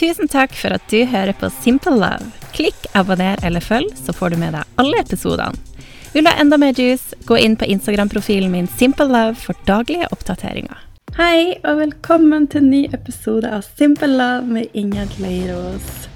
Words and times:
Tusen 0.00 0.30
takk 0.32 0.54
for 0.56 0.72
at 0.72 0.84
du 0.88 1.02
hører 1.04 1.34
på 1.36 1.50
Simple 1.52 1.92
Love. 1.92 2.30
Klikk 2.56 2.86
abonner 2.96 3.36
eller 3.44 3.60
følg, 3.60 3.90
så 4.00 4.14
får 4.16 4.32
du 4.32 4.38
med 4.40 4.54
deg 4.56 4.78
alle 4.80 5.02
episodene. 5.02 5.52
Vil 6.14 6.24
du 6.24 6.30
ha 6.30 6.40
enda 6.40 6.56
mer 6.56 6.72
juice, 6.72 7.12
gå 7.28 7.36
inn 7.36 7.52
på 7.60 7.68
Instagram-profilen 7.68 8.48
min 8.48 8.70
Simple 8.80 9.10
Love 9.10 9.36
for 9.42 9.60
daglige 9.68 10.08
oppdateringer. 10.08 10.80
Hei, 11.18 11.58
og 11.68 11.82
velkommen 11.82 12.48
til 12.48 12.62
en 12.62 12.72
ny 12.72 12.80
episode 12.96 13.52
av 13.52 13.60
Simple 13.76 14.08
Love 14.08 14.48
med 14.48 14.72
Ingjerd 14.72 15.20
Leirås. 15.20 16.08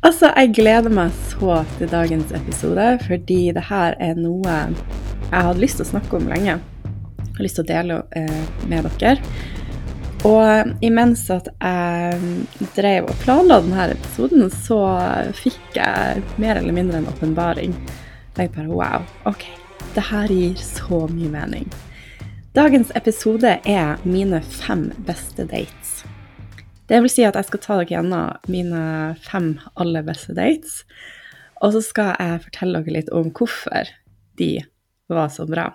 Altså, 0.00 0.32
jeg 0.32 0.56
gleder 0.56 0.88
meg 1.02 1.12
så 1.28 1.60
til 1.76 1.92
dagens 1.92 2.32
episode, 2.32 2.94
fordi 3.04 3.42
det 3.60 3.68
her 3.68 4.00
er 4.00 4.16
noe 4.16 4.56
jeg 4.56 5.36
hadde 5.36 5.60
lyst 5.60 5.82
til 5.82 5.90
å 5.90 5.92
snakke 5.92 6.16
om 6.16 6.32
lenge. 6.32 6.56
Jeg 6.56 7.36
har 7.36 7.44
lyst 7.44 7.60
til 7.60 7.68
å 7.68 7.72
dele 7.74 8.04
eh, 8.16 8.44
med 8.72 8.88
dere. 8.96 9.20
Og 10.28 10.74
imens 10.84 11.22
at 11.32 11.46
jeg 11.48 12.66
drev 12.76 13.06
og 13.08 13.20
planla 13.22 13.56
denne 13.64 13.86
episoden, 13.94 14.50
så 14.52 14.80
fikk 15.38 15.78
jeg 15.78 16.20
mer 16.36 16.60
eller 16.60 16.76
mindre 16.76 17.00
en 17.00 17.08
åpenbaring. 17.08 17.72
Jeg 18.36 18.52
bare 18.52 18.68
wow, 18.68 19.06
OK, 19.24 19.46
det 19.96 20.04
her 20.10 20.28
gir 20.28 20.60
så 20.60 21.06
mye 21.08 21.32
mening. 21.32 21.72
Dagens 22.52 22.92
episode 22.98 23.56
er 23.64 24.04
mine 24.04 24.42
fem 24.44 24.90
beste 25.08 25.48
dates. 25.48 26.02
Det 26.90 27.00
vil 27.00 27.12
si 27.12 27.24
at 27.24 27.38
jeg 27.38 27.48
skal 27.48 27.64
ta 27.64 27.80
dere 27.80 27.88
gjennom 27.94 28.50
mine 28.50 28.84
fem 29.24 29.54
aller 29.80 30.04
beste 30.04 30.36
dates. 30.36 30.82
Og 31.64 31.72
så 31.76 31.84
skal 31.86 32.12
jeg 32.18 32.44
fortelle 32.48 32.84
dere 32.84 32.98
litt 32.98 33.12
om 33.14 33.32
hvorfor 33.32 33.88
de 34.36 34.56
var 35.08 35.32
så 35.32 35.48
bra. 35.48 35.70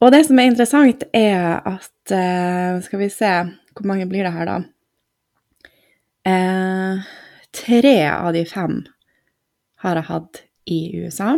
Og 0.00 0.12
det 0.14 0.22
som 0.26 0.38
er 0.40 0.48
interessant, 0.48 1.04
er 1.12 1.60
at 1.68 2.14
eh, 2.14 2.80
Skal 2.84 3.02
vi 3.02 3.10
se 3.12 3.32
Hvor 3.76 3.88
mange 3.88 4.08
blir 4.08 4.24
det 4.24 4.32
her, 4.32 4.48
da? 4.48 4.60
Eh, 6.30 7.10
tre 7.52 7.96
av 8.08 8.32
de 8.36 8.44
fem 8.48 8.82
har 9.80 9.96
jeg 9.96 10.08
hatt 10.10 10.40
i 10.68 10.80
USA. 11.00 11.30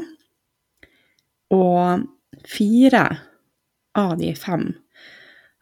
Og 1.54 2.02
fire 2.50 3.04
av 3.94 4.16
de 4.18 4.32
fem 4.34 4.64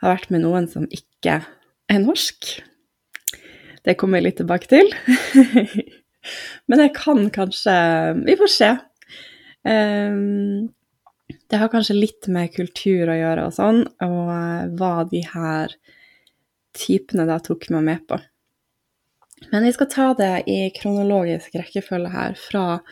har 0.01 0.15
vært 0.15 0.31
med 0.33 0.47
noen 0.47 0.69
som 0.73 0.89
ikke 0.89 1.43
er 1.45 2.01
norsk. 2.01 2.49
Det 3.85 3.99
kommer 4.01 4.19
jeg 4.19 4.31
litt 4.31 4.41
tilbake 4.41 4.71
til. 4.73 4.89
Men 6.69 6.85
jeg 6.87 6.95
kan 6.97 7.29
kanskje 7.35 7.77
Vi 8.25 8.39
får 8.41 8.53
se. 8.57 8.71
Um, 9.69 10.71
det 11.51 11.61
har 11.61 11.71
kanskje 11.73 11.99
litt 11.99 12.29
med 12.33 12.53
kultur 12.55 13.11
å 13.11 13.19
gjøre 13.19 13.47
og 13.49 13.55
sånn, 13.57 13.85
og 14.05 14.33
eh, 14.35 14.67
hva 14.79 14.93
de 15.11 15.23
her 15.33 15.77
typene 16.77 17.27
da 17.29 17.39
tok 17.43 17.69
meg 17.75 17.87
med 17.87 18.05
på. 18.09 18.21
Men 19.51 19.65
vi 19.65 19.73
skal 19.73 19.89
ta 19.91 20.11
det 20.19 20.35
i 20.51 20.61
kronologisk 20.77 21.57
rekkefølge 21.57 22.13
her, 22.13 22.37
fra 22.39 22.83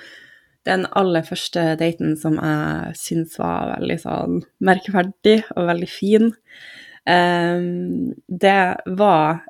den 0.69 0.85
aller 0.99 1.25
første 1.25 1.63
daten 1.81 2.17
som 2.21 2.37
jeg 2.41 2.97
syns 2.99 3.37
var 3.41 3.75
veldig 3.77 3.99
sånn 4.03 4.41
merkeverdig 4.65 5.39
og 5.55 5.69
veldig 5.71 5.89
fin. 5.89 6.33
Um, 7.09 8.13
det 8.29 8.61
var 8.99 9.45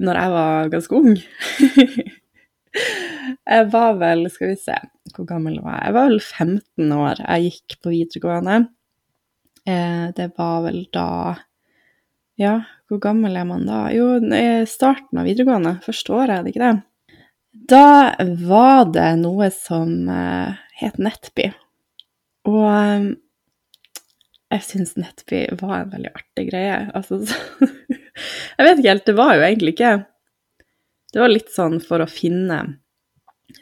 når 0.00 0.20
jeg 0.20 0.34
var 0.36 0.72
ganske 0.74 1.00
ung. 1.00 1.16
Jeg 3.50 3.66
var 3.72 3.96
vel, 3.98 4.28
skal 4.30 4.52
vi 4.52 4.56
se, 4.62 4.76
hvor 5.14 5.28
gammel 5.28 5.60
var 5.62 5.78
jeg? 5.78 5.86
Jeg 5.88 5.96
var 5.96 6.10
vel 6.10 6.20
15 6.20 6.92
år. 6.96 7.22
Jeg 7.24 7.46
gikk 7.48 7.78
på 7.82 7.94
videregående. 7.94 8.58
Eh, 9.68 10.04
det 10.16 10.32
var 10.38 10.66
vel 10.66 10.84
da 10.94 11.06
Ja, 12.40 12.54
hvor 12.88 13.00
gammel 13.04 13.36
er 13.36 13.44
man 13.44 13.66
da? 13.68 13.82
Jo, 13.92 14.14
starten 14.70 15.20
av 15.20 15.28
videregående. 15.28 15.76
Første 15.84 16.14
året, 16.16 16.38
er 16.38 16.46
det 16.46 16.54
ikke 16.54 16.68
det? 16.68 16.76
Da 17.70 18.14
var 18.46 18.86
det 18.94 19.10
noe 19.20 19.50
som 19.52 20.08
eh, 20.08 20.60
het 20.80 21.00
Nettby. 21.02 21.50
Og 22.48 22.64
eh, 22.70 23.10
jeg 24.50 24.66
syns 24.66 24.96
Nettby 24.98 25.44
var 25.60 25.82
en 25.82 25.92
veldig 25.92 26.12
artig 26.14 26.48
greie. 26.50 26.78
Altså 26.96 27.20
Jeg 28.58 28.66
vet 28.66 28.80
ikke 28.80 28.92
helt, 28.92 29.06
det 29.06 29.16
var 29.16 29.36
jo 29.36 29.44
egentlig 29.46 29.72
ikke 29.76 29.92
Det 31.14 31.20
var 31.22 31.30
litt 31.32 31.52
sånn 31.54 31.78
for 31.84 32.02
å 32.02 32.10
finne 32.10 32.58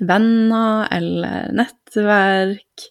venner 0.01 0.89
eller 0.95 1.53
nettverk. 1.57 2.89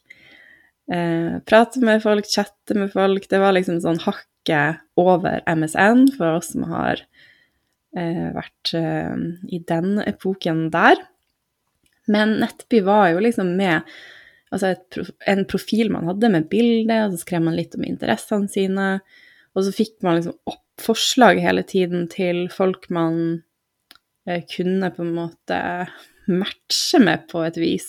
Eh, 0.91 1.39
prate 1.47 1.83
med 1.83 2.03
folk, 2.03 2.29
chatte 2.31 2.77
med 2.77 2.91
folk. 2.93 3.27
Det 3.29 3.41
var 3.41 3.55
liksom 3.55 3.81
sånn 3.83 4.01
hakket 4.05 4.83
over 4.99 5.41
MSN 5.47 6.07
for 6.15 6.39
oss 6.39 6.53
som 6.53 6.67
har 6.71 7.03
eh, 7.97 8.27
vært 8.35 8.73
eh, 8.77 9.15
i 9.51 9.61
den 9.67 9.97
epoken 10.05 10.67
der. 10.73 11.01
Men 12.07 12.37
Nettby 12.39 12.81
var 12.87 13.11
jo 13.11 13.23
liksom 13.23 13.51
med 13.59 13.83
altså 14.53 14.71
et, 14.71 14.99
en 15.27 15.43
profil 15.49 15.91
man 15.91 16.07
hadde 16.07 16.31
med 16.31 16.47
bilde, 16.51 17.01
og 17.03 17.15
så 17.15 17.25
skrev 17.25 17.43
man 17.43 17.57
litt 17.57 17.75
om 17.75 17.83
interessene 17.83 18.47
sine. 18.51 18.87
Og 19.55 19.65
så 19.65 19.73
fikk 19.75 19.99
man 20.05 20.19
liksom 20.19 20.37
opp 20.47 20.63
forslag 20.77 21.39
hele 21.41 21.63
tiden 21.65 22.05
til 22.11 22.45
folk 22.53 22.85
man 22.93 23.41
eh, 24.27 24.43
kunne 24.45 24.91
på 24.93 25.03
en 25.03 25.15
måte 25.15 25.57
matche 26.31 27.01
med 27.03 27.27
på 27.31 27.43
et 27.47 27.59
vis. 27.59 27.87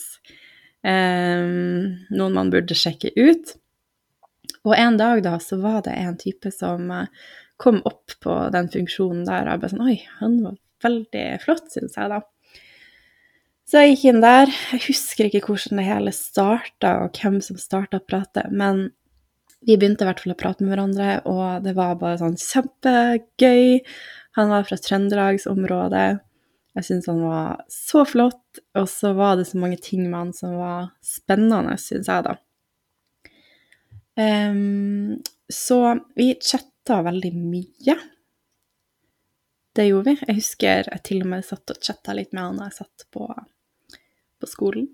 Um, 0.85 1.99
noen 2.13 2.35
man 2.37 2.51
burde 2.53 2.77
sjekke 2.77 3.11
ut. 3.17 3.55
Og 4.67 4.75
en 4.75 4.97
dag 4.99 5.21
da 5.25 5.37
så 5.43 5.59
var 5.61 5.83
det 5.85 5.95
en 5.99 6.17
type 6.19 6.51
som 6.55 6.89
uh, 6.91 7.07
kom 7.59 7.81
opp 7.87 8.15
på 8.23 8.35
den 8.55 8.69
funksjonen 8.71 9.25
der, 9.27 9.45
og 9.45 9.51
jeg 9.51 9.63
bare 9.63 9.73
sånn 9.73 9.87
Oi, 9.87 9.97
han 10.21 10.37
var 10.45 10.59
veldig 10.83 11.25
flott, 11.43 11.67
syns 11.73 11.97
jeg 11.99 12.11
da. 12.11 12.21
Så 13.69 13.83
jeg 13.83 13.93
gikk 13.93 14.05
inn 14.09 14.23
der. 14.23 14.49
Jeg 14.71 14.85
husker 14.87 15.27
ikke 15.27 15.43
hvordan 15.45 15.81
det 15.81 15.89
hele 15.89 16.13
starta, 16.15 16.93
og 17.03 17.19
hvem 17.19 17.37
som 17.45 17.59
starta 17.59 17.99
prate, 18.01 18.47
men 18.49 18.87
vi 19.67 19.75
begynte 19.75 20.05
i 20.05 20.07
hvert 20.07 20.23
fall 20.23 20.33
å 20.33 20.39
prate 20.39 20.63
med 20.63 20.71
hverandre, 20.71 21.19
og 21.27 21.65
det 21.65 21.75
var 21.77 21.99
bare 21.99 22.17
sånn 22.21 22.39
kjempegøy. 22.39 23.81
Han 24.39 24.53
var 24.53 24.65
fra 24.65 24.79
Trøndelagsområdet. 24.79 26.07
Jeg 26.79 26.85
syns 26.87 27.09
han 27.11 27.19
var 27.27 27.57
så 27.67 28.05
flott, 28.07 28.61
og 28.79 28.85
så 28.87 29.11
var 29.17 29.35
det 29.35 29.49
så 29.49 29.59
mange 29.59 29.75
ting 29.83 30.05
med 30.05 30.15
han 30.15 30.29
som 30.35 30.53
var 30.55 30.93
spennende, 31.03 31.73
syns 31.81 32.07
jeg, 32.07 32.23
da. 32.23 32.37
Um, 34.19 35.17
så 35.51 35.79
vi 36.15 36.29
chatta 36.39 37.01
veldig 37.03 37.33
mye. 37.35 37.97
Det 39.75 39.89
gjorde 39.89 40.13
vi. 40.13 40.23
Jeg 40.23 40.39
husker 40.39 40.87
jeg 40.87 41.03
til 41.03 41.25
og 41.25 41.31
med 41.33 41.45
satt 41.49 41.75
og 41.75 41.83
chatta 41.83 42.15
litt 42.15 42.31
med 42.31 42.45
han 42.45 42.61
da 42.61 42.69
jeg 42.69 42.79
satt 42.79 43.07
på, 43.11 43.27
på 44.39 44.49
skolen. 44.49 44.87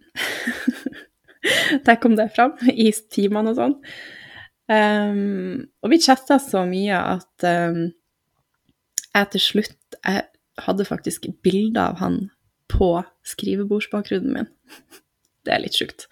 Der 1.86 2.02
kom 2.02 2.18
det 2.18 2.32
fram, 2.34 2.58
i 2.66 2.90
timene 3.14 3.54
og 3.54 3.62
sånn. 3.62 3.78
Um, 4.74 5.68
og 5.86 5.94
vi 5.94 6.02
chatta 6.02 6.42
så 6.42 6.66
mye 6.66 6.98
at 6.98 7.46
um, 7.46 7.84
jeg 9.14 9.36
til 9.36 9.44
slutt 9.54 10.00
jeg 10.00 10.26
hadde 10.62 10.88
faktisk 10.88 11.28
bilde 11.44 11.82
av 11.82 12.00
han 12.00 12.26
på 12.72 12.90
skrivebordsbakgrunnen 13.28 14.40
min. 14.40 14.52
Det 15.46 15.54
er 15.54 15.62
litt 15.62 15.78
sjukt. 15.78 16.08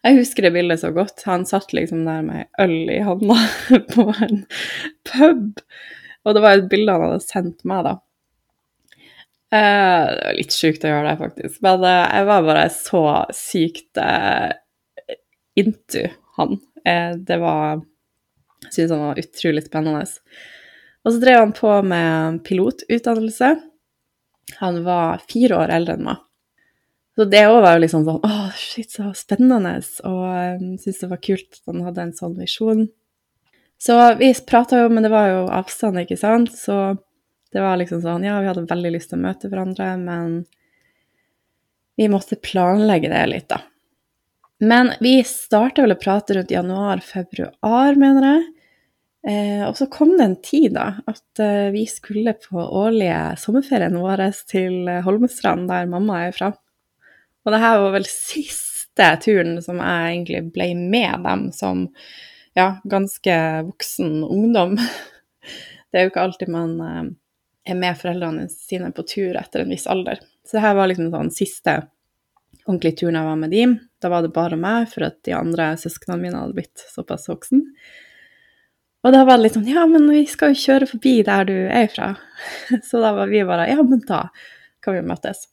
Jeg 0.00 0.16
husker 0.16 0.46
det 0.46 0.54
bildet 0.54 0.80
så 0.80 0.88
godt. 0.96 1.20
Han 1.28 1.42
satt 1.44 1.74
liksom 1.76 2.06
der 2.06 2.22
med 2.24 2.48
øl 2.62 2.88
i 2.88 3.02
hånda 3.04 3.36
på 3.92 4.06
en 4.24 4.46
pub. 5.10 5.60
Og 6.24 6.32
det 6.32 6.40
var 6.40 6.56
et 6.56 6.70
bilde 6.70 6.94
han 6.94 7.04
hadde 7.04 7.20
sendt 7.20 7.66
meg, 7.68 7.84
da. 7.84 7.98
Eh, 9.52 10.06
det 10.08 10.22
var 10.24 10.38
litt 10.38 10.56
sjukt 10.56 10.86
å 10.86 10.94
gjøre 10.94 11.10
det, 11.10 11.18
faktisk. 11.20 11.58
Men 11.66 11.84
eh, 11.84 12.06
jeg 12.16 12.28
var 12.30 12.48
bare 12.48 12.64
så 12.72 13.04
sykt 13.36 14.00
uh, 14.00 14.48
into 15.60 16.06
han. 16.38 16.56
det 16.84 17.36
var 17.38 17.84
Jeg 18.64 18.72
syntes 18.72 18.94
han 18.96 19.04
var 19.04 19.20
utrolig 19.20 19.66
spennende. 19.68 20.08
Og 21.04 21.12
så 21.12 21.20
drev 21.20 21.40
han 21.42 21.54
på 21.56 21.70
med 21.84 22.40
pilotutdannelse. 22.46 23.54
Han 24.60 24.84
var 24.84 25.24
fire 25.28 25.58
år 25.64 25.72
eldre 25.76 25.98
enn 25.98 26.06
meg. 26.08 26.22
Så 27.14 27.26
det 27.30 27.44
òg 27.46 27.60
var 27.62 27.76
jo 27.76 27.84
liksom 27.84 28.04
sånn 28.06 28.24
Å, 28.26 28.36
shit, 28.58 28.90
så 28.90 29.12
spennende. 29.14 29.76
Og 30.08 30.22
jeg 30.34 30.54
um, 30.58 30.70
syntes 30.80 31.02
det 31.04 31.10
var 31.12 31.22
kult 31.22 31.60
at 31.60 31.70
han 31.70 31.84
hadde 31.86 32.06
en 32.08 32.16
sånn 32.16 32.38
visjon. 32.40 32.86
Så 33.78 33.98
vi 34.18 34.32
prata 34.48 34.80
jo, 34.80 34.88
men 34.90 35.04
det 35.04 35.12
var 35.12 35.28
jo 35.30 35.44
avstand, 35.52 36.00
ikke 36.02 36.18
sant. 36.18 36.50
Så 36.56 36.96
det 37.54 37.62
var 37.62 37.78
liksom 37.78 38.02
sånn 38.02 38.26
Ja, 38.26 38.40
vi 38.42 38.50
hadde 38.50 38.66
veldig 38.70 38.96
lyst 38.96 39.12
til 39.12 39.20
å 39.20 39.26
møte 39.28 39.50
hverandre, 39.50 39.92
men 40.00 40.42
vi 41.94 42.10
måtte 42.10 42.40
planlegge 42.42 43.12
det 43.12 43.22
litt, 43.30 43.48
da. 43.52 43.60
Men 44.64 44.90
vi 45.02 45.18
starta 45.26 45.84
vel 45.84 45.94
å 45.94 46.00
prate 46.00 46.34
rundt 46.34 46.50
januar-februar, 46.50 47.98
mener 48.00 48.26
jeg. 48.26 48.44
Eh, 49.24 49.62
og 49.64 49.76
så 49.78 49.86
kom 49.88 50.12
det 50.18 50.24
en 50.24 50.36
tid 50.44 50.74
da, 50.76 50.98
at 51.08 51.40
eh, 51.40 51.70
vi 51.72 51.86
skulle 51.88 52.34
på 52.36 52.60
årlige 52.60 53.38
sommerferien 53.40 53.96
vår 53.96 54.26
til 54.50 54.90
eh, 54.90 55.00
Holmestrand, 55.06 55.64
der 55.70 55.88
mamma 55.88 56.26
er 56.26 56.36
fra. 56.36 56.50
Og 57.44 57.52
det 57.52 57.60
her 57.62 57.80
var 57.80 57.96
vel 57.96 58.08
siste 58.08 59.08
turen 59.24 59.56
som 59.64 59.80
jeg 59.80 60.12
egentlig 60.12 60.42
ble 60.52 60.68
med 60.76 61.24
dem 61.24 61.48
som 61.56 61.86
ja, 62.54 62.76
ganske 62.84 63.38
voksen 63.70 64.22
ungdom. 64.24 64.78
Det 65.90 66.00
er 66.00 66.08
jo 66.08 66.10
ikke 66.10 66.22
alltid 66.26 66.50
man 66.50 66.70
eh, 66.82 67.02
er 67.70 67.76
med 67.78 67.98
foreldrene 67.98 68.48
sine 68.50 68.88
på 68.92 69.04
tur 69.08 69.36
etter 69.38 69.62
en 69.62 69.70
viss 69.70 69.86
alder. 69.90 70.18
Så 70.44 70.58
det 70.58 70.64
her 70.64 70.74
var 70.76 70.90
liksom 70.90 71.12
sånn 71.12 71.30
siste 71.32 71.76
ordentlige 72.64 72.98
turen 73.00 73.18
jeg 73.18 73.28
var 73.28 73.38
med 73.40 73.54
dem. 73.54 73.76
Da 74.02 74.10
var 74.12 74.24
det 74.24 74.32
bare 74.34 74.58
meg, 74.60 74.88
for 74.92 75.06
at 75.06 75.20
de 75.24 75.36
andre 75.36 75.70
søsknene 75.80 76.20
mine 76.20 76.40
hadde 76.40 76.56
blitt 76.56 76.82
såpass 76.92 77.28
voksen. 77.30 77.62
Og 79.04 79.12
da 79.12 79.24
var 79.28 79.36
det 79.36 79.46
litt 79.46 79.56
sånn 79.58 79.68
Ja, 79.68 79.84
men 79.88 80.06
vi 80.08 80.24
skal 80.28 80.54
jo 80.54 80.62
kjøre 80.62 80.88
forbi 80.88 81.18
der 81.26 81.48
du 81.48 81.56
er 81.68 81.90
fra. 81.92 82.14
Så 82.88 83.02
da 83.04 83.12
var 83.16 83.32
vi 83.32 83.42
bare 83.46 83.68
Ja, 83.70 83.82
men 83.84 84.00
da 84.08 84.26
kan 84.84 84.96
vi 84.96 85.04
møtes. 85.04 85.46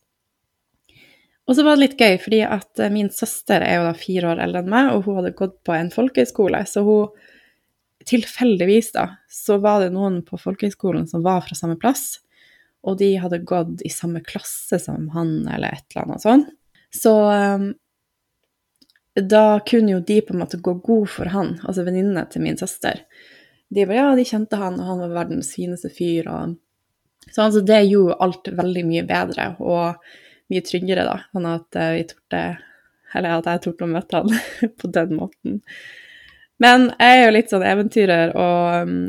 Og 1.50 1.57
så 1.57 1.65
var 1.65 1.75
det 1.75 1.83
litt 1.83 2.00
gøy, 2.00 2.15
fordi 2.21 2.39
at 2.48 2.80
min 2.94 3.09
søster 3.12 3.63
er 3.65 3.80
jo 3.80 3.88
da 3.89 3.94
fire 3.98 4.30
år 4.31 4.42
eldre 4.44 4.62
enn 4.62 4.71
meg, 4.71 4.92
og 4.94 5.07
hun 5.07 5.18
hadde 5.18 5.33
gått 5.36 5.57
på 5.68 5.74
en 5.75 5.92
folkehøyskole, 5.92 6.63
så 6.69 6.86
hun 6.88 7.30
Tilfeldigvis, 8.07 8.92
da, 8.95 9.03
så 9.30 9.59
var 9.62 9.83
det 9.83 9.92
noen 9.94 10.24
på 10.25 10.39
folkehøyskolen 10.42 11.04
som 11.06 11.21
var 11.21 11.44
fra 11.45 11.54
samme 11.54 11.75
plass, 11.77 12.15
og 12.81 12.97
de 12.97 13.12
hadde 13.21 13.44
gått 13.45 13.83
i 13.86 13.92
samme 13.94 14.24
klasse 14.25 14.80
som 14.81 15.12
han, 15.13 15.36
eller 15.45 15.75
et 15.75 15.86
eller 15.94 16.07
annet 16.07 16.24
sånt. 16.24 16.47
Så 16.89 17.13
um, 17.30 17.68
da 19.15 19.59
kunne 19.68 19.94
jo 19.94 20.00
de 20.07 20.18
på 20.25 20.33
en 20.33 20.42
måte 20.42 20.57
gå 20.57 20.74
god 20.81 21.12
for 21.13 21.30
han, 21.30 21.54
altså 21.62 21.86
venninnene 21.86 22.25
til 22.31 22.42
min 22.42 22.57
søster. 22.57 23.04
De 23.71 23.85
bare, 23.88 24.01
ja, 24.01 24.09
de 24.18 24.27
kjente 24.27 24.59
han, 24.59 24.79
og 24.81 24.89
han 24.89 25.00
var 25.06 25.15
verdens 25.21 25.53
fineste 25.56 25.91
fyr. 25.94 26.27
Og... 26.27 26.57
Så 27.29 27.45
altså, 27.45 27.63
det 27.63 27.85
gjorde 27.88 28.19
alt 28.25 28.51
veldig 28.57 28.83
mye 28.89 29.06
bedre 29.07 29.53
og 29.63 30.12
mye 30.51 30.65
tryggere, 30.68 31.07
da. 31.07 31.18
Sånn 31.31 31.47
at 31.47 31.79
uh, 31.79 31.94
vi 31.95 32.03
torde 32.09 32.44
Eller 33.15 33.38
at 33.38 33.47
jeg 33.47 33.63
torde 33.65 33.88
å 33.88 33.91
møte 33.91 34.19
han 34.21 34.35
på 34.79 34.91
den 34.95 35.15
måten. 35.19 35.62
Men 36.62 36.91
jeg 37.00 37.18
er 37.18 37.25
jo 37.25 37.33
litt 37.35 37.51
sånn 37.51 37.65
eventyrer, 37.65 38.35
og 38.38 38.88
um, 38.88 39.00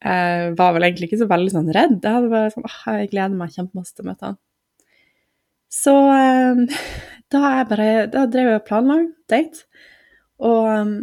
jeg 0.00 0.52
var 0.56 0.76
vel 0.76 0.86
egentlig 0.86 1.10
ikke 1.10 1.20
så 1.20 1.28
veldig 1.28 1.52
sånn 1.52 1.72
redd. 1.76 1.96
Jeg 1.98 2.14
hadde 2.14 2.30
bare 2.32 2.52
sånn, 2.54 2.68
åh, 2.68 2.78
jeg 3.00 3.10
gleder 3.12 3.36
meg 3.36 3.56
kjempemasse 3.56 3.96
til 3.96 4.06
å 4.06 4.08
møte 4.08 4.28
han. 4.28 4.38
Så 5.70 5.94
um, 5.96 6.62
da, 7.32 7.42
jeg 7.58 7.68
bare, 7.72 7.88
da 8.12 8.24
drev 8.30 8.52
jeg 8.52 8.60
og 8.60 8.68
planla 8.68 9.00
date, 9.32 9.66
og 10.40 10.70
um, 10.72 10.94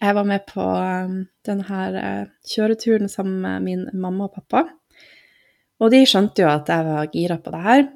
jeg 0.00 0.16
var 0.16 0.24
med 0.24 0.46
på 0.48 0.64
um, 0.64 1.16
denne 1.46 1.80
uh, 1.96 2.28
kjøreturen 2.48 3.10
sammen 3.12 3.40
med 3.42 3.66
min 3.66 3.82
mamma 4.00 4.28
og 4.28 4.38
pappa. 4.38 4.64
Og 5.80 5.92
de 5.92 6.00
skjønte 6.08 6.44
jo 6.44 6.48
at 6.48 6.68
jeg 6.72 6.86
var 6.86 7.10
gira 7.12 7.36
på 7.40 7.52
det 7.52 7.60
her. 7.66 7.86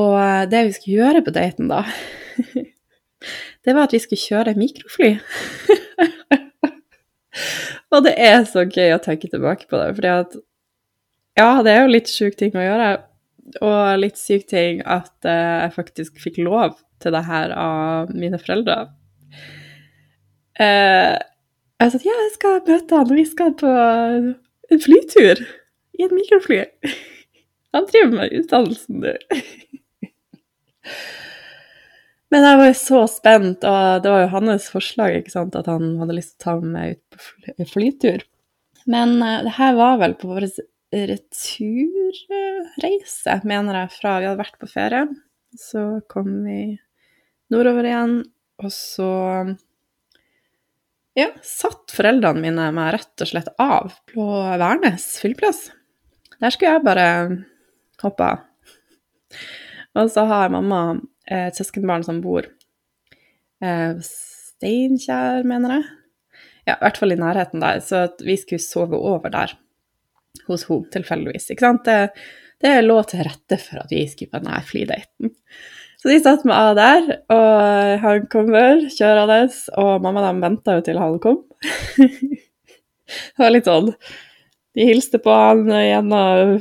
Og 0.00 0.12
uh, 0.18 0.42
det 0.50 0.64
vi 0.66 0.74
skulle 0.76 0.98
gjøre 1.04 1.24
på 1.26 1.34
daten, 1.34 1.70
da, 1.70 1.84
det 3.64 3.76
var 3.76 3.86
at 3.86 3.94
vi 3.94 4.02
skulle 4.02 4.22
kjøre 4.22 4.58
mikrofly. 4.58 5.16
Og 7.90 8.04
det 8.06 8.12
er 8.22 8.44
så 8.46 8.62
gøy 8.66 8.92
å 8.94 9.02
tenke 9.02 9.26
tilbake 9.30 9.66
på 9.70 9.78
det, 9.78 9.94
fordi 9.96 10.10
at 10.14 10.38
Ja, 11.38 11.62
det 11.64 11.72
er 11.72 11.84
jo 11.84 11.94
litt 11.94 12.10
sjuk 12.10 12.36
ting 12.38 12.54
å 12.58 12.62
gjøre, 12.62 12.88
og 13.64 13.98
litt 14.02 14.18
syk 14.18 14.48
ting 14.50 14.82
at 14.82 15.12
uh, 15.26 15.62
jeg 15.62 15.74
faktisk 15.74 16.18
fikk 16.22 16.40
lov 16.42 16.74
til 17.02 17.14
det 17.14 17.22
her 17.26 17.54
av 17.56 18.10
mine 18.14 18.38
foreldre. 18.38 18.90
Uh, 20.60 21.16
jeg 21.80 21.94
sa 21.94 21.98
ja, 22.04 22.16
jeg 22.26 22.34
skal 22.34 22.58
møte 22.66 22.98
han, 22.98 23.08
og 23.08 23.16
vi 23.16 23.24
skal 23.28 23.54
på 23.56 23.70
en 23.70 24.82
flytur 24.84 25.40
i 25.96 26.04
en 26.04 26.12
mikrofly. 26.12 26.66
Han 27.74 27.86
driver 27.86 28.16
med 28.18 28.32
utdannelsen, 28.34 29.00
du. 29.04 29.12
Men 32.30 32.44
jeg 32.46 32.58
var 32.60 32.72
så 32.78 33.00
spent, 33.10 33.64
og 33.66 34.02
det 34.04 34.10
var 34.12 34.20
jo 34.22 34.34
hans 34.34 34.64
forslag 34.70 35.16
ikke 35.18 35.32
sant, 35.32 35.56
at 35.58 35.66
han 35.66 35.98
hadde 35.98 36.14
lyst 36.14 36.36
til 36.36 36.38
å 36.38 36.44
ta 36.44 36.52
meg 36.62 36.86
ut 36.94 37.02
på 37.58 37.66
flytur. 37.72 38.20
Men 38.90 39.08
uh, 39.18 39.42
det 39.46 39.52
her 39.56 39.72
var 39.78 39.94
vel 40.02 40.14
på 40.18 40.26
vår 40.30 40.42
returreise, 41.10 43.34
mener 43.46 43.72
jeg, 43.80 43.88
fra 43.96 44.10
vi 44.18 44.26
hadde 44.28 44.42
vært 44.42 44.60
på 44.62 44.68
ferie. 44.70 45.04
Så 45.58 45.80
kom 46.10 46.28
vi 46.46 46.60
nordover 47.50 47.84
igjen, 47.86 48.14
og 48.62 48.70
så 48.74 49.10
ja, 51.18 51.28
satt 51.44 51.92
foreldrene 51.94 52.42
mine 52.44 52.68
meg 52.76 52.94
rett 52.96 53.24
og 53.24 53.30
slett 53.30 53.50
av 53.60 53.94
på 54.12 54.26
Værnes 54.60 55.06
flyplass. 55.22 55.68
Der 56.40 56.54
skulle 56.54 56.76
jeg 56.76 56.86
bare 56.86 57.06
hoppe 58.02 58.28
av. 58.32 58.44
Og 59.98 60.10
så 60.12 60.24
har 60.30 60.52
mamma 60.54 61.00
et 61.30 61.56
søskenbarn 61.58 62.04
som 62.06 62.20
bor 62.22 62.46
eh, 63.62 63.96
Steinkjer, 64.06 65.46
mener 65.48 65.76
jeg. 65.76 65.88
Ja, 66.68 66.76
i 66.76 66.82
hvert 66.84 67.00
fall 67.00 67.14
i 67.14 67.18
nærheten 67.18 67.62
der. 67.62 67.80
Så 67.84 68.04
vi 68.22 68.36
skulle 68.38 68.62
sove 68.62 68.98
over 68.98 69.32
der 69.32 69.54
hos 70.46 70.66
henne, 70.68 70.90
tilfeldigvis. 70.94 71.50
Ikke 71.52 71.66
sant? 71.66 71.88
Det, 71.88 72.12
det 72.62 72.74
lå 72.84 72.98
til 73.08 73.24
rette 73.26 73.58
for 73.62 73.82
at 73.82 73.92
vi 73.92 74.04
skulle 74.10 74.32
på 74.32 74.42
denne 74.42 74.60
flydaten. 74.66 75.34
Så 76.00 76.08
de 76.08 76.16
satte 76.22 76.48
meg 76.48 76.56
av 76.56 76.78
der, 76.78 77.08
og 77.28 78.00
han 78.00 78.26
kommer 78.32 78.86
kjørende, 78.88 79.42
og 79.76 80.04
mamma 80.04 80.22
dem 80.24 80.38
venta 80.40 80.78
jo 80.78 80.84
til 80.86 81.00
han 81.00 81.18
kom. 81.20 81.42
det 82.00 83.42
var 83.42 83.52
litt 83.52 83.68
sånn 83.68 83.90
De 84.78 84.86
hilste 84.88 85.20
på 85.20 85.34
han 85.34 85.66
gjennom, 85.68 86.54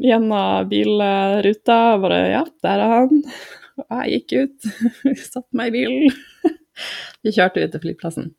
gjennom 0.00 0.70
bilruta 0.70 1.76
og 1.92 2.06
bare 2.06 2.22
Ja, 2.32 2.42
der 2.64 2.84
er 2.86 2.94
han. 2.94 3.20
Og 3.82 3.98
jeg 4.00 4.22
gikk 4.22 4.36
ut, 4.46 4.70
satte 5.34 5.58
meg 5.58 5.74
i 5.74 5.82
bilen. 5.82 6.16
Vi 7.24 7.34
kjørte 7.36 7.66
ut 7.66 7.74
til 7.74 7.82
flyplassen. 7.82 8.30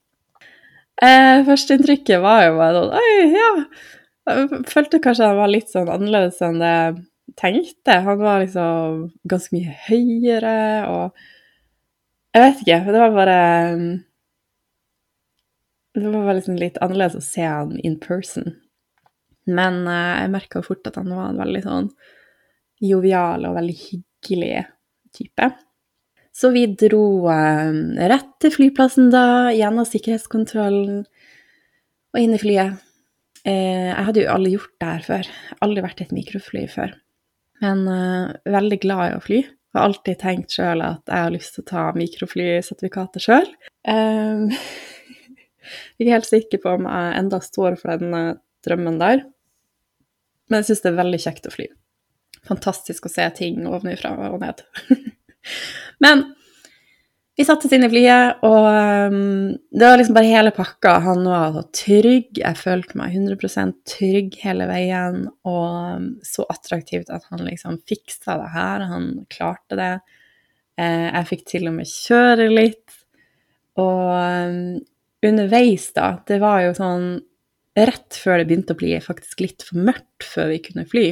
Eh, 0.98 1.44
Førsteinntrykket 1.46 2.24
var 2.24 2.48
jo 2.48 2.58
bare 2.58 2.82
sånn 2.82 2.98
Oi, 2.98 3.12
ja. 3.36 3.52
Jeg 4.28 4.64
følte 4.68 5.00
kanskje 5.04 5.30
han 5.30 5.38
var 5.38 5.54
litt 5.54 5.70
sånn 5.70 5.92
annerledes 5.94 6.42
enn 6.44 6.58
det 6.64 6.74
tenkte. 7.38 8.00
Han 8.06 8.22
var 8.22 8.44
liksom 8.44 9.08
ganske 9.30 9.56
mye 9.56 9.76
høyere 9.88 10.60
og 10.92 11.26
Jeg 12.36 12.44
vet 12.44 12.60
ikke. 12.62 12.80
Det 12.94 13.02
var 13.02 13.14
bare 13.16 13.42
Det 15.98 16.06
var 16.06 16.26
bare 16.28 16.38
liksom 16.38 16.58
litt 16.60 16.78
annerledes 16.84 17.18
å 17.18 17.26
se 17.26 17.46
han 17.46 17.78
in 17.80 17.98
person. 18.00 18.52
Men 19.48 19.86
eh, 19.88 20.24
jeg 20.24 20.34
merka 20.34 20.62
fort 20.66 20.86
at 20.90 21.00
han 21.00 21.14
var 21.14 21.32
en 21.32 21.40
veldig 21.42 21.64
sånn 21.64 21.88
jovial 22.84 23.48
og 23.48 23.56
veldig 23.58 23.78
hyggelig 23.80 24.66
type. 25.16 25.48
Så 26.38 26.52
vi 26.54 26.68
dro 26.78 27.26
eh, 27.34 27.80
rett 28.12 28.30
til 28.44 28.54
flyplassen 28.54 29.10
da, 29.14 29.50
gjennom 29.56 29.88
sikkerhetskontrollen 29.88 31.00
og 32.14 32.22
inn 32.22 32.36
i 32.36 32.42
flyet. 32.42 32.78
Eh, 33.48 33.90
jeg 33.90 34.06
hadde 34.10 34.26
jo 34.26 34.32
aldri 34.36 34.54
gjort 34.54 34.76
det 34.78 34.92
her 34.92 35.08
før. 35.08 35.34
Aldri 35.66 35.86
vært 35.88 36.04
i 36.04 36.08
et 36.08 36.16
mikrofly 36.20 36.68
før. 36.70 36.94
Men 37.64 37.86
uh, 37.90 38.36
veldig 38.48 38.82
glad 38.84 39.06
i 39.08 39.16
å 39.18 39.24
fly. 39.24 39.40
Jeg 39.46 39.80
har 39.80 39.88
alltid 39.90 40.20
tenkt 40.22 40.54
sjøl 40.56 40.82
at 40.86 41.10
jeg 41.10 41.26
har 41.26 41.34
lyst 41.34 41.56
til 41.56 41.66
å 41.66 41.70
ta 41.72 41.88
mikroflysertifikatet 41.98 43.26
sjøl. 43.26 43.50
Um, 43.88 44.48
jeg 45.98 46.08
er 46.08 46.16
helt 46.16 46.30
sikker 46.30 46.62
på 46.64 46.78
om 46.78 46.88
jeg 46.90 47.18
enda 47.22 47.42
står 47.44 47.80
for 47.82 47.98
den 47.98 48.38
drømmen 48.66 49.02
der. 49.02 49.26
Men 50.48 50.62
jeg 50.62 50.72
syns 50.72 50.86
det 50.86 50.94
er 50.94 51.04
veldig 51.04 51.22
kjekt 51.26 51.50
å 51.50 51.54
fly 51.54 51.68
fantastisk 52.48 53.08
å 53.08 53.12
se 53.12 53.28
ting 53.38 53.66
ovenfra 53.68 54.14
og 54.30 54.42
ned. 54.44 54.64
Men 56.04 56.24
vi 57.38 57.46
satte 57.46 57.68
oss 57.68 57.74
inn 57.76 57.86
i 57.86 57.90
flyet, 57.92 58.40
og 58.48 58.66
um, 59.14 59.52
det 59.70 59.86
var 59.86 60.00
liksom 60.00 60.16
bare 60.18 60.30
hele 60.32 60.52
pakka. 60.56 60.96
Han 61.06 61.22
var 61.30 61.52
så 61.54 61.62
trygg, 61.84 62.40
jeg 62.42 62.58
følte 62.58 62.98
meg 62.98 63.14
100 63.14 63.76
trygg 63.86 64.40
hele 64.42 64.66
veien, 64.66 65.28
og 65.46 66.00
um, 66.00 66.08
så 66.26 66.48
attraktivt 66.50 67.12
at 67.14 67.28
han 67.30 67.44
liksom 67.46 67.78
fiksa 67.86 68.40
det 68.42 68.50
her. 68.56 68.88
Han 68.90 69.12
klarte 69.30 69.78
det. 69.78 69.92
Eh, 70.82 71.08
jeg 71.12 71.30
fikk 71.30 71.46
til 71.50 71.70
og 71.70 71.78
med 71.78 71.90
kjøre 71.90 72.48
litt. 72.50 72.98
Og 73.78 74.02
um, 74.18 74.80
underveis, 75.30 75.92
da, 75.94 76.16
det 76.26 76.40
var 76.42 76.64
jo 76.66 76.74
sånn 76.78 77.08
rett 77.78 78.18
før 78.18 78.42
det 78.42 78.48
begynte 78.50 78.74
å 78.74 78.80
bli 78.80 78.96
faktisk 79.04 79.44
litt 79.46 79.66
for 79.66 79.78
mørkt 79.86 80.26
før 80.26 80.50
vi 80.56 80.64
kunne 80.66 80.88
fly. 80.90 81.06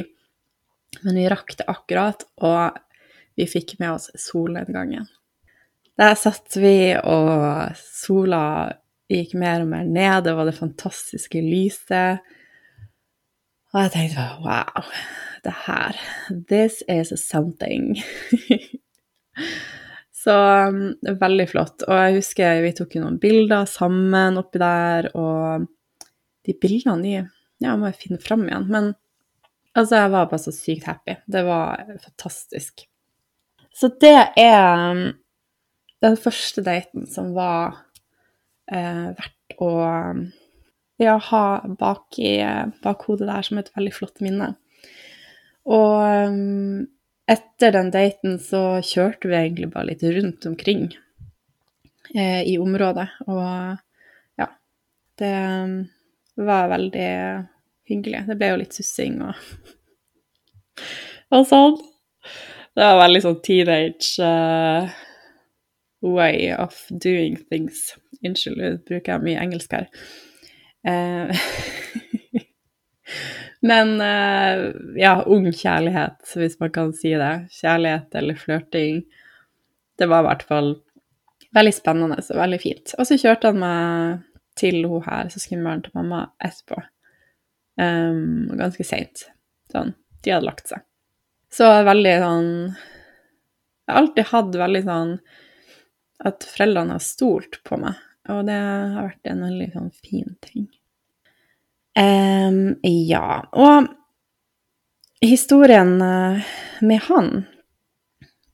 Men 1.04 1.20
vi 1.22 1.28
rakk 1.30 1.54
det 1.60 1.68
akkurat, 1.70 2.26
og 2.42 2.82
vi 3.38 3.46
fikk 3.46 3.76
med 3.78 3.94
oss 3.94 4.10
solnedgangen. 4.18 5.06
Der 5.96 6.16
satt 6.18 6.56
vi, 6.60 6.92
og 7.00 7.76
sola 7.78 8.72
gikk 9.08 9.36
mer 9.38 9.62
og 9.64 9.70
mer 9.70 9.86
ned, 9.86 10.26
det 10.26 10.34
var 10.36 10.48
det 10.48 10.56
fantastiske 10.58 11.40
lyset. 11.40 12.24
Og 13.72 13.80
jeg 13.84 13.92
tenkte 13.94 14.26
wow, 14.44 14.90
det 15.44 15.54
her 15.66 15.96
This 16.50 16.82
is 16.88 17.12
something. 17.22 17.96
Så 20.26 20.34
um, 20.68 20.96
veldig 21.20 21.48
flott. 21.48 21.84
Og 21.86 21.96
jeg 22.00 22.18
husker 22.18 22.62
vi 22.64 22.74
tok 22.76 22.96
noen 22.98 23.18
bilder 23.22 23.68
sammen 23.70 24.40
oppi 24.40 24.60
der, 24.60 25.10
og 25.14 25.66
de 26.46 26.54
bildene 26.60 27.02
de 27.04 27.16
ja, 27.62 27.76
må 27.76 27.88
jeg 27.88 28.00
finne 28.02 28.22
fram 28.22 28.46
igjen. 28.48 28.70
Men 28.72 28.94
Altså, 29.76 29.98
jeg 30.00 30.12
var 30.12 30.28
bare 30.30 30.40
så 30.40 30.52
sykt 30.56 30.86
happy. 30.88 31.18
Det 31.28 31.42
var 31.44 31.82
fantastisk. 32.00 32.86
Så 33.76 33.90
det 34.00 34.14
er 34.40 34.90
um, 34.90 35.02
den 36.04 36.16
første 36.20 36.64
daten 36.64 37.06
som 37.10 37.32
var 37.36 37.78
eh, 38.72 39.12
verdt 39.16 39.56
å 39.62 39.70
ja, 41.00 41.16
ha 41.30 41.44
bak 41.78 42.18
i 42.18 42.38
bakhodet 42.84 43.28
der 43.28 43.46
som 43.46 43.60
et 43.60 43.72
veldig 43.76 43.94
flott 43.94 44.22
minne. 44.24 44.54
Og 45.66 46.30
um, 46.30 46.86
etter 47.26 47.74
den 47.74 47.90
daten 47.94 48.38
så 48.42 48.78
kjørte 48.84 49.30
vi 49.30 49.38
egentlig 49.38 49.72
bare 49.72 49.90
litt 49.90 50.04
rundt 50.04 50.46
omkring 50.48 50.86
eh, 52.14 52.42
i 52.46 52.54
området. 52.62 53.08
Og 53.26 53.42
ja, 54.38 54.48
det 55.18 55.34
var 56.38 56.70
veldig 56.70 57.10
hyggelig. 57.90 58.22
Det 58.28 58.38
ble 58.38 58.52
jo 58.52 58.60
litt 58.62 58.78
sussing 58.78 59.18
og, 59.26 59.42
og 61.34 61.50
sånn. 61.50 61.76
Det 62.76 62.84
var 62.84 63.00
veldig 63.00 63.24
sånn 63.24 63.42
teenage 63.44 64.22
uh, 64.22 64.96
way 66.14 66.54
of 66.54 66.78
doing 66.90 67.36
things. 67.50 67.94
Unnskyld, 68.24 68.58
nå 68.60 68.70
bruker 68.88 69.16
jeg 69.16 69.24
mye 69.26 69.42
engelsk 69.42 69.74
her. 69.76 69.88
Uh, 70.86 71.32
men 73.70 73.94
uh, 74.00 74.70
ja, 74.98 75.18
ung 75.26 75.48
kjærlighet, 75.50 76.20
hvis 76.38 76.58
man 76.62 76.72
kan 76.74 76.94
si 76.96 77.14
det. 77.18 77.34
Kjærlighet 77.58 78.18
eller 78.20 78.40
flørting. 78.40 79.04
Det 79.96 80.08
var 80.10 80.24
i 80.24 80.28
hvert 80.30 80.46
fall 80.48 80.74
veldig 81.56 81.74
spennende 81.74 82.18
og 82.20 82.40
veldig 82.40 82.60
fint. 82.62 82.96
Og 82.98 83.08
så 83.08 83.18
kjørte 83.20 83.52
han 83.52 83.62
meg 83.62 84.26
til 84.56 84.82
hun 84.88 85.04
her, 85.04 85.30
søskenbarnet 85.32 85.88
til 85.88 85.96
mamma, 85.98 86.26
etterpå. 86.44 86.80
Um, 87.76 88.52
ganske 88.56 88.84
seint. 88.88 89.26
Sånn. 89.72 89.92
De 90.24 90.32
hadde 90.32 90.48
lagt 90.48 90.70
seg. 90.70 90.84
Så 91.52 91.66
veldig 91.86 92.14
sånn 92.20 92.48
Jeg 93.86 93.92
har 93.92 94.00
alltid 94.00 94.26
hatt 94.32 94.56
veldig 94.58 94.80
sånn 94.82 95.12
at 96.24 96.46
foreldrene 96.48 96.96
har 96.96 97.04
stolt 97.04 97.60
på 97.66 97.78
meg, 97.80 97.98
og 98.32 98.46
det 98.48 98.56
har 98.56 99.10
vært 99.10 99.30
en 99.30 99.44
veldig 99.46 99.68
sånn 99.74 99.92
fin 100.00 100.36
ting. 100.44 100.66
Um, 101.96 102.76
ja. 102.82 103.46
Og 103.56 103.86
historien 105.24 105.96
eh, 106.04 106.48
med 106.84 107.06
han 107.08 107.46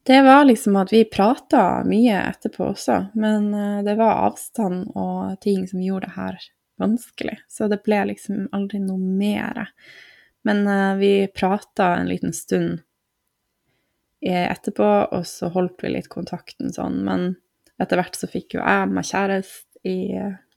det 0.06 0.22
var 0.22 0.44
liksom 0.44 0.76
at 0.76 0.92
vi 0.92 1.04
prata 1.04 1.84
mye 1.86 2.16
etterpå 2.26 2.64
også, 2.72 2.96
men 3.14 3.52
eh, 3.54 3.82
det 3.86 3.94
var 3.98 4.24
avstand 4.26 4.88
og 4.98 5.36
ting 5.42 5.66
som 5.70 5.82
gjorde 5.82 6.08
det 6.08 6.16
her 6.16 6.38
vanskelig. 6.82 7.36
Så 7.48 7.68
det 7.70 7.84
ble 7.86 8.00
liksom 8.10 8.48
aldri 8.54 8.80
noe 8.82 8.98
mer. 8.98 9.68
Men 10.42 10.64
uh, 10.66 10.96
vi 10.98 11.28
prata 11.30 11.92
en 12.00 12.08
liten 12.10 12.32
stund 12.34 12.80
etterpå, 14.22 14.88
og 15.14 15.26
så 15.26 15.48
holdt 15.54 15.82
vi 15.82 15.92
litt 15.96 16.08
kontakten 16.10 16.70
sånn. 16.74 17.00
Men 17.06 17.24
etter 17.80 18.00
hvert 18.00 18.18
så 18.18 18.28
fikk 18.30 18.56
jo 18.56 18.62
jeg 18.62 18.90
meg 18.92 19.08
kjæreste 19.08 19.62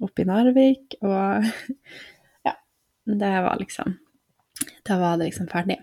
oppe 0.05 0.21
i 0.21 0.27
Narvik, 0.29 0.97
og 1.01 1.45
ja, 2.47 2.55
det 3.05 3.35
var 3.47 3.61
liksom 3.61 3.95
Da 4.85 4.99
var 5.01 5.17
det 5.17 5.31
liksom 5.31 5.47
ferdig. 5.49 5.79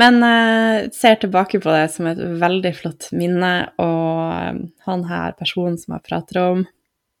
Men 0.00 0.18
jeg 0.20 0.86
uh, 0.88 0.92
ser 0.94 1.20
tilbake 1.22 1.60
på 1.62 1.70
det 1.70 1.86
som 1.94 2.08
et 2.10 2.18
veldig 2.18 2.72
flott 2.76 3.08
minne, 3.14 3.52
og 3.78 4.50
um, 4.50 4.60
han 4.88 5.04
her 5.08 5.36
personen 5.38 5.78
som 5.78 5.94
jeg 5.94 6.06
prater 6.08 6.40
om, 6.42 6.64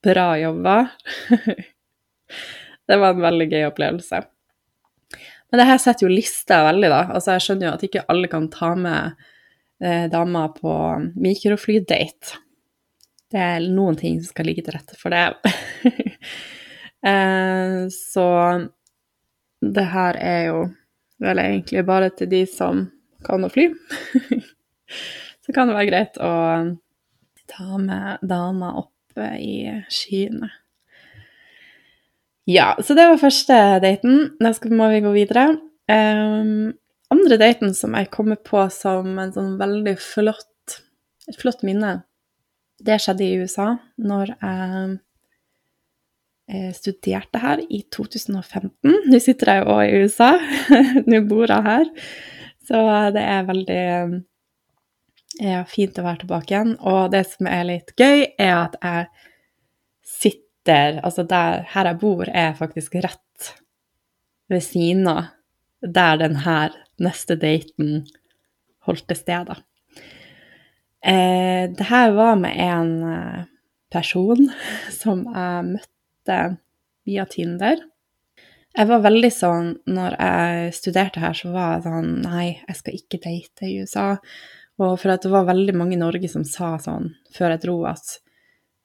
bra 0.04 0.26
jobba. 0.40 0.76
det 2.88 2.98
var 3.00 3.14
en 3.14 3.24
veldig 3.24 3.48
gøy 3.52 3.66
opplevelse. 3.68 4.24
Men 5.50 5.62
det 5.62 5.68
her 5.68 5.78
setter 5.78 6.08
jo 6.08 6.12
lista 6.12 6.64
veldig, 6.66 6.90
da. 6.90 7.00
Altså, 7.14 7.36
jeg 7.36 7.46
skjønner 7.46 7.68
jo 7.68 7.74
at 7.76 7.86
ikke 7.86 8.04
alle 8.10 8.30
kan 8.32 8.50
ta 8.50 8.72
med 8.74 9.26
eh, 9.78 10.06
damer 10.10 10.50
på 10.56 10.74
mikroflydate. 11.14 12.40
Det 13.34 13.42
er 13.42 13.64
noen 13.66 13.96
ting 13.98 14.20
som 14.20 14.30
skal 14.30 14.46
ligge 14.46 14.62
til 14.62 14.76
rette 14.76 14.94
for 14.94 15.10
det. 15.10 15.24
eh, 17.10 17.78
så 17.90 18.26
det 19.64 19.86
her 19.90 20.18
er 20.20 20.40
jo 20.52 20.60
vel 21.24 21.40
egentlig 21.42 21.82
bare 21.88 22.12
til 22.14 22.30
de 22.30 22.44
som 22.46 22.84
kan 23.26 23.42
å 23.42 23.50
fly. 23.50 23.72
så 25.42 25.56
kan 25.56 25.66
det 25.66 25.78
være 25.80 25.90
greit 25.90 26.20
å 26.22 26.32
ta 27.50 27.80
med 27.80 28.22
dama 28.22 28.74
oppe 28.84 29.32
i 29.42 29.56
skyene. 29.90 30.52
Ja, 32.46 32.74
så 32.84 32.94
det 32.94 33.08
var 33.08 33.22
første 33.22 33.58
daten. 33.80 34.34
Da 34.38 34.52
må 34.70 34.90
vi 34.92 35.02
gå 35.04 35.14
videre. 35.16 35.48
Um, 35.90 36.74
andre 37.12 37.38
daten 37.40 37.74
som 37.76 37.96
jeg 37.96 38.12
kommer 38.12 38.36
på 38.36 38.62
som 38.72 39.16
en 39.18 39.32
sånn 39.32 39.54
veldig 39.60 39.96
flott, 40.00 40.78
et 41.28 41.38
flott 41.40 41.64
minne, 41.64 42.02
det 42.84 43.00
skjedde 43.02 43.24
i 43.26 43.40
USA 43.40 43.70
når 44.00 44.34
jeg 44.34 44.92
eh, 46.52 46.70
studerte 46.76 47.40
her 47.42 47.64
i 47.64 47.82
2015. 47.94 48.94
Nå 49.10 49.20
sitter 49.22 49.52
jeg 49.52 49.64
jo 49.64 49.74
òg 49.78 49.82
i 49.86 50.04
USA, 50.04 50.30
nå 51.10 51.22
bor 51.28 51.48
jeg 51.48 51.68
her. 51.68 51.90
Så 52.64 52.80
det 53.12 53.24
er 53.28 53.48
veldig 53.48 53.82
ja, 55.42 55.62
fint 55.68 55.98
å 55.98 56.06
være 56.06 56.22
tilbake 56.24 56.54
igjen. 56.54 56.74
Og 56.80 57.10
det 57.12 57.24
som 57.28 57.48
er 57.50 57.66
litt 57.68 57.92
gøy, 57.98 58.26
er 58.38 58.56
at 58.62 58.80
jeg 58.80 59.12
sitter 60.04 61.02
Altså 61.04 61.26
der 61.28 61.66
her 61.74 61.90
jeg 61.90 62.00
bor, 62.00 62.24
er 62.24 62.54
faktisk 62.56 62.94
rett 63.04 63.50
ved 64.48 64.62
siden 64.64 65.04
av 65.10 65.26
der 65.84 66.16
den 66.22 66.38
her 66.40 66.72
neste 67.04 67.36
daten 67.36 68.06
holdt 68.86 69.04
til 69.10 69.18
sted, 69.18 69.50
da. 69.50 69.58
Eh, 71.04 71.70
det 71.76 71.84
her 71.90 72.14
var 72.16 72.38
med 72.40 72.56
en 72.56 72.92
eh, 73.12 73.42
person 73.92 74.46
som 75.00 75.26
jeg 75.28 75.66
møtte 75.74 76.38
via 77.04 77.26
Tinder. 77.28 77.82
Jeg 78.74 78.88
var 78.88 79.04
veldig 79.04 79.28
sånn 79.30 79.66
Når 79.86 80.16
jeg 80.18 80.70
studerte 80.74 81.20
her, 81.22 81.36
så 81.36 81.52
var 81.54 81.76
jeg 81.76 81.84
sånn 81.84 82.08
Nei, 82.24 82.46
jeg 82.64 82.78
skal 82.80 82.96
ikke 82.96 83.20
date 83.22 83.68
i 83.68 83.76
USA. 83.84 84.06
Og 84.82 84.96
for 84.98 85.12
at 85.14 85.22
det 85.22 85.30
var 85.30 85.46
veldig 85.46 85.76
mange 85.76 85.94
i 85.94 86.00
Norge 86.00 86.30
som 86.32 86.46
sa 86.48 86.74
sånn 86.82 87.12
før 87.36 87.54
jeg 87.54 87.62
dro, 87.66 87.76
at 87.86 88.16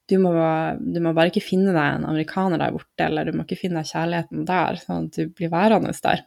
du 0.10 0.18
må, 0.22 0.34
du 0.82 1.00
må, 1.06 1.14
bare 1.14 1.30
ikke 1.30 1.46
finne 1.46 1.74
deg 1.74 1.96
en 1.96 2.06
amerikaner 2.10 2.62
der 2.62 2.74
borte, 2.74 3.06
eller 3.06 3.26
du 3.26 3.36
må 3.38 3.46
ikke 3.46 3.60
finne 3.62 3.82
deg 3.82 3.92
kjærligheten 3.92 4.46
der, 4.46 4.80
sånn 4.82 5.08
at 5.08 5.18
du 5.18 5.34
blir 5.34 5.52
værende 5.54 5.94
der. 6.06 6.24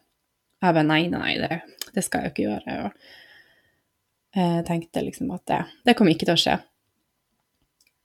Jeg 0.63 0.77
bare 0.77 0.87
nei, 0.87 1.01
nei, 1.11 1.33
det, 1.43 1.61
det 1.95 2.05
skal 2.07 2.23
jeg 2.23 2.31
jo 2.31 2.35
ikke 2.35 2.45
gjøre. 2.47 2.77
Og 2.87 3.22
jeg 4.33 4.67
tenkte 4.69 5.03
liksom 5.05 5.33
at 5.35 5.43
det, 5.51 5.63
det 5.89 5.97
kom 5.99 6.09
ikke 6.09 6.29
til 6.29 6.37
å 6.37 6.41
skje. 6.41 6.59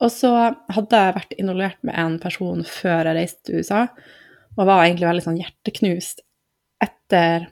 Og 0.04 0.14
så 0.14 0.32
hadde 0.76 1.02
jeg 1.02 1.16
vært 1.16 1.36
involvert 1.42 1.80
med 1.88 1.98
en 1.98 2.18
person 2.22 2.62
før 2.68 3.10
jeg 3.10 3.18
reiste 3.18 3.48
til 3.48 3.62
USA, 3.64 3.86
og 4.58 4.70
var 4.70 4.84
egentlig 4.84 5.08
veldig 5.10 5.26
sånn 5.26 5.40
hjerteknust 5.40 6.22
etter 6.84 7.48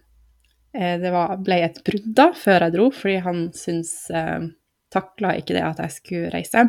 eh, 0.75 0.95
det 1.01 1.11
var, 1.13 1.37
ble 1.41 1.59
et 1.65 1.81
brudd 1.85 2.11
da, 2.17 2.29
før 2.37 2.67
jeg 2.67 2.75
dro, 2.75 2.89
fordi 2.93 3.17
han 3.25 3.43
syntes 3.57 3.95
eh, 4.13 4.51
Takla 4.95 5.33
ikke 5.35 5.55
det 5.57 5.63
at 5.65 5.79
jeg 5.81 5.91
skulle 5.91 6.31
reise. 6.31 6.61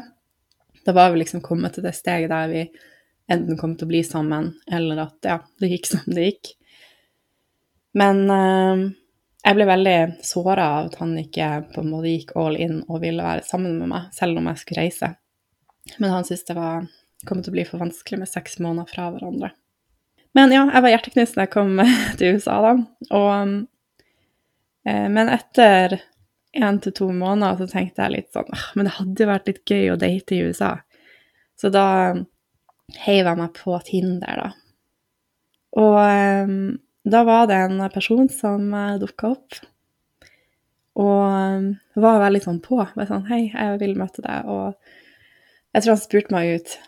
Da 0.87 0.93
var 0.97 1.13
vi 1.13 1.21
liksom 1.21 1.43
kommet 1.45 1.77
til 1.77 1.85
det 1.85 1.93
steget 1.95 2.33
der 2.33 2.49
vi 2.51 2.63
enten 3.31 3.59
kom 3.61 3.77
til 3.77 3.87
å 3.87 3.91
bli 3.93 4.01
sammen, 4.07 4.49
eller 4.73 5.03
at 5.05 5.29
ja, 5.29 5.37
det 5.61 5.71
gikk 5.71 5.87
som 5.91 6.09
det 6.17 6.25
gikk. 6.31 6.51
Men 8.01 8.25
eh, 8.33 8.87
jeg 9.47 9.55
ble 9.55 9.67
veldig 9.69 9.99
såra 10.27 10.65
av 10.79 10.89
at 10.89 10.97
han 10.99 11.13
ikke 11.21 11.49
på 11.75 11.83
en 11.83 11.93
måte 11.93 12.11
gikk 12.11 12.33
all 12.39 12.57
in 12.59 12.81
og 12.89 12.99
ville 13.05 13.23
være 13.23 13.45
sammen 13.47 13.77
med 13.79 13.93
meg, 13.93 14.09
selv 14.17 14.41
om 14.41 14.49
jeg 14.51 14.63
skulle 14.63 14.83
reise. 14.83 15.13
Men 16.03 16.11
han 16.11 16.27
syntes 16.27 16.49
det 16.49 16.57
var, 16.59 16.89
kom 17.29 17.45
til 17.45 17.53
å 17.53 17.57
bli 17.57 17.65
for 17.69 17.83
vanskelig 17.85 18.19
med 18.25 18.31
seks 18.31 18.59
måneder 18.65 18.91
fra 18.91 19.07
hverandre. 19.15 19.53
Men 20.37 20.53
ja, 20.53 20.65
jeg 20.69 20.85
var 20.85 20.93
hjerteknust 20.93 21.39
da 21.39 21.47
jeg 21.47 21.55
kom 21.55 21.79
til 22.19 22.37
USA, 22.37 22.57
da. 22.65 22.73
Og, 23.17 23.63
eh, 24.89 25.07
men 25.15 25.31
etter 25.33 26.01
én 26.57 26.81
til 26.83 26.97
to 26.97 27.09
måneder, 27.13 27.61
så 27.61 27.71
tenkte 27.71 28.03
jeg 28.03 28.15
litt 28.15 28.33
sånn 28.35 28.51
Men 28.75 28.89
det 28.89 28.97
hadde 28.97 29.23
jo 29.23 29.31
vært 29.31 29.51
litt 29.51 29.63
gøy 29.71 29.93
å 29.93 30.01
date 30.01 30.35
i 30.35 30.43
USA. 30.49 30.73
Så 31.57 31.71
da 31.73 31.87
heiv 33.07 33.23
jeg 33.29 33.39
meg 33.39 33.55
på 33.57 33.79
Tinder, 33.87 34.43
da. 34.43 34.51
Og 35.77 35.97
um, 36.49 36.59
da 37.07 37.23
var 37.27 37.47
det 37.51 37.59
en 37.63 37.81
person 37.95 38.29
som 38.33 38.69
eh, 38.75 38.99
dukka 39.03 39.33
opp, 39.37 39.59
og 40.97 41.21
um, 41.21 41.67
var 42.01 42.23
veldig 42.23 42.41
sånn 42.41 42.63
på. 42.65 42.79
Var 42.81 43.09
sånn 43.09 43.27
'Hei, 43.29 43.51
jeg 43.53 43.81
vil 43.83 43.99
møte 44.01 44.25
deg.' 44.25 44.49
Og 44.49 44.73
jeg 45.77 45.83
tror 45.85 45.93
han 45.93 46.01
spurte 46.01 46.33
meg 46.33 46.55
ut 46.57 46.79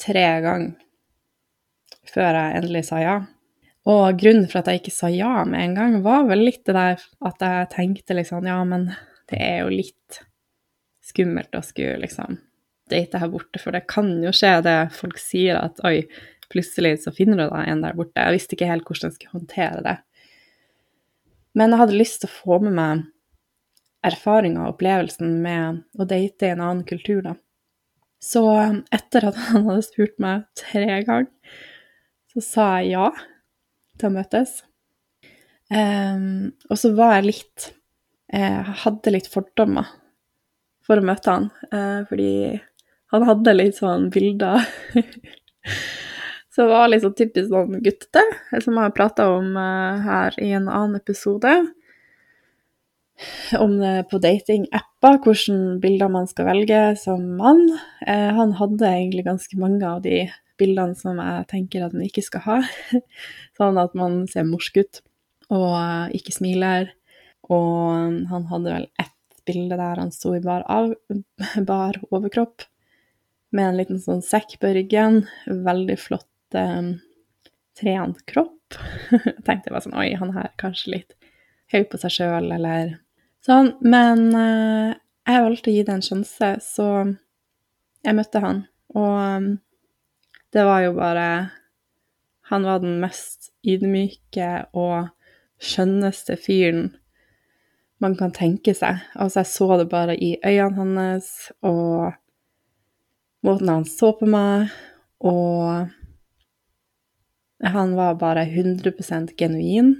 tre 0.00 0.24
ganger 0.40 0.78
før 2.10 2.38
jeg 2.38 2.56
endelig 2.58 2.86
sa 2.88 2.98
ja. 3.02 3.18
Og 3.90 4.18
grunnen 4.20 4.48
for 4.50 4.60
at 4.60 4.70
jeg 4.70 4.80
ikke 4.80 4.94
sa 4.94 5.10
ja 5.12 5.44
med 5.48 5.60
en 5.60 5.76
gang, 5.76 5.98
var 6.04 6.26
vel 6.28 6.42
litt 6.48 6.64
det 6.66 6.74
der 6.76 7.04
at 7.28 7.44
jeg 7.44 7.70
tenkte 7.76 8.16
liksom 8.16 8.48
Ja, 8.48 8.58
men 8.64 8.90
det 9.30 9.38
er 9.38 9.62
jo 9.62 9.70
litt 9.72 10.20
skummelt 11.04 11.54
å 11.54 11.62
skulle 11.64 12.00
liksom 12.02 12.40
date 12.90 13.20
her 13.22 13.30
borte, 13.30 13.60
for 13.62 13.74
det 13.74 13.86
kan 13.90 14.08
jo 14.24 14.32
skje 14.34 14.56
det 14.66 14.78
folk 14.96 15.20
sier 15.22 15.60
at 15.60 15.78
oi, 15.86 16.02
plutselig 16.50 17.00
så 17.04 17.12
finner 17.14 17.38
du 17.40 17.46
deg 17.46 17.70
en 17.70 17.82
der 17.84 17.96
borte. 17.98 18.20
Jeg 18.20 18.36
visste 18.36 18.56
ikke 18.56 18.70
helt 18.70 18.86
hvordan 18.86 19.10
jeg 19.10 19.16
skulle 19.16 19.38
håndtere 19.38 19.84
det. 19.86 19.96
Men 21.58 21.72
jeg 21.72 21.82
hadde 21.82 21.98
lyst 21.98 22.20
til 22.22 22.30
å 22.30 22.36
få 22.36 22.58
med 22.64 22.76
meg 22.76 23.06
erfaringa 24.06 24.64
og 24.64 24.76
opplevelsen 24.76 25.32
med 25.44 25.82
å 26.00 26.06
date 26.08 26.48
i 26.48 26.54
en 26.54 26.62
annen 26.64 26.86
kultur, 26.88 27.20
da. 27.26 27.34
Så 28.20 28.44
etter 28.92 29.30
at 29.30 29.38
han 29.50 29.66
hadde 29.68 29.86
spurt 29.86 30.16
meg 30.22 30.46
tre 30.58 31.02
ganger, 31.06 31.28
så 32.30 32.44
sa 32.44 32.66
jeg 32.80 32.94
ja 32.94 33.08
til 33.98 34.10
å 34.10 34.14
møtes. 34.14 34.60
Um, 35.70 36.50
og 36.70 36.78
så 36.80 36.90
var 36.98 37.20
jeg 37.20 37.28
litt 37.28 37.66
Jeg 38.34 38.72
hadde 38.82 39.12
litt 39.14 39.28
fordommer 39.30 39.86
for 40.86 40.98
å 40.98 41.04
møte 41.06 41.30
han, 41.30 41.46
uh, 41.70 42.02
fordi 42.08 42.58
han 43.10 43.26
hadde 43.26 43.54
litt 43.54 43.78
sånn 43.78 44.08
bilder 44.14 44.62
Så 46.50 46.66
det 46.66 46.74
var 46.74 46.94
sånn 46.98 47.14
typisk 47.14 47.52
sånn 47.52 47.76
guttete, 47.78 48.22
som 48.58 48.74
jeg 48.74 48.82
har 48.82 48.94
prata 48.94 49.28
om 49.36 49.52
uh, 49.54 50.00
her 50.02 50.38
i 50.42 50.50
en 50.56 50.66
annen 50.66 50.98
episode. 50.98 51.52
Om 53.54 53.76
det 53.78 53.92
på 54.10 54.18
datingapper, 54.22 55.20
hvilke 55.22 55.58
bilder 55.82 56.10
man 56.10 56.26
skal 56.30 56.48
velge 56.48 56.80
som 56.98 57.22
mann. 57.38 57.62
Uh, 58.02 58.30
han 58.34 58.56
hadde 58.58 58.88
egentlig 58.88 59.28
ganske 59.28 59.60
mange 59.60 59.86
av 59.86 60.02
de 60.06 60.24
bildene 60.60 60.98
som 60.98 61.20
jeg 61.22 61.46
tenker 61.52 61.84
at 61.86 61.94
man 61.94 62.08
ikke 62.08 62.24
skal 62.26 62.44
ha. 62.48 62.58
sånn 63.58 63.78
at 63.80 63.94
man 63.98 64.24
ser 64.30 64.48
morsk 64.48 64.82
ut 64.82 65.02
og 65.54 66.16
ikke 66.16 66.34
smiler. 66.34 66.90
Og 67.50 68.26
han 68.30 68.50
hadde 68.50 68.74
vel 68.74 68.88
ett 69.02 69.14
bilde 69.46 69.78
der 69.78 70.02
han 70.02 70.10
sto 70.14 70.34
i 70.36 70.42
bar, 70.42 70.66
av, 70.66 70.92
bar 71.70 71.98
overkropp 72.10 72.66
med 73.54 73.66
en 73.66 73.78
liten 73.80 74.02
sånn 74.02 74.22
sekk 74.22 74.58
på 74.62 74.74
ryggen. 74.74 75.24
Veldig 75.46 75.98
flott 75.98 76.29
eh, 76.58 76.90
trent 77.80 78.24
kropp. 78.30 78.78
jeg 79.12 79.40
tenkte 79.46 79.72
bare 79.72 79.84
sånn 79.86 79.98
Oi, 79.98 80.10
han 80.18 80.34
her 80.36 80.50
er 80.50 80.58
kanskje 80.60 80.94
litt 80.96 81.16
høy 81.72 81.84
på 81.90 82.00
seg 82.02 82.14
sjøl, 82.14 82.50
eller 82.54 82.96
sånn. 83.46 83.74
Men 83.82 84.28
uh, 84.34 84.92
jeg 85.26 85.44
valgte 85.46 85.70
å 85.70 85.74
gi 85.74 85.86
det 85.86 85.96
en 85.96 86.04
sjanse, 86.04 86.50
så 86.64 86.88
jeg 88.06 88.16
møtte 88.16 88.42
han. 88.42 88.64
Og 88.96 89.16
um, 89.18 89.50
det 90.50 90.66
var 90.66 90.82
jo 90.82 90.94
bare 90.96 91.26
Han 92.50 92.64
var 92.66 92.80
den 92.82 92.96
mest 92.98 93.52
ydmyke 93.62 94.46
og 94.74 95.12
skjønneste 95.62 96.34
fyren 96.40 96.88
man 98.02 98.16
kan 98.18 98.32
tenke 98.34 98.72
seg. 98.74 99.04
Altså, 99.14 99.44
jeg 99.44 99.50
så 99.52 99.76
det 99.78 99.86
bare 99.92 100.16
i 100.16 100.32
øynene 100.42 101.04
hans, 101.12 101.28
og 101.62 102.16
måten 103.46 103.70
han 103.70 103.84
så 103.86 104.10
på 104.18 104.26
meg, 104.26 104.72
og 105.20 105.92
han 107.62 107.94
var 107.96 108.14
bare 108.20 108.46
100% 108.46 109.34
genuin. 109.38 109.94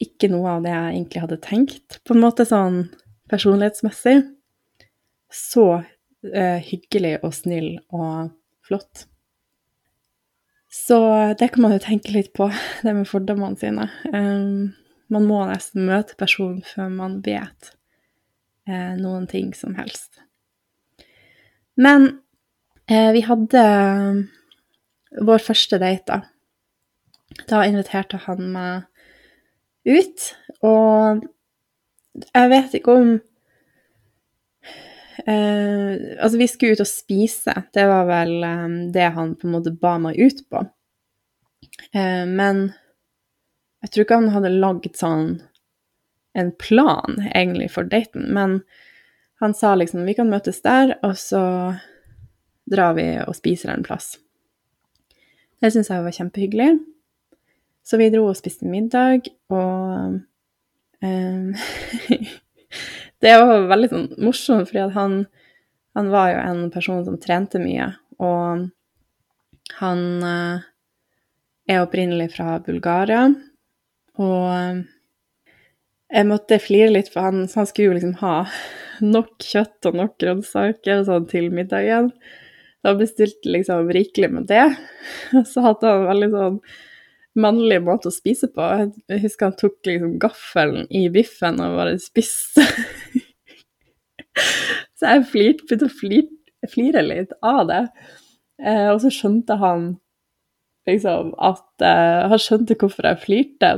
Ikke 0.00 0.30
noe 0.32 0.56
av 0.56 0.64
det 0.64 0.72
jeg 0.72 0.94
egentlig 0.94 1.22
hadde 1.24 1.40
tenkt, 1.44 2.00
på 2.06 2.14
en 2.14 2.22
måte 2.22 2.46
sånn 2.48 2.84
personlighetsmessig. 3.30 4.22
Så 5.30 5.66
eh, 5.80 6.58
hyggelig 6.66 7.18
og 7.26 7.34
snill 7.36 7.72
og 7.90 8.30
flott. 8.66 9.06
Så 10.70 11.00
det 11.38 11.50
kan 11.50 11.66
man 11.66 11.74
jo 11.74 11.82
tenke 11.82 12.14
litt 12.14 12.32
på, 12.36 12.46
det 12.84 12.94
med 12.94 13.10
fordommene 13.10 13.58
sine. 13.58 13.90
Um, 14.14 14.72
man 15.10 15.26
må 15.26 15.42
nesten 15.50 15.88
møte 15.88 16.14
personen 16.18 16.62
før 16.62 16.90
man 16.94 17.18
vet 17.26 17.72
eh, 18.70 18.94
noen 18.94 19.26
ting 19.30 19.50
som 19.58 19.74
helst. 19.74 20.20
Men 21.80 22.06
eh, 22.86 23.10
vi 23.16 23.24
hadde 23.26 23.64
vår 25.18 25.42
første 25.42 25.78
date, 25.82 26.06
da. 26.06 26.20
Da 27.50 27.62
inviterte 27.66 28.18
han 28.26 28.48
meg 28.52 28.86
ut, 29.86 30.24
og 30.66 31.22
jeg 32.34 32.50
vet 32.50 32.74
ikke 32.76 32.94
om 32.98 33.12
eh, 35.24 35.92
Altså, 36.18 36.36
vi 36.40 36.48
skulle 36.50 36.74
ut 36.74 36.82
og 36.82 36.90
spise, 36.90 37.54
det 37.74 37.86
var 37.88 38.08
vel 38.10 38.34
eh, 38.46 38.66
det 38.94 39.08
han 39.16 39.36
på 39.38 39.48
en 39.48 39.54
måte 39.54 39.74
ba 39.74 39.96
meg 40.02 40.18
ut 40.18 40.42
på. 40.50 40.64
Eh, 41.94 42.26
men 42.26 42.66
jeg 43.80 43.92
tror 43.92 44.04
ikke 44.04 44.20
han 44.20 44.34
hadde 44.34 44.56
lagd 44.58 44.98
sånn 44.98 45.38
en 46.38 46.50
plan, 46.60 47.16
egentlig, 47.34 47.70
for 47.74 47.88
daten, 47.90 48.28
men 48.34 48.60
han 49.42 49.54
sa 49.56 49.72
liksom 49.74 50.04
vi 50.06 50.14
kan 50.14 50.30
møtes 50.30 50.60
der, 50.62 50.92
og 51.02 51.16
så 51.18 51.42
drar 52.70 52.94
vi 52.98 53.06
og 53.24 53.34
spiser 53.34 53.72
en 53.72 53.86
plass. 53.86 54.12
Det 55.60 55.70
syns 55.72 55.90
jeg 55.92 56.04
var 56.04 56.16
kjempehyggelig. 56.16 56.70
Så 57.84 57.98
vi 58.00 58.10
dro 58.12 58.26
og 58.28 58.38
spiste 58.38 58.68
middag, 58.68 59.28
og 59.52 60.20
um, 61.02 61.54
Det 63.20 63.32
var 63.36 63.66
veldig 63.68 63.88
sånn 63.90 64.06
morsomt, 64.24 64.70
fordi 64.70 64.86
han, 64.94 65.16
han 65.98 66.06
var 66.12 66.30
jo 66.32 66.38
en 66.40 66.60
person 66.72 67.02
som 67.04 67.18
trente 67.20 67.60
mye, 67.60 67.90
og 68.22 68.70
han 69.80 70.00
uh, 70.24 70.62
er 71.68 71.82
opprinnelig 71.82 72.30
fra 72.36 72.54
Bulgaria, 72.64 73.26
og 74.20 74.46
uh, 74.48 74.80
jeg 76.10 76.26
måtte 76.26 76.62
flire 76.62 76.94
litt, 76.94 77.10
for 77.12 77.28
han, 77.28 77.44
han 77.44 77.68
skulle 77.68 77.90
jo 77.90 77.98
liksom 77.98 78.16
ha 78.22 78.36
nok 79.16 79.34
kjøtt 79.44 79.90
og 79.90 80.00
nok 80.00 80.16
grønnsaker 80.22 81.04
sånn 81.08 81.28
til 81.30 81.50
middagen. 81.54 82.10
Da 82.84 82.94
bestilte 82.96 83.50
liksom 83.52 83.90
rikelig 83.92 84.30
med 84.32 84.48
det. 84.48 84.64
Og 85.36 85.44
så 85.48 85.64
hadde 85.66 85.90
han 85.90 86.04
en 86.04 86.10
veldig 86.10 86.30
sånn 86.34 86.60
mannlig 87.40 87.78
måte 87.86 88.10
å 88.10 88.14
spise 88.14 88.48
på. 88.52 88.66
Jeg 89.10 89.22
husker 89.24 89.50
han 89.50 89.58
tok 89.58 89.78
liksom 89.86 90.16
gaffelen 90.22 90.88
i 90.90 91.04
biffen 91.12 91.60
og 91.62 91.76
bare 91.78 91.98
spiste. 92.02 92.64
så 94.98 95.14
jeg 95.14 95.28
flirte, 95.30 95.66
begynte 95.66 95.90
å 95.90 95.98
flire, 96.00 96.70
flire 96.72 97.04
litt 97.06 97.36
av 97.46 97.62
det. 97.70 97.84
Eh, 98.60 98.88
og 98.90 98.98
så 99.04 99.12
skjønte 99.14 99.56
han 99.60 99.92
liksom 100.88 101.32
at 101.40 101.84
eh, 101.84 102.28
Han 102.32 102.40
skjønte 102.40 102.76
hvorfor 102.80 103.08
jeg 103.08 103.24
flirte. 103.24 103.72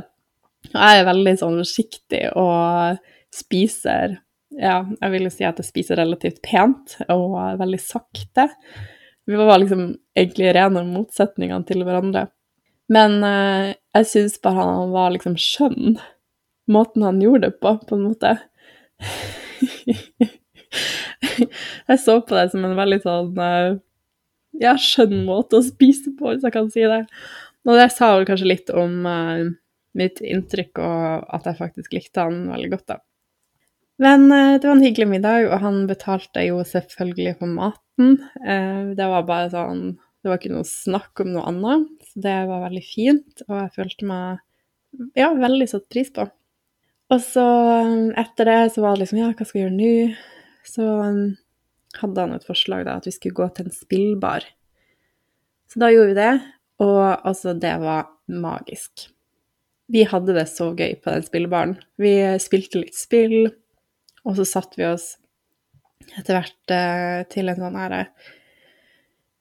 Jeg 0.73 1.01
er 1.01 1.09
veldig 1.09 1.35
sånn 1.41 1.59
forsiktig 1.59 2.23
og 2.39 3.03
spiser 3.35 4.21
Ja, 4.59 4.83
jeg 5.01 5.13
vil 5.15 5.27
jo 5.27 5.33
si 5.33 5.45
at 5.49 5.61
jeg 5.61 5.69
spiser 5.69 6.01
relativt 6.01 6.43
pent 6.45 6.97
og 7.13 7.37
veldig 7.61 7.81
sakte. 7.81 8.49
Vi 9.29 9.39
var 9.39 9.61
liksom 9.63 9.83
egentlig 10.19 10.55
rene 10.57 10.83
motsetningene 10.89 11.65
til 11.69 11.85
hverandre. 11.87 12.27
Men 12.93 13.23
eh, 13.25 13.69
jeg 13.97 14.09
syns 14.11 14.41
bare 14.43 14.67
han 14.67 14.93
var 14.93 15.15
liksom 15.15 15.39
skjønn. 15.41 15.97
Måten 16.73 17.07
han 17.07 17.23
gjorde 17.23 17.49
det 17.49 17.61
på, 17.63 17.77
på 17.87 17.97
en 17.97 18.07
måte. 18.11 18.35
jeg 21.89 21.99
så 22.03 22.19
på 22.21 22.37
det 22.37 22.49
som 22.53 22.67
en 22.67 22.79
veldig 22.79 23.01
sånn 23.05 23.41
eh, 23.47 23.71
ja, 24.61 24.75
skjønn 24.77 25.25
måte 25.27 25.59
å 25.59 25.65
spise 25.65 26.13
på, 26.19 26.29
hvis 26.29 26.45
jeg 26.45 26.55
kan 26.55 26.69
si 26.73 26.85
det. 26.85 27.03
Og 27.69 27.79
det 27.79 27.89
sa 27.95 28.13
vel 28.17 28.27
kanskje 28.29 28.51
litt 28.51 28.73
om 28.75 29.07
eh, 29.09 29.47
mitt 29.99 30.21
inntrykk, 30.25 30.83
og 30.83 31.33
at 31.39 31.49
jeg 31.49 31.61
faktisk 31.61 31.97
likte 31.97 32.27
han 32.27 32.45
veldig 32.51 32.73
godt, 32.75 32.95
da. 32.95 33.01
Men 34.01 34.33
eh, 34.33 34.55
det 34.61 34.69
var 34.69 34.77
en 34.77 34.87
hyggelig 34.87 35.09
middag, 35.11 35.49
og 35.51 35.59
han 35.65 35.83
betalte 35.91 36.45
jo 36.47 36.63
selvfølgelig 36.67 37.37
for 37.41 37.51
maten. 37.51 38.17
Eh, 38.41 38.93
det 38.97 39.09
var 39.11 39.29
bare 39.29 39.51
sånn 39.53 39.85
Det 40.23 40.31
var 40.31 40.39
ikke 40.39 40.53
noe 40.55 40.69
snakk 40.69 41.19
om 41.25 41.33
noe 41.35 41.49
annet, 41.51 41.89
så 42.07 42.23
det 42.23 42.37
var 42.47 42.65
veldig 42.69 42.85
fint, 42.87 43.43
og 43.49 43.57
jeg 43.59 43.75
følte 43.75 44.07
meg 44.07 45.09
ja, 45.19 45.33
veldig 45.35 45.67
satt 45.67 45.89
pris 45.91 46.13
på. 46.15 46.29
Og 47.13 47.23
så 47.25 47.47
eh, 47.83 48.11
etter 48.23 48.49
det 48.49 48.59
så 48.75 48.85
var 48.85 48.97
det 48.97 49.05
liksom 49.05 49.23
Ja, 49.23 49.31
hva 49.33 49.47
skal 49.47 49.59
vi 49.59 49.65
gjøre 49.65 49.79
nå? 49.79 49.95
Så 50.63 50.89
hadde 51.99 52.23
han 52.25 52.37
et 52.37 52.47
forslag 52.47 52.87
da, 52.87 52.97
at 53.01 53.09
vi 53.09 53.15
skulle 53.15 53.37
gå 53.41 53.49
til 53.51 53.67
en 53.67 53.75
spillbar. 53.75 54.47
Så 55.73 55.81
da 55.83 55.89
gjorde 55.91 56.13
vi 56.13 56.21
det, 56.21 56.33
og 56.85 57.27
altså, 57.27 57.55
det 57.59 57.73
var 57.83 58.13
magisk. 58.31 59.09
Vi 59.93 60.05
hadde 60.09 60.37
det 60.37 60.47
så 60.49 60.71
gøy 60.71 60.95
på 61.03 61.11
den 61.11 61.25
spillbaren. 61.27 61.75
Vi 62.01 62.15
spilte 62.41 62.81
litt 62.81 62.97
spill, 62.97 63.51
og 64.27 64.39
så 64.39 64.47
satte 64.49 64.79
vi 64.79 64.87
oss 64.87 65.17
etter 66.19 66.37
hvert 66.37 66.75
eh, 66.75 67.21
til 67.33 67.51
en 67.51 67.61
sånn 67.63 67.79
her 67.79 67.99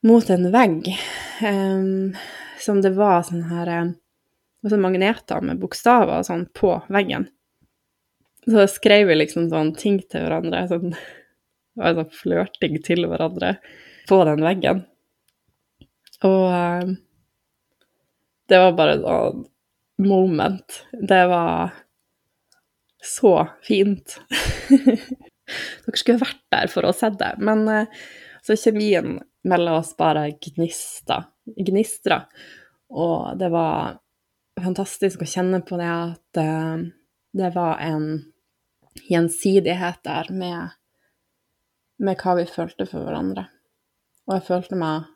Mot 0.01 0.25
en 0.33 0.47
vegg. 0.49 0.87
Um, 1.45 2.15
som 2.57 2.79
det 2.81 2.95
var 2.95 3.19
sånn 3.27 3.43
her 3.51 3.69
sånn 4.65 4.81
magneter 4.81 5.43
med 5.45 5.59
bokstaver 5.61 6.21
og 6.21 6.25
sånn 6.25 6.47
på 6.57 6.73
veggen. 6.89 7.27
Så 8.49 8.65
skrev 8.69 9.11
vi 9.11 9.19
liksom 9.19 9.51
sånn 9.51 9.75
ting 9.77 9.99
til 10.01 10.25
hverandre. 10.25 10.63
Sånn, 10.71 10.95
det 11.77 11.83
var 11.83 11.99
sånn 11.99 12.17
flørting 12.17 12.79
til 12.85 13.05
hverandre 13.09 13.55
på 14.09 14.21
den 14.25 14.41
veggen. 14.45 14.81
Og 16.25 16.47
um, 16.49 16.97
det 18.49 18.59
var 18.61 18.77
bare 18.77 18.97
sånn 19.01 19.45
moment. 20.01 20.81
Det 20.97 21.23
var 21.29 21.77
så 23.03 23.35
fint. 23.65 24.19
Dere 25.85 25.99
skulle 25.99 26.21
vært 26.21 26.43
der 26.53 26.71
for 26.71 26.87
å 26.87 26.93
se 26.95 27.09
det. 27.19 27.33
Men 27.43 27.65
eh, 27.71 28.01
så 28.45 28.57
kjemien 28.57 29.19
mellom 29.47 29.79
oss 29.79 29.93
bare 29.97 30.31
gnista, 30.41 31.23
gnistra. 31.57 32.23
Og 32.91 33.37
det 33.39 33.51
var 33.53 33.97
fantastisk 34.61 35.23
å 35.23 35.29
kjenne 35.29 35.61
på 35.65 35.79
det 35.79 35.89
at 35.89 36.41
uh, 36.41 36.83
det 37.33 37.49
var 37.55 37.79
en 37.81 38.07
gjensidighet 39.07 40.01
der 40.03 40.29
med, 40.35 40.75
med 42.01 42.19
hva 42.19 42.35
vi 42.41 42.45
følte 42.49 42.85
for 42.89 43.07
hverandre. 43.07 43.47
Og 44.27 44.35
jeg 44.37 44.47
følte 44.49 44.79
meg 44.79 45.09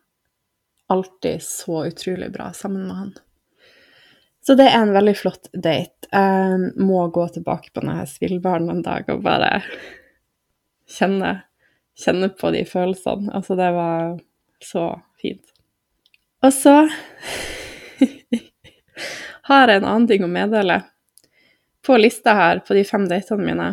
alltid 0.92 1.44
så 1.44 1.84
utrolig 1.90 2.32
bra 2.34 2.52
sammen 2.54 2.88
med 2.88 2.96
han. 3.02 3.14
Så 4.48 4.54
det 4.54 4.68
er 4.70 4.78
en 4.78 4.94
veldig 4.94 5.16
flott 5.18 5.48
date. 5.54 6.06
Jeg 6.12 6.58
må 6.78 7.08
gå 7.10 7.26
tilbake 7.34 7.72
på 7.74 7.82
denne 7.82 8.06
spillbaren 8.10 8.70
en 8.70 8.84
dag 8.86 9.08
og 9.10 9.24
bare 9.26 9.64
kjenne, 10.86 11.32
kjenne 11.98 12.30
på 12.30 12.52
de 12.54 12.62
følelsene. 12.70 13.32
Altså, 13.34 13.58
det 13.58 13.72
var 13.74 14.20
så 14.62 14.86
fint. 15.22 15.48
Og 16.46 16.54
så 16.54 16.76
har 19.50 19.74
jeg 19.74 19.82
en 19.82 19.90
annen 19.90 20.06
ting 20.12 20.28
å 20.28 20.30
meddele. 20.30 20.84
På 21.86 21.98
lista 21.98 22.36
her, 22.38 22.62
på 22.66 22.78
de 22.78 22.84
fem 22.86 23.08
datene 23.10 23.46
mine, 23.46 23.70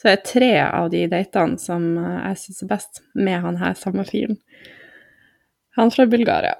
så 0.00 0.12
er 0.12 0.22
tre 0.24 0.52
av 0.66 0.90
de 0.92 1.06
datene 1.08 1.56
som 1.60 1.84
jeg 1.96 2.42
syns 2.42 2.62
er 2.64 2.70
best, 2.70 3.00
med 3.16 3.40
han 3.40 3.56
her 3.60 3.76
samme 3.76 4.04
fyren. 4.08 4.36
Han 5.80 5.92
fra 5.92 6.06
Bulgaria. 6.08 6.58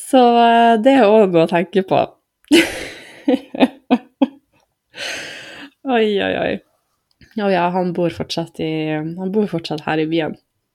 Så 0.00 0.22
eh, 0.40 0.74
det 0.82 0.96
er 0.98 1.06
òg 1.08 1.36
å 1.36 1.46
tenke 1.50 1.82
på. 1.86 2.00
oi, 5.96 6.08
oi, 6.08 6.34
oi. 6.40 6.54
Å 7.40 7.48
ja, 7.52 7.68
han 7.72 7.92
bor 7.94 8.10
i 8.10 8.70
Han 8.90 9.32
bor 9.32 9.46
fortsatt 9.48 9.84
her 9.86 9.98
i 10.02 10.08
byen. 10.10 10.34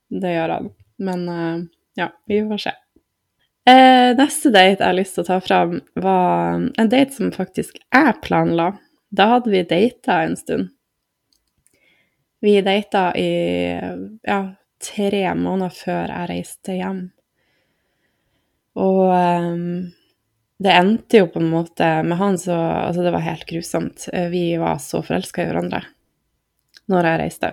Det 0.09 0.31
gjør 0.31 0.49
han. 0.55 0.71
Men 1.03 1.29
uh, 1.29 1.59
ja, 1.99 2.09
vi 2.29 2.39
får 2.47 2.61
se. 2.63 2.73
Eh, 3.65 4.11
neste 4.13 4.51
date 4.53 4.77
jeg 4.77 4.85
har 4.85 4.95
lyst 4.95 5.17
til 5.17 5.25
å 5.25 5.27
ta 5.27 5.39
fram, 5.41 5.79
var 5.97 6.61
en 6.77 6.89
date 6.91 7.15
som 7.15 7.33
faktisk 7.33 7.79
jeg 7.81 8.13
planla. 8.23 8.75
Da 9.09 9.29
hadde 9.33 9.51
vi 9.51 9.63
data 9.65 10.21
en 10.23 10.35
stund. 10.37 10.69
Vi 12.45 12.59
data 12.61 13.09
i 13.17 13.31
ja, 13.73 14.39
tre 14.83 15.23
måneder 15.33 15.73
før 15.73 16.13
jeg 16.13 16.29
reiste 16.29 16.77
hjem. 16.77 17.01
Og 18.75 19.01
um, 19.09 19.91
det 20.61 20.71
endte 20.71 21.21
jo 21.21 21.27
på 21.31 21.41
en 21.41 21.51
måte 21.51 21.87
med 22.07 22.19
han 22.19 22.37
så 22.39 22.55
Altså, 22.55 23.03
det 23.03 23.13
var 23.15 23.25
helt 23.25 23.45
grusomt. 23.49 24.07
Vi 24.31 24.47
var 24.61 24.79
så 24.83 25.03
forelska 25.03 25.43
i 25.43 25.51
hverandre 25.51 25.83
når 26.91 27.07
jeg 27.09 27.21
reiste. 27.23 27.51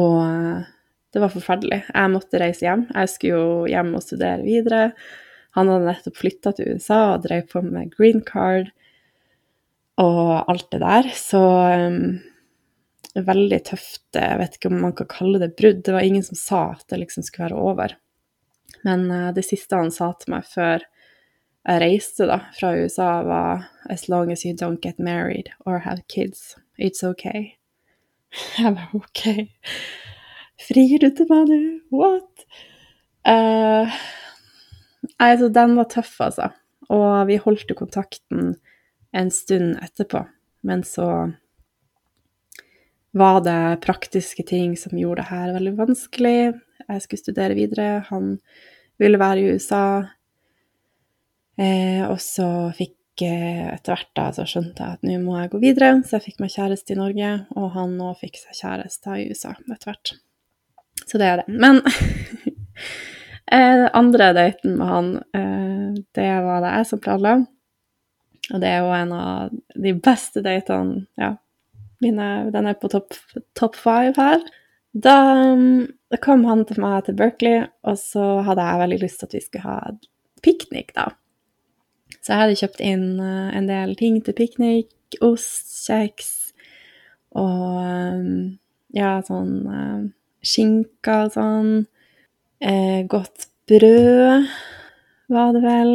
Og 0.00 0.16
uh, 0.18 0.70
det 1.12 1.20
var 1.20 1.32
forferdelig. 1.32 1.82
Jeg 1.92 2.12
måtte 2.12 2.40
reise 2.40 2.66
hjem. 2.66 2.86
Jeg 2.88 3.12
skulle 3.12 3.36
jo 3.36 3.70
hjem 3.70 3.92
og 3.98 4.04
studere 4.04 4.40
videre. 4.46 4.84
Han 5.58 5.68
hadde 5.68 5.90
nettopp 5.90 6.16
flytta 6.16 6.54
til 6.56 6.72
USA 6.72 7.00
og 7.12 7.26
drev 7.26 7.44
på 7.50 7.60
med 7.66 7.92
green 7.92 8.22
card 8.24 8.70
og 10.00 10.48
alt 10.48 10.70
det 10.72 10.80
der. 10.80 11.10
Så 11.12 11.40
um, 11.42 12.22
veldig 13.14 13.60
tøft. 13.68 14.06
Jeg 14.16 14.38
vet 14.40 14.56
ikke 14.56 14.72
om 14.72 14.80
man 14.86 14.96
kan 14.96 15.10
kalle 15.10 15.42
det 15.42 15.52
brudd. 15.58 15.82
Det 15.84 15.94
var 15.94 16.06
ingen 16.06 16.24
som 16.24 16.38
sa 16.38 16.62
at 16.72 16.86
det 16.88 17.02
liksom 17.02 17.26
skulle 17.26 17.50
være 17.50 17.60
over. 17.60 17.96
Men 18.86 19.06
uh, 19.10 19.30
det 19.36 19.44
siste 19.46 19.78
han 19.78 19.92
sa 19.94 20.12
til 20.18 20.34
meg 20.34 20.48
før 20.48 20.84
jeg 21.62 21.78
reiste 21.78 22.26
da, 22.26 22.40
fra 22.56 22.72
USA, 22.74 23.10
var 23.22 23.68
As 23.90 24.08
long 24.08 24.32
as 24.32 24.44
you 24.44 24.54
don't 24.54 24.82
get 24.82 24.98
married 24.98 25.50
or 25.66 25.78
have 25.78 26.02
kids, 26.08 26.56
it's 26.78 27.04
okay. 27.04 27.54
Jeg 28.58 28.74
var 28.74 28.90
OK. 28.94 29.48
Frir 30.62 30.98
du 31.02 31.08
til 31.14 31.28
meg 31.30 31.50
nå? 31.50 31.60
What? 31.94 32.46
Uh, 33.26 33.90
altså, 35.18 35.50
den 35.54 35.76
var 35.78 35.90
tøff, 35.90 36.16
altså. 36.20 36.50
Og 36.90 37.26
vi 37.28 37.38
holdt 37.42 37.70
jo 37.70 37.78
kontakten 37.78 38.54
en 39.12 39.30
stund 39.30 39.76
etterpå. 39.82 40.24
Men 40.66 40.82
så 40.86 41.08
var 43.12 43.42
det 43.44 43.82
praktiske 43.84 44.44
ting 44.48 44.76
som 44.78 44.96
gjorde 44.98 45.22
det 45.22 45.30
her 45.30 45.54
veldig 45.58 45.74
vanskelig. 45.78 46.38
Jeg 46.88 47.04
skulle 47.04 47.22
studere 47.22 47.58
videre. 47.58 48.02
Han 48.10 48.36
ville 49.00 49.20
være 49.20 49.40
i 49.40 49.54
USA. 49.54 49.84
Eh, 51.60 52.02
og 52.08 52.18
så 52.22 52.48
fikk 52.76 53.24
eh, 53.26 53.68
etter 53.74 53.94
hvert 53.94 54.10
da, 54.16 54.28
så 54.34 54.46
skjønte 54.48 54.82
jeg 54.84 54.98
at 54.98 55.06
nå 55.06 55.18
må 55.22 55.36
jeg 55.40 55.52
gå 55.52 55.60
videre, 55.62 55.94
så 56.06 56.16
jeg 56.16 56.30
fikk 56.30 56.42
meg 56.42 56.54
kjæreste 56.54 56.94
i 56.94 56.98
Norge, 56.98 57.32
og 57.58 57.72
han 57.76 57.96
nå 57.98 58.12
fikk 58.20 58.40
seg 58.40 58.56
kjæreste 58.62 59.18
i 59.20 59.26
USA 59.30 59.52
etter 59.58 59.90
hvert. 59.90 60.14
Så 61.06 61.20
det 61.20 61.28
er 61.28 61.42
det. 61.42 61.48
Men 61.52 61.82
eh, 63.56 63.86
andre 63.92 64.32
daten 64.38 64.78
med 64.78 64.92
han, 64.94 65.12
eh, 65.36 66.02
det 66.16 66.30
var 66.46 66.64
det 66.64 66.76
jeg 66.78 66.90
som 66.92 67.02
planla. 67.04 67.36
Og 68.52 68.60
det 68.62 68.68
er 68.68 68.82
jo 68.82 68.94
en 68.96 69.12
av 69.14 69.52
de 69.78 69.92
beste 70.02 70.42
datene 70.42 71.04
Ja, 71.20 71.36
mine, 72.02 72.28
den 72.50 72.66
er 72.66 72.74
på 72.80 72.90
topp 72.90 73.14
top 73.58 73.78
five 73.78 74.16
her. 74.18 74.42
Da, 74.92 75.16
da, 76.12 76.20
kom 76.22 76.44
han 76.48 76.66
til 76.68 76.80
meg 76.84 77.06
til 77.06 77.16
Berkeley, 77.18 77.66
og 77.88 77.98
så 78.00 78.42
hadde 78.46 78.68
jeg 78.68 78.82
veldig 78.84 79.00
lyst 79.02 79.20
til 79.22 79.30
at 79.30 79.36
vi 79.36 79.42
skulle 79.42 79.66
ha 79.66 79.92
piknik, 80.44 80.92
da. 80.98 81.08
Så 82.20 82.34
jeg 82.34 82.42
hadde 82.42 82.58
kjøpt 82.60 82.82
inn 82.84 83.06
uh, 83.18 83.48
en 83.56 83.68
del 83.70 83.96
ting 83.98 84.20
til 84.24 84.36
piknik. 84.36 84.92
Ost, 85.24 85.72
kjeks 85.88 86.30
og 87.36 87.78
um, 87.80 88.58
ja, 88.92 89.16
sånn 89.24 89.54
uh, 89.66 90.04
skinke 90.44 91.16
og 91.24 91.34
sånn. 91.34 91.72
Eh, 92.62 93.02
godt 93.10 93.48
brød 93.66 94.46
var 95.32 95.52
det 95.56 95.62
vel. 95.64 95.94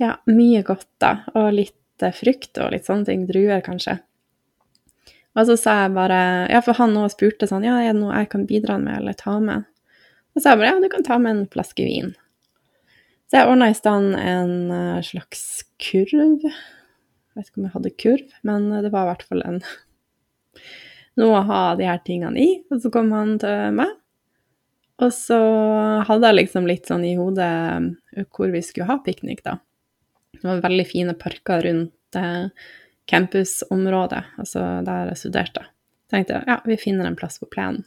Ja, 0.00 0.14
mye 0.30 0.62
godt, 0.64 0.88
da. 1.02 1.18
Og 1.36 1.50
litt 1.56 2.04
eh, 2.04 2.14
frukt 2.16 2.60
og 2.62 2.72
litt 2.72 2.88
sånne 2.88 3.08
ting. 3.10 3.26
Druer, 3.28 3.60
kanskje. 3.64 3.98
Og 5.34 5.48
så 5.48 5.56
sa 5.58 5.76
jeg 5.82 5.94
bare 5.96 6.18
Ja, 6.52 6.60
for 6.64 6.78
han 6.78 6.96
òg 6.98 7.10
spurte 7.14 7.48
sånn 7.50 7.66
Ja, 7.66 7.80
er 7.82 7.92
det 7.92 8.02
noe 8.02 8.20
jeg 8.20 8.30
kan 8.34 8.46
bidra 8.48 8.78
med 8.82 9.00
eller 9.00 9.16
ta 9.18 9.38
med? 9.42 9.66
Og 10.34 10.40
så 10.40 10.44
sa 10.44 10.54
jeg 10.54 10.62
bare 10.62 10.72
ja, 10.72 10.82
du 10.82 10.90
kan 10.92 11.06
ta 11.06 11.18
med 11.22 11.34
en 11.34 11.50
flaske 11.50 11.86
vin. 11.86 12.14
Så 13.30 13.40
jeg 13.40 13.50
ordna 13.50 13.70
i 13.70 13.76
stand 13.76 14.16
en 14.18 14.54
uh, 14.70 15.02
slags 15.06 15.64
kurv. 15.82 16.42
Jeg 16.42 17.38
vet 17.38 17.48
ikke 17.48 17.60
om 17.60 17.68
jeg 17.68 17.74
hadde 17.74 17.92
kurv, 18.02 18.32
men 18.46 18.66
det 18.82 18.90
var 18.94 19.06
i 19.06 19.10
hvert 19.12 19.28
fall 19.28 19.44
en 19.46 19.60
noe 21.20 21.38
å 21.38 21.44
ha 21.48 21.60
de 21.78 21.86
her 21.86 22.02
tingene 22.06 22.42
i. 22.42 22.48
Og 22.70 22.82
så 22.82 22.90
kom 22.94 23.14
han 23.14 23.36
til 23.42 23.78
meg. 23.78 23.94
Og 25.02 25.10
så 25.14 25.38
hadde 26.06 26.30
jeg 26.30 26.38
liksom 26.38 26.68
litt 26.70 26.90
sånn 26.90 27.06
i 27.06 27.16
hodet 27.18 27.50
eh, 28.14 28.26
hvor 28.30 28.52
vi 28.54 28.62
skulle 28.62 28.86
ha 28.90 29.00
piknik, 29.02 29.42
da. 29.46 29.58
Det 30.34 30.46
var 30.46 30.62
veldig 30.62 30.86
fine 30.86 31.14
parker 31.18 31.64
rundt 31.66 32.18
eh, 32.18 32.46
campusområdet, 33.10 34.22
altså 34.40 34.62
der 34.86 35.10
jeg 35.12 35.20
studerte. 35.20 35.66
Tenkte 36.12 36.38
jeg 36.38 36.48
ja, 36.48 36.60
vi 36.68 36.78
finner 36.80 37.08
en 37.08 37.18
plass 37.18 37.40
på 37.40 37.48
plenen. 37.52 37.84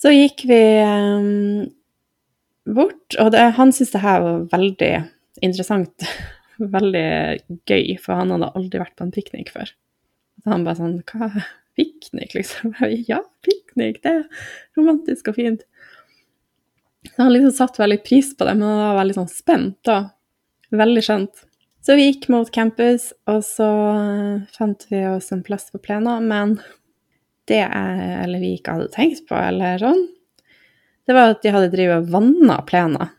Så 0.00 0.12
gikk 0.12 0.44
vi 0.50 0.60
um, 0.84 1.64
bort, 2.68 3.16
og 3.20 3.30
det, 3.32 3.44
han 3.56 3.72
syntes 3.72 3.94
det 3.94 4.02
her 4.04 4.24
var 4.24 4.48
veldig 4.52 4.92
interessant. 5.46 6.08
veldig 6.76 7.06
gøy, 7.66 7.96
for 8.02 8.20
han 8.20 8.34
hadde 8.34 8.52
aldri 8.58 8.82
vært 8.82 8.96
på 8.98 9.06
en 9.06 9.14
piknik 9.14 9.52
før. 9.54 9.72
Så 10.42 10.52
han 10.52 10.66
bare 10.66 10.78
sånn 10.80 10.98
Hva? 11.08 11.30
Piknik, 11.74 12.36
liksom? 12.36 12.74
Ja, 13.10 13.22
piknik! 13.42 14.02
Det 14.04 14.12
er 14.20 14.44
romantisk 14.78 15.32
og 15.32 15.38
fint. 15.40 15.64
Så 17.10 17.16
han 17.18 17.32
liksom 17.34 17.54
satte 17.56 17.82
veldig 17.82 18.00
pris 18.04 18.30
på 18.36 18.46
det, 18.46 18.54
men 18.58 18.68
han 18.68 18.82
var 18.82 19.00
veldig 19.00 19.16
sånn 19.18 19.32
spent 19.32 19.80
da. 19.88 19.98
Veldig 20.74 21.02
skjønt. 21.04 21.44
Så 21.84 21.98
vi 21.98 22.06
gikk 22.06 22.30
mot 22.32 22.48
campus, 22.48 23.10
og 23.28 23.42
så 23.44 23.68
fant 24.54 24.86
vi 24.88 25.02
oss 25.04 25.28
en 25.34 25.42
plass 25.44 25.66
på 25.68 25.82
plena, 25.84 26.16
men 26.16 26.56
det 27.44 27.58
jeg, 27.60 28.06
eller 28.22 28.40
vi 28.40 28.54
ikke 28.56 28.78
hadde 28.78 28.92
tenkt 28.94 29.26
på, 29.28 29.36
eller 29.36 29.82
sånn, 29.82 30.00
det 31.04 31.12
var 31.12 31.34
at 31.34 31.42
de 31.44 31.52
hadde 31.52 31.68
drevet 31.74 32.06
og 32.06 32.14
vanna 32.14 32.56
plena 32.64 33.10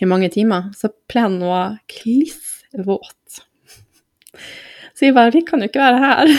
i 0.00 0.08
mange 0.08 0.30
timer, 0.32 0.70
så 0.72 0.88
plenen 1.12 1.44
var 1.44 1.76
kliss 1.92 2.62
våt. 2.72 3.42
Så 4.96 5.10
jeg 5.10 5.16
bare 5.18 5.34
Vi 5.34 5.42
kan 5.44 5.60
jo 5.60 5.68
ikke 5.68 5.82
være 5.82 6.00
her. 6.00 6.32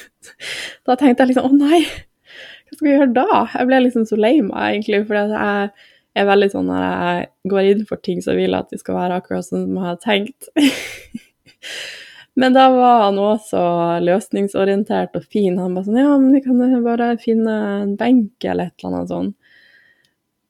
da 0.88 0.96
tenkte 0.96 1.26
jeg 1.26 1.34
liksom 1.34 1.50
Å 1.50 1.58
nei, 1.58 1.82
hva 1.84 2.78
skal 2.78 2.86
vi 2.86 2.94
gjøre 2.94 3.12
da? 3.12 3.42
Jeg 3.52 3.68
ble 3.68 3.84
liksom 3.84 4.08
så 4.08 4.16
lei 4.16 4.38
meg, 4.40 4.78
egentlig, 4.78 5.04
fordi 5.10 5.36
jeg 5.36 5.70
er 6.20 6.28
veldig 6.28 6.50
sånn 6.52 6.68
når 6.70 6.84
jeg 6.84 7.28
går 7.52 7.70
inn 7.72 7.84
for 7.88 8.02
ting, 8.04 8.22
så 8.24 8.34
vil 8.36 8.50
jeg 8.50 8.58
at 8.58 8.72
det 8.74 8.80
skal 8.82 8.98
være 8.98 9.20
akkurat 9.20 9.46
sånn 9.46 9.66
som 9.66 9.78
jeg 9.78 9.86
har 9.86 10.00
tenkt. 10.02 10.48
men 12.40 12.56
da 12.56 12.68
var 12.74 13.04
han 13.06 13.20
også 13.22 13.62
løsningsorientert 14.04 15.16
og 15.18 15.26
fin. 15.26 15.58
Han 15.60 15.76
bare 15.76 15.88
sånn 15.88 16.00
Ja, 16.00 16.16
men 16.16 16.34
vi 16.36 16.42
kan 16.44 16.84
bare 16.86 17.12
finne 17.22 17.56
en 17.82 17.94
benk 18.00 18.44
eller 18.44 18.70
et 18.70 18.82
eller 18.82 18.98
annet 18.98 19.14
sånt. 19.14 19.36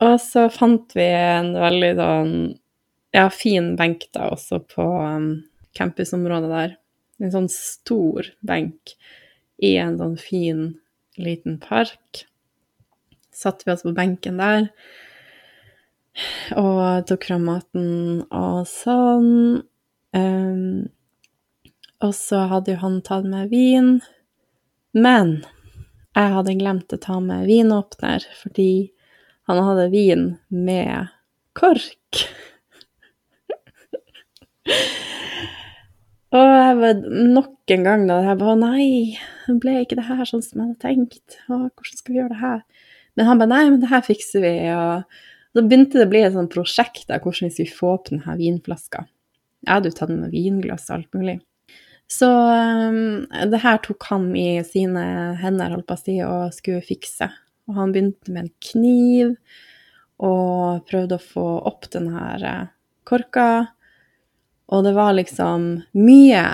Og 0.09 0.18
så 0.22 0.46
fant 0.54 0.94
vi 0.94 1.07
en 1.11 1.54
veldig 1.59 1.94
sånn 1.98 2.35
ja, 3.16 3.26
fin 3.35 3.72
benk 3.78 4.04
da 4.14 4.28
også 4.35 4.61
på 4.70 4.85
um, 4.85 5.31
campusområdet 5.74 6.50
der 6.52 6.76
en 7.18 7.35
sånn 7.35 7.48
stor 7.50 8.28
benk 8.46 8.94
i 9.59 9.74
en 9.81 9.96
sånn 9.98 10.14
fin, 10.20 10.62
liten 11.18 11.59
park. 11.62 12.24
Satte 13.35 13.66
vi 13.66 13.74
oss 13.74 13.83
på 13.87 13.94
benken 13.96 14.38
der 14.38 14.68
og 16.59 17.07
tok 17.09 17.26
fram 17.28 17.44
maten 17.48 17.88
og 18.35 18.66
sånn. 18.70 19.62
Um, 20.16 20.88
og 22.04 22.14
så 22.14 22.44
hadde 22.50 22.74
jo 22.74 22.83
han 22.83 23.00
tatt 23.07 23.26
med 23.28 23.50
vin. 23.52 23.98
Men 24.96 25.42
jeg 26.16 26.35
hadde 26.35 26.59
glemt 26.59 26.94
å 26.94 26.98
ta 27.02 27.18
med 27.22 27.46
vinåpner, 27.50 28.24
fordi 28.40 28.90
han 29.50 29.61
hadde 29.64 29.90
vin 29.92 30.24
med 30.48 31.12
kork. 31.59 32.24
Og 36.28 36.44
jeg 36.44 36.74
var 36.76 36.98
nok 37.33 37.72
en 37.72 37.85
gang 37.87 38.02
da, 38.04 38.18
jeg 38.26 38.37
bare 38.42 38.57
nei, 38.61 38.88
det 39.46 39.54
ble 39.62 39.78
ikke 39.81 39.96
det 39.96 40.04
her 40.11 40.28
sånn 40.28 40.42
som 40.44 40.61
jeg 40.61 40.66
hadde 40.66 40.83
tenkt. 40.83 41.38
Å, 41.48 41.72
hvordan 41.72 41.96
skal 41.96 42.12
vi 42.12 42.18
gjøre 42.20 42.35
det 42.35 42.42
her? 42.42 42.61
Men 43.16 43.31
han 43.31 43.40
bare 43.40 43.52
nei, 43.54 43.62
men 43.70 43.81
det 43.81 43.88
her 43.88 44.04
fikser 44.04 44.44
vi. 44.44 44.52
Og 44.74 45.22
så 45.59 45.66
begynte 45.66 45.99
det 45.99 46.07
å 46.07 46.12
bli 46.12 46.23
et 46.23 46.35
sånt 46.37 46.55
prosjekt 46.55 47.11
av 47.11 47.25
hvordan 47.25 47.49
vi 47.49 47.55
skulle 47.57 47.79
få 47.81 47.92
opp 47.97 48.11
denne 48.12 48.35
vinflaska. 48.38 49.05
Jeg 49.66 49.73
hadde 49.73 49.90
jo 49.90 49.97
tatt 49.99 50.12
med 50.14 50.31
vinglass 50.31 50.87
og 50.88 51.01
alt 51.01 51.16
mulig. 51.18 51.38
Så 52.09 52.29
um, 52.31 53.27
det 53.51 53.61
her 53.61 53.81
tok 53.85 54.07
han 54.09 54.31
i 54.38 54.62
sine 54.64 55.03
hender, 55.42 55.75
holdt 55.75 55.88
på 55.90 55.97
å 55.99 56.01
si, 56.01 56.14
og 56.25 56.55
skulle 56.57 56.85
fikse. 56.87 57.29
Og 57.68 57.77
han 57.77 57.92
begynte 57.92 58.33
med 58.33 58.47
en 58.47 58.55
kniv 58.64 59.35
og 60.25 60.87
prøvde 60.88 61.18
å 61.18 61.27
få 61.35 61.47
opp 61.68 61.90
den 61.92 62.09
her 62.14 62.47
eh, 62.47 62.71
korka. 63.07 63.49
Og 64.73 64.87
det 64.87 64.94
var 64.97 65.12
liksom 65.14 65.68
mye 66.01 66.44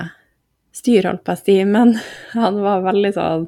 styr, 0.74 1.06
holdt 1.06 1.22
på 1.24 1.36
å 1.36 1.40
si, 1.40 1.60
men 1.68 1.94
han 2.34 2.58
var 2.64 2.84
veldig 2.88 3.12
sånn 3.16 3.46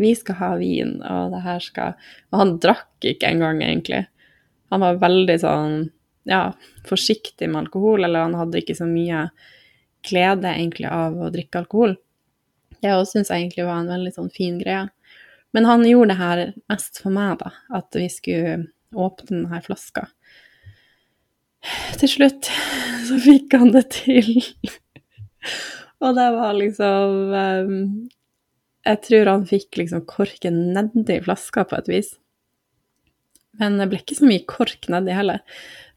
Vi 0.00 0.14
skal 0.16 0.38
ha 0.38 0.54
vin, 0.56 0.94
og 1.04 1.34
det 1.34 1.42
her 1.44 1.58
skal 1.60 1.96
Og 2.30 2.38
han 2.40 2.54
drakk 2.62 3.08
ikke 3.10 3.32
engang, 3.32 3.64
egentlig. 3.64 4.04
Han 4.70 4.84
var 4.84 5.00
veldig 5.02 5.38
sånn 5.42 5.80
ja, 6.28 6.52
forsiktig 6.86 7.48
med 7.48 7.64
alkohol, 7.64 8.04
eller 8.04 8.28
han 8.28 8.36
hadde 8.38 8.60
ikke 8.60 8.76
så 8.78 8.86
mye 8.88 9.28
glede 10.06 10.52
egentlig 10.52 10.88
av 10.90 11.18
å 11.18 11.30
drikke 11.32 11.62
alkohol. 11.62 11.96
Det 12.80 12.92
òg 12.94 13.06
syns 13.08 13.30
jeg 13.30 13.44
egentlig 13.44 13.66
var 13.66 13.82
en 13.82 13.92
veldig 13.92 14.12
sånn 14.14 14.30
fin 14.32 14.58
greie. 14.60 14.86
Men 15.52 15.66
han 15.66 15.84
gjorde 15.86 16.12
det 16.12 16.20
her 16.20 16.44
mest 16.70 17.00
for 17.02 17.14
meg, 17.14 17.40
da, 17.40 17.50
at 17.76 17.98
vi 17.98 18.06
skulle 18.12 18.54
åpne 18.94 19.42
denne 19.42 19.60
flaska. 19.64 20.06
Til 22.00 22.08
slutt 22.08 22.48
så 23.08 23.18
fikk 23.20 23.58
han 23.58 23.74
det 23.74 23.84
til. 23.98 24.30
Og 26.00 26.16
det 26.16 26.28
var 26.32 26.54
liksom 26.56 27.34
um, 27.34 27.74
Jeg 28.86 29.00
tror 29.04 29.28
han 29.28 29.42
fikk 29.48 29.76
liksom 29.76 30.06
korken 30.08 30.70
nedi 30.72 31.18
flaska 31.26 31.66
på 31.68 31.76
et 31.76 31.90
vis. 31.92 32.14
Men 33.58 33.78
det 33.80 33.88
ble 33.90 34.00
ikke 34.00 34.18
så 34.20 34.28
mye 34.28 34.46
kork 34.48 34.86
nedi 34.92 35.14
heller. 35.14 35.40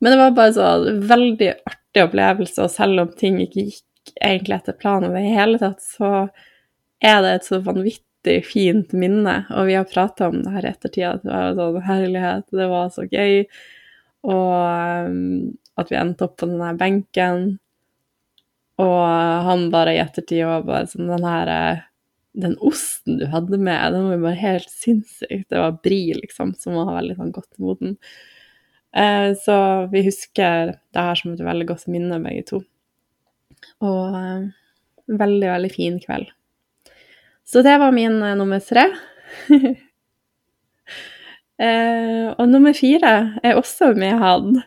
Men 0.02 0.14
det 0.14 0.20
var 0.20 0.38
bare 0.38 0.54
så 0.56 0.70
veldig 1.12 1.50
artig 1.70 2.06
opplevelse, 2.08 2.66
og 2.66 2.74
selv 2.74 3.04
om 3.04 3.12
ting 3.20 3.38
ikke 3.44 3.68
gikk 3.70 4.16
egentlig 4.20 4.58
etter 4.58 4.76
planen 4.80 5.14
i 5.14 5.22
det 5.22 5.36
hele 5.38 5.62
tatt, 5.62 5.84
så 5.84 6.10
er 7.04 7.22
det 7.24 7.36
et 7.38 7.48
så 7.48 7.60
vanvittig 7.64 8.40
fint 8.48 8.96
minne. 8.98 9.38
Og 9.54 9.70
vi 9.70 9.78
har 9.78 9.88
prata 9.90 10.30
om 10.32 10.42
det 10.44 10.54
her 10.56 10.68
i 10.68 10.72
ettertid, 10.74 11.06
at 11.08 11.24
det 11.24 11.34
var 11.34 11.58
sånn 11.60 11.88
herlighet, 11.88 12.48
det 12.52 12.70
var 12.72 12.92
så 12.96 13.08
gøy. 13.08 13.44
Og 14.24 15.08
um, 15.08 15.54
at 15.80 15.92
vi 15.92 16.00
endte 16.00 16.28
opp 16.28 16.38
på 16.40 16.50
den 16.50 16.62
der 16.62 16.78
benken. 16.80 17.48
Og 18.82 19.02
han 19.48 19.68
bare 19.74 19.96
i 19.96 20.02
ettertid 20.02 20.46
var 20.50 20.66
bare 20.68 20.90
sånn 20.90 21.12
den 21.12 21.26
her 21.28 21.52
eh, 21.54 21.84
Den 22.34 22.56
osten 22.66 23.20
du 23.20 23.28
hadde 23.30 23.60
med, 23.62 23.94
den 23.94 24.08
var 24.08 24.16
jo 24.18 24.24
bare 24.24 24.42
helt 24.42 24.72
sinnssyk. 24.72 25.44
Det 25.50 25.60
var 25.60 25.80
bri, 25.86 26.02
liksom, 26.18 26.56
som 26.58 26.80
var 26.80 26.96
veldig 26.96 27.18
sånn 27.20 27.34
godt 27.36 27.60
moden. 27.62 27.98
Eh, 28.94 29.34
så 29.38 29.58
vi 29.92 30.04
husker 30.06 30.74
det 30.74 31.06
her 31.08 31.18
som 31.20 31.34
et 31.34 31.44
veldig 31.46 31.68
godt 31.70 31.86
minne, 31.94 32.22
begge 32.24 32.46
to. 32.50 32.62
Og 33.86 34.18
eh, 34.18 34.48
veldig, 35.22 35.50
veldig 35.50 35.72
fin 35.74 36.00
kveld. 36.02 36.34
Så 37.46 37.62
det 37.66 37.78
var 37.82 37.94
min 37.96 38.22
eh, 38.22 38.36
nummer 38.40 38.62
tre. 38.64 38.88
eh, 41.62 42.28
og 42.34 42.46
nummer 42.50 42.74
fire 42.78 43.14
er 43.44 43.60
også 43.60 43.94
med 43.98 44.18
han. 44.22 44.62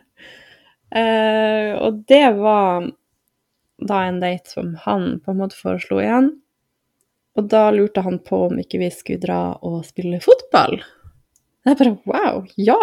Eh, 0.95 1.75
og 1.75 2.03
det 2.07 2.25
var 2.39 2.87
da 3.87 4.03
en 4.07 4.19
date 4.21 4.49
som 4.49 4.75
han 4.85 5.17
på 5.23 5.33
en 5.33 5.41
måte 5.41 5.57
foreslo 5.57 5.99
igjen. 6.01 6.31
Og 7.37 7.49
da 7.51 7.67
lurte 7.71 8.01
han 8.01 8.19
på 8.25 8.47
om 8.47 8.59
ikke 8.61 8.81
vi 8.81 8.89
skulle 8.93 9.21
dra 9.21 9.41
og 9.65 9.83
spille 9.85 10.19
fotball. 10.23 10.79
Jeg 11.67 11.79
bare 11.79 11.97
wow, 12.09 12.45
ja! 12.57 12.81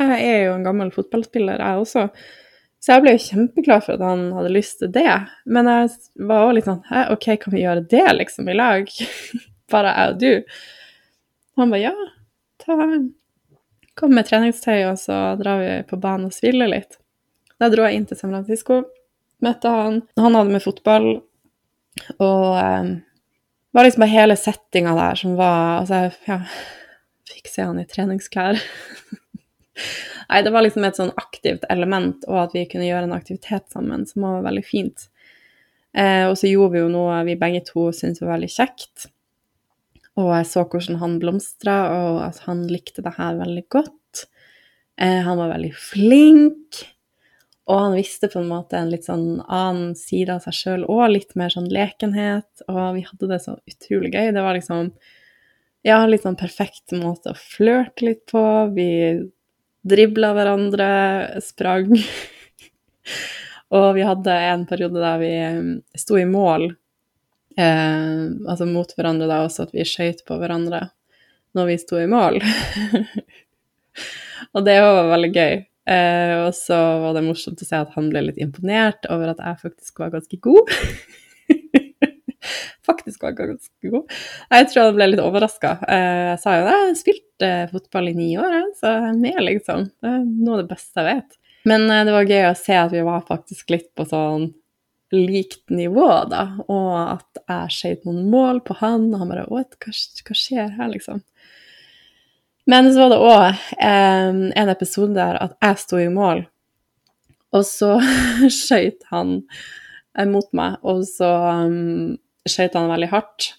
Jeg 0.00 0.22
er 0.24 0.38
jo 0.46 0.54
en 0.54 0.64
gammel 0.64 0.90
fotballspiller, 0.94 1.60
jeg 1.60 1.82
også. 1.82 2.06
Så 2.80 2.94
jeg 2.94 3.04
ble 3.04 3.12
jo 3.12 3.22
kjempeglad 3.26 3.84
for 3.84 3.98
at 3.98 4.04
han 4.06 4.30
hadde 4.32 4.52
lyst 4.54 4.78
til 4.80 4.92
det. 4.94 5.12
Men 5.44 5.68
jeg 5.68 5.90
var 6.30 6.46
òg 6.46 6.54
litt 6.56 6.68
sånn 6.68 6.80
Hæ, 6.88 7.02
OK, 7.12 7.26
kan 7.42 7.54
vi 7.54 7.64
gjøre 7.66 7.84
det 7.90 8.06
liksom 8.16 8.48
i 8.48 8.56
lag? 8.56 8.94
Bare 9.72 9.92
jeg 9.94 10.14
og 10.14 10.22
du? 10.22 10.54
Og 11.54 11.64
han 11.64 11.74
bare 11.74 11.82
ja, 11.82 12.06
ta 12.62 12.78
Kom 14.00 14.14
med 14.16 14.24
treningstøy, 14.24 14.86
og 14.88 14.96
så 14.98 15.18
drar 15.36 15.60
vi 15.60 15.72
på 15.90 15.98
banen 16.00 16.30
og 16.30 16.32
spiller 16.32 16.70
litt. 16.70 16.96
Da 17.60 17.68
dro 17.68 17.84
jeg 17.84 17.98
inn 17.98 18.06
til 18.08 18.16
San 18.16 18.32
Francisco, 18.32 18.78
møtte 19.44 19.72
han. 19.74 19.98
Han 20.16 20.38
hadde 20.38 20.54
med 20.54 20.64
fotball, 20.64 21.08
og 22.16 22.46
um, 23.70 23.78
var 23.78 23.86
liksom 23.86 24.04
bare 24.04 24.14
hele 24.14 24.36
settinga 24.36 24.94
der 24.98 25.18
som 25.20 25.36
var 25.38 25.80
Altså, 25.80 26.10
ja 26.26 26.42
Fikk 27.30 27.48
se 27.48 27.62
han 27.62 27.78
i 27.78 27.86
treningsklær. 27.86 28.58
Nei, 30.30 30.40
det 30.42 30.50
var 30.52 30.64
liksom 30.64 30.84
et 30.84 30.98
sånn 30.98 31.12
aktivt 31.16 31.62
element, 31.72 32.26
og 32.28 32.40
at 32.42 32.56
vi 32.56 32.66
kunne 32.68 32.88
gjøre 32.88 33.06
en 33.06 33.16
aktivitet 33.16 33.70
sammen, 33.72 34.02
som 34.06 34.26
var 34.26 34.44
veldig 34.44 34.64
fint. 34.66 35.06
Eh, 35.96 36.26
og 36.28 36.36
så 36.38 36.50
gjorde 36.50 36.74
vi 36.74 36.82
jo 36.82 36.90
noe 36.92 37.16
vi 37.26 37.38
begge 37.38 37.62
to 37.66 37.88
syntes 37.94 38.22
var 38.22 38.34
veldig 38.36 38.50
kjekt. 38.52 39.08
Og 40.20 40.30
jeg 40.34 40.48
så 40.50 40.64
hvordan 40.66 41.00
han 41.00 41.18
blomstra, 41.22 41.76
og 41.96 42.20
at 42.26 42.42
han 42.46 42.66
likte 42.70 43.04
det 43.06 43.14
her 43.16 43.38
veldig 43.40 43.64
godt. 43.72 44.26
Eh, 45.00 45.20
han 45.26 45.40
var 45.40 45.54
veldig 45.54 45.72
flink. 45.78 46.82
Og 47.70 47.78
han 47.78 47.94
visste 47.94 48.26
på 48.32 48.40
en 48.40 48.50
måte 48.50 48.78
en 48.78 48.90
litt 48.90 49.06
sånn 49.06 49.44
annen 49.46 49.94
side 49.98 50.34
av 50.34 50.42
seg 50.42 50.56
sjøl 50.56 50.84
òg, 50.90 51.04
litt 51.12 51.36
mer 51.38 51.52
sånn 51.54 51.68
lekenhet. 51.70 52.64
Og 52.66 52.96
vi 52.96 53.04
hadde 53.06 53.28
det 53.30 53.38
så 53.44 53.54
utrolig 53.70 54.10
gøy. 54.10 54.32
Det 54.34 54.42
var 54.42 54.56
liksom 54.58 54.90
ja, 55.86 56.00
litt 56.06 56.26
sånn 56.26 56.38
perfekt 56.40 56.92
måte 56.98 57.30
å 57.30 57.38
flørte 57.38 58.08
litt 58.08 58.24
på. 58.32 58.42
Vi 58.74 58.90
dribla 59.86 60.32
hverandre, 60.36 60.90
sprang. 61.44 61.94
og 63.78 63.88
vi 63.96 64.04
hadde 64.04 64.36
en 64.50 64.66
periode 64.68 65.00
der 65.00 65.22
vi 65.22 65.32
um, 65.54 65.70
sto 65.96 66.18
i 66.18 66.26
mål, 66.28 66.72
eh, 67.56 68.26
altså 68.50 68.66
mot 68.68 68.92
hverandre 68.96 69.30
da 69.30 69.44
også, 69.46 69.68
at 69.68 69.76
vi 69.76 69.86
skøyt 69.86 70.24
på 70.26 70.40
hverandre 70.42 70.88
når 71.56 71.70
vi 71.70 71.80
sto 71.82 72.02
i 72.02 72.10
mål. 72.10 72.42
og 74.54 74.66
det 74.66 74.78
var 74.82 75.14
veldig 75.14 75.32
gøy. 75.34 75.60
Eh, 75.90 76.36
og 76.44 76.52
så 76.54 76.76
var 77.02 77.16
det 77.16 77.24
morsomt 77.26 77.62
å 77.62 77.66
se 77.66 77.80
at 77.80 77.96
han 77.96 78.10
ble 78.12 78.28
litt 78.28 78.38
imponert 78.42 79.08
over 79.10 79.32
at 79.32 79.42
jeg 79.42 79.62
faktisk 79.64 80.02
var 80.02 80.12
ganske 80.14 80.38
god. 80.44 80.70
faktisk 82.88 83.26
var 83.26 83.34
ganske 83.38 83.90
god. 83.90 84.14
Jeg 84.54 84.70
tror 84.70 84.88
han 84.88 84.96
ble 84.98 85.10
litt 85.10 85.24
overraska. 85.24 85.74
Eh, 85.90 86.22
jeg 86.30 86.38
sa 86.44 86.56
jo 86.58 86.68
at 86.68 86.86
jeg 86.86 87.00
spilte 87.02 87.50
fotball 87.72 88.12
i 88.12 88.16
ni 88.16 88.30
år, 88.40 88.56
så 88.78 88.94
jeg 88.94 89.10
er 89.10 89.20
med, 89.26 89.42
liksom. 89.48 89.90
Det 89.98 90.14
er 90.14 90.24
noe 90.28 90.56
av 90.56 90.62
det 90.62 90.70
beste 90.70 91.02
jeg 91.02 91.10
vet. 91.10 91.38
Men 91.70 91.90
eh, 91.90 92.06
det 92.06 92.16
var 92.16 92.30
gøy 92.30 92.48
å 92.48 92.56
se 92.58 92.78
at 92.78 92.94
vi 92.94 93.04
var 93.06 93.26
faktisk 93.28 93.74
litt 93.74 93.90
på 93.98 94.06
sånn 94.08 94.50
likt 95.10 95.72
nivå, 95.74 96.06
da, 96.30 96.44
og 96.70 96.90
at 97.16 97.40
jeg 97.42 97.74
skjøt 97.74 98.04
noen 98.06 98.28
mål 98.30 98.60
på 98.62 98.76
han, 98.78 99.08
og 99.10 99.24
han 99.24 99.32
bare 99.32 99.46
Å, 99.50 99.62
hva, 99.82 99.94
hva 100.28 100.36
skjer 100.38 100.68
her, 100.76 100.92
liksom? 100.92 101.18
Men 102.68 102.90
så 102.92 103.04
var 103.04 103.12
det 103.12 103.20
òg 103.24 103.44
eh, 103.80 104.40
en 104.60 104.72
episode 104.72 105.14
der 105.16 105.38
at 105.40 105.56
jeg 105.62 105.80
sto 105.80 106.00
i 106.00 106.10
mål, 106.12 106.44
og 107.56 107.64
så 107.66 107.96
skøyt 108.60 109.06
han 109.10 109.40
mot 110.30 110.52
meg, 110.56 110.78
og 110.82 111.02
så 111.08 111.30
um, 111.64 112.18
skøyt 112.48 112.76
han 112.76 112.90
veldig 112.90 113.10
hardt, 113.12 113.52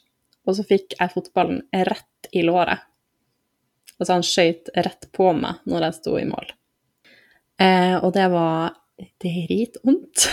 og 0.47 0.57
så 0.57 0.65
fikk 0.67 0.97
jeg 0.97 1.13
fotballen 1.13 1.61
rett 1.89 2.31
i 2.35 2.43
låret. 2.45 2.83
Altså 4.01 4.17
han 4.17 4.25
skøyt 4.25 4.71
rett 4.81 5.07
på 5.13 5.29
meg 5.37 5.61
når 5.69 5.87
jeg 5.87 5.97
sto 5.99 6.15
i 6.17 6.27
mål. 6.27 6.53
Eh, 7.61 7.97
og 8.01 8.13
det 8.15 8.27
var 8.33 8.73
dritvondt. 9.21 10.25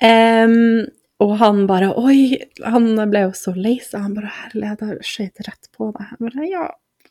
um, 0.00 0.86
og 1.22 1.34
han 1.40 1.64
bare 1.66 1.90
Oi! 1.98 2.38
Han 2.62 2.92
ble 3.10 3.24
jo 3.26 3.32
så 3.36 3.54
lei 3.56 3.78
seg. 3.82 4.02
Han 4.04 4.14
bare 4.14 4.30
Herlighet, 4.42 4.84
jeg 4.84 5.08
skøyt 5.08 5.42
rett 5.48 5.70
på 5.74 5.90
deg. 5.96 6.12
Jeg 6.12 6.20
bare 6.26 6.50
Ja, 6.50 6.68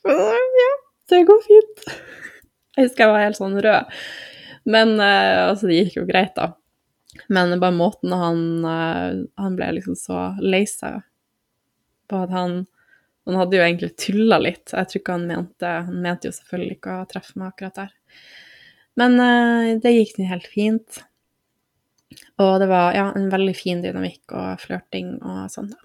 ja, 0.08 0.72
det 1.12 1.26
går 1.28 1.44
fint. 1.44 1.84
Jeg 2.78 2.88
husker 2.88 3.04
jeg 3.04 3.14
var 3.14 3.26
helt 3.26 3.40
sånn 3.40 3.60
rød. 3.64 4.00
Men 4.68 4.96
eh, 5.00 5.42
altså, 5.50 5.68
det 5.68 5.82
gikk 5.82 6.00
jo 6.00 6.08
greit, 6.08 6.36
da. 6.38 6.54
Men 7.34 7.56
bare 7.60 7.74
måten 7.74 8.14
han 8.14 8.42
eh, 8.68 9.20
Han 9.42 9.56
ble 9.58 9.72
liksom 9.80 9.96
så 9.98 10.32
lei 10.44 10.66
seg 10.70 11.02
på 12.08 12.20
at 12.24 12.32
han 12.36 12.60
Han 13.28 13.40
hadde 13.42 13.58
jo 13.58 13.64
egentlig 13.66 13.92
tulla 14.00 14.40
litt. 14.40 14.72
Jeg 14.72 14.92
tror 14.92 15.02
ikke 15.02 15.18
han 15.18 15.28
mente 15.28 15.72
Han 15.90 16.02
mente 16.04 16.30
jo 16.30 16.36
selvfølgelig 16.38 16.78
ikke 16.78 17.00
å 17.02 17.08
treffe 17.12 17.40
meg 17.40 17.52
akkurat 17.52 17.82
der. 17.82 17.96
Men 18.98 19.20
uh, 19.22 19.76
det 19.78 19.92
gikk 19.94 20.16
helt 20.26 20.48
fint. 20.50 21.02
Og 22.44 22.60
det 22.62 22.68
var 22.70 22.94
ja, 22.94 23.08
en 23.18 23.32
veldig 23.34 23.56
fin 23.58 23.82
dynamikk 23.82 24.34
og 24.38 24.62
flørting 24.62 25.16
og 25.26 25.48
sånn, 25.50 25.72
da. 25.74 25.80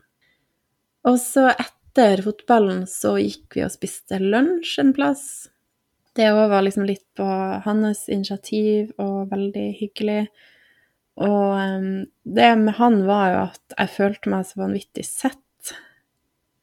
Og 1.08 1.16
så 1.18 1.48
etter 1.50 2.22
fotballen 2.24 2.84
så 2.88 3.16
gikk 3.18 3.56
vi 3.56 3.64
og 3.66 3.72
spiste 3.74 4.20
lunsj 4.22 4.76
en 4.82 4.92
plass. 4.96 5.24
Det 6.12 6.28
òg 6.28 6.50
var 6.52 6.64
liksom 6.66 6.84
litt 6.86 7.04
på 7.16 7.26
hans 7.64 8.04
initiativ 8.12 8.92
og 9.00 9.32
veldig 9.32 9.68
hyggelig. 9.80 10.26
Og 11.20 11.56
um, 11.56 12.04
det 12.24 12.50
med 12.60 12.76
han 12.78 13.00
var 13.08 13.24
jo 13.32 13.40
at 13.46 13.76
jeg 13.78 13.94
følte 13.96 14.32
meg 14.32 14.46
så 14.48 14.60
vanvittig 14.62 15.06
sett. 15.08 15.72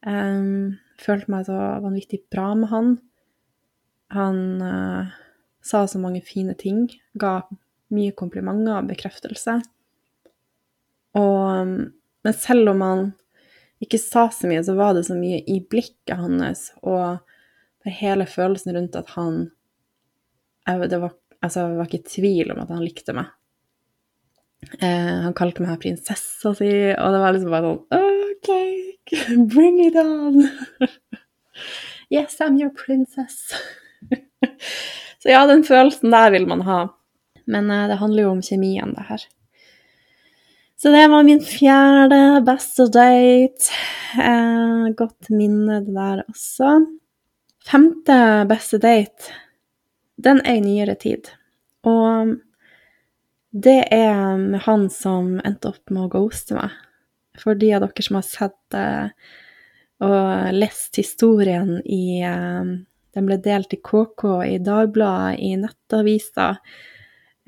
Um, 0.06 0.78
følte 1.02 1.34
meg 1.34 1.48
så 1.50 1.58
vanvittig 1.82 2.22
bra 2.30 2.52
med 2.58 2.70
han. 2.70 2.94
Han 4.14 4.40
uh, 4.62 5.10
sa 5.62 5.84
så 5.86 6.00
mange 6.02 6.22
fine 6.26 6.54
ting, 6.58 6.86
ga 7.18 7.40
mye 7.94 8.14
komplimenter 8.14 8.78
og 8.78 8.90
bekreftelse. 8.90 9.58
Og, 11.18 11.38
um, 11.62 11.74
men 12.24 12.36
selv 12.36 12.72
om 12.74 12.84
han 12.84 13.08
ikke 13.80 13.98
sa 13.98 14.28
så 14.34 14.48
mye, 14.50 14.62
så 14.64 14.76
var 14.76 14.94
det 14.94 15.06
så 15.08 15.16
mye 15.16 15.40
i 15.48 15.58
blikket 15.64 16.20
hans 16.20 16.68
og 16.84 17.20
hele 17.88 18.26
følelsen 18.28 18.76
rundt 18.76 18.98
at 18.98 19.14
han 19.16 19.48
det 20.70 20.98
var, 21.00 21.14
altså, 21.40 21.64
det 21.68 21.78
var 21.80 21.88
ikke 21.88 22.06
tvil 22.06 22.52
om 22.52 22.60
at 22.62 22.68
han 22.70 22.84
likte 22.84 23.14
meg. 23.16 23.30
Eh, 24.78 25.16
han 25.24 25.34
kalte 25.34 25.64
meg 25.64 25.80
prinsessa 25.82 26.52
si, 26.54 26.68
og 26.92 27.14
det 27.14 27.22
var 27.22 27.34
liksom 27.34 27.54
bare 27.54 27.72
sånn 27.72 28.28
OK, 28.36 28.50
bring 29.54 29.80
it 29.82 29.96
on! 29.98 30.44
yes, 32.14 32.38
I'm 32.44 32.60
your 32.60 32.70
princess. 32.76 33.50
så 35.22 35.32
ja, 35.32 35.42
den 35.48 35.64
følelsen 35.66 36.12
der 36.12 36.30
vil 36.36 36.46
man 36.46 36.62
ha. 36.68 36.80
Men 37.50 37.72
eh, 37.72 37.88
det 37.90 37.98
handler 38.04 38.28
jo 38.28 38.34
om 38.36 38.44
kjemien, 38.44 38.94
det 38.94 39.08
her. 39.08 39.26
Så 40.82 40.88
det 40.88 41.08
var 41.08 41.22
min 41.22 41.42
fjerde 41.44 42.40
beste 42.40 42.86
date. 42.88 43.68
Eh, 44.16 44.86
godt 44.96 45.28
minne, 45.28 45.82
det 45.84 45.92
der 45.92 46.22
også. 46.24 46.70
Femte 47.68 48.46
beste 48.48 48.78
date, 48.80 49.34
den 50.16 50.40
er 50.40 50.56
i 50.56 50.62
nyere 50.64 50.94
tid. 50.96 51.28
Og 51.84 52.30
det 53.52 53.82
er 53.92 54.40
med 54.40 54.64
han 54.64 54.86
som 54.94 55.34
endte 55.44 55.74
opp 55.74 55.92
med 55.92 56.06
å 56.06 56.12
ghoste 56.14 56.56
meg. 56.56 56.72
For 57.36 57.60
de 57.60 57.74
av 57.76 57.84
dere 57.84 58.06
som 58.06 58.16
har 58.16 58.24
sett 58.24 58.78
eh, 58.80 59.34
og 60.00 60.56
lest 60.56 60.96
historien 60.96 61.76
i 61.84 62.22
eh, 62.24 62.72
Den 63.10 63.26
ble 63.26 63.36
delt 63.42 63.74
i 63.74 63.82
KK, 63.84 64.24
i 64.46 64.56
Dagbladet, 64.64 65.40
i 65.44 65.56
Nettavisa 65.60 66.54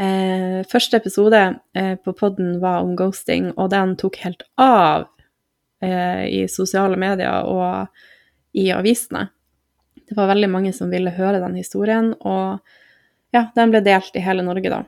Eh, 0.03 0.63
første 0.71 0.99
episode 0.99 1.41
eh, 1.77 1.95
på 2.01 2.15
podden 2.17 2.57
var 2.63 2.83
om 2.83 2.95
ghosting, 2.99 3.53
og 3.55 3.71
den 3.75 3.95
tok 4.01 4.17
helt 4.25 4.43
av 4.61 5.05
eh, 5.85 6.25
i 6.27 6.41
sosiale 6.51 6.99
medier 6.99 7.47
og 7.47 7.93
i 8.59 8.71
avisene. 8.75 9.29
Det 10.09 10.17
var 10.19 10.33
veldig 10.33 10.49
mange 10.51 10.73
som 10.75 10.91
ville 10.93 11.13
høre 11.15 11.43
den 11.45 11.55
historien, 11.61 12.13
og 12.21 12.59
ja, 13.33 13.47
den 13.57 13.71
ble 13.73 13.83
delt 13.85 14.17
i 14.19 14.25
hele 14.25 14.45
Norge, 14.45 14.73
da. 14.73 14.83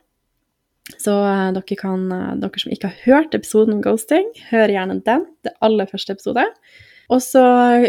Så 0.99 1.15
eh, 1.29 1.51
dere, 1.57 1.79
kan, 1.81 2.09
eh, 2.13 2.33
dere 2.43 2.65
som 2.65 2.75
ikke 2.75 2.91
har 2.91 3.05
hørt 3.05 3.37
episoden 3.37 3.79
om 3.79 3.85
ghosting, 3.85 4.27
hør 4.51 4.73
gjerne 4.73 4.99
den, 5.07 5.29
det 5.47 5.55
aller 5.65 5.89
første 5.91 6.17
episode. 6.17 6.49
Og 7.13 7.21
så, 7.23 7.43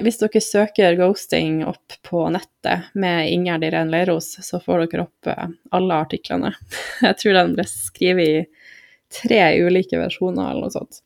hvis 0.03 0.19
dere 0.19 0.41
søker 0.43 0.97
ghosting 0.99 1.61
opp 1.67 1.95
på 2.03 2.25
nettet 2.33 2.89
med 2.99 3.29
Ingjerd 3.31 3.63
Irén 3.63 3.91
Leiros, 3.93 4.33
så 4.43 4.59
får 4.59 4.85
dere 4.85 5.05
opp 5.05 5.29
eh, 5.31 5.53
alle 5.75 5.99
artiklene. 6.03 6.51
Jeg 7.05 7.19
tror 7.21 7.37
den 7.39 7.53
ble 7.55 7.67
skrevet 7.69 8.27
i 8.27 8.71
tre 9.15 9.41
ulike 9.63 9.99
versjoner 10.01 10.51
eller 10.51 10.67
noe 10.67 10.73
sånt. 10.73 10.99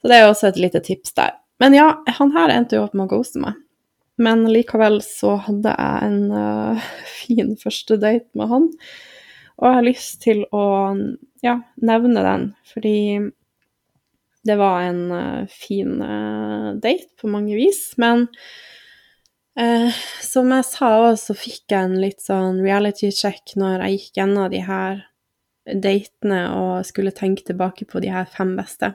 Så 0.00 0.08
det 0.08 0.20
er 0.20 0.28
også 0.28 0.52
et 0.52 0.60
lite 0.62 0.82
tips 0.84 1.16
der. 1.18 1.34
Men 1.60 1.74
ja, 1.76 1.90
han 2.16 2.30
her 2.36 2.54
endte 2.54 2.78
jo 2.78 2.86
opp 2.86 2.94
med 2.96 3.08
å 3.08 3.16
ghoste 3.16 3.42
meg. 3.42 3.58
Men 4.20 4.44
likevel 4.52 5.00
så 5.04 5.34
hadde 5.46 5.72
jeg 5.74 6.06
en 6.06 6.20
uh, 6.32 6.90
fin 7.24 7.56
første 7.60 7.98
date 8.00 8.28
med 8.38 8.52
han. 8.52 8.70
Og 9.60 9.66
jeg 9.66 9.76
har 9.76 9.84
lyst 9.84 10.22
til 10.24 10.44
å 10.56 10.64
ja, 11.44 11.58
nevne 11.84 12.22
den, 12.24 12.46
fordi 12.70 12.96
det 14.42 14.56
var 14.56 14.80
en 14.80 15.12
uh, 15.12 15.46
fin 15.46 16.02
uh, 16.02 16.72
date 16.80 17.10
på 17.20 17.28
mange 17.28 17.54
vis, 17.58 17.92
men 18.00 18.26
uh, 19.60 20.00
som 20.24 20.50
jeg 20.54 20.66
sa 20.68 20.90
òg, 21.02 21.18
så 21.20 21.36
fikk 21.36 21.74
jeg 21.74 21.90
en 21.90 21.98
litt 22.00 22.24
sånn 22.24 22.62
reality 22.64 23.12
check 23.14 23.54
når 23.60 23.84
jeg 23.84 23.98
gikk 23.98 24.20
gjennom 24.22 24.48
de 24.52 24.64
her 24.64 25.04
datene 25.70 26.40
og 26.56 26.88
skulle 26.88 27.12
tenke 27.14 27.44
tilbake 27.46 27.86
på 27.86 28.00
de 28.02 28.10
her 28.12 28.26
fem 28.32 28.56
beste. 28.58 28.94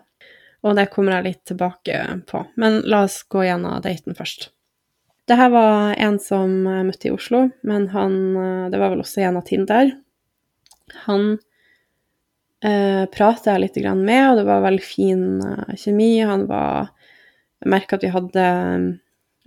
Og 0.66 0.74
det 0.80 0.90
kommer 0.90 1.20
jeg 1.20 1.28
litt 1.28 1.44
tilbake 1.46 2.00
på. 2.26 2.42
Men 2.58 2.82
la 2.90 3.04
oss 3.06 3.20
gå 3.30 3.44
gjennom 3.46 3.78
daten 3.86 4.18
først. 4.18 4.50
Det 5.30 5.38
her 5.38 5.52
var 5.54 5.94
en 6.02 6.18
som 6.22 6.66
jeg 6.66 6.88
møtte 6.88 7.08
i 7.10 7.14
Oslo, 7.14 7.44
men 7.66 7.88
han 7.94 8.18
Det 8.74 8.82
var 8.82 8.92
vel 8.94 9.02
også 9.06 9.22
en 9.26 9.38
av 9.38 9.46
Tinder. 9.46 9.94
Han 11.06 11.38
eh, 12.64 13.06
prata 13.12 13.56
jeg 13.56 13.64
litt 13.64 13.80
med, 14.00 14.24
og 14.30 14.38
det 14.40 14.46
var 14.48 14.66
veldig 14.66 14.86
fin 14.86 15.26
eh, 15.44 15.76
kjemi. 15.80 16.20
Han 16.22 16.48
var 16.48 16.92
Jeg 17.64 17.72
merka 17.72 17.96
at 17.96 18.04
vi 18.04 18.12
hadde 18.12 18.46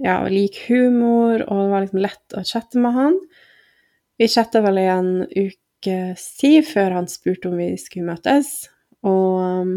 ja, 0.03 0.17
lik 0.31 0.57
humor, 0.69 1.43
og 1.45 1.59
det 1.61 1.71
var 1.71 1.85
liksom 1.85 2.01
lett 2.03 2.35
å 2.35 2.43
chatte 2.47 2.81
med 2.81 2.97
han. 2.97 3.19
Vi 4.19 4.29
chatta 4.31 4.63
vel 4.65 4.81
i 4.81 4.89
en 4.91 5.11
uke 5.29 5.99
si 6.19 6.59
før 6.67 6.97
han 6.97 7.09
spurte 7.11 7.51
om 7.51 7.59
vi 7.61 7.75
skulle 7.79 8.09
møtes, 8.09 8.71
og 9.07 9.39
um, 9.45 9.73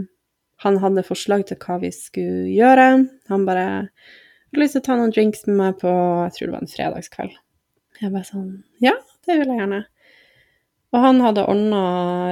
han 0.64 0.80
hadde 0.82 1.06
forslag 1.06 1.46
til 1.50 1.60
hva 1.62 1.78
vi 1.84 1.92
skulle 1.94 2.50
gjøre. 2.54 2.88
Han 3.30 3.46
bare 3.46 3.68
hadde 3.68 4.62
lyst 4.64 4.78
til 4.78 4.84
å 4.84 4.88
ta 4.88 4.98
noen 4.98 5.14
drinks 5.14 5.46
med 5.50 5.60
meg 5.60 5.80
på 5.82 5.92
jeg 5.92 6.38
tror 6.38 6.48
det 6.48 6.56
var 6.56 6.66
en 6.66 6.76
fredagskveld. 6.76 7.40
Jeg 8.02 8.14
bare 8.16 8.30
sånn 8.30 8.52
Ja, 8.82 8.96
det 9.28 9.38
vil 9.38 9.52
jeg 9.52 9.62
gjerne. 9.62 9.84
Og 10.92 11.00
han 11.00 11.22
hadde 11.24 11.48
ordna 11.48 11.84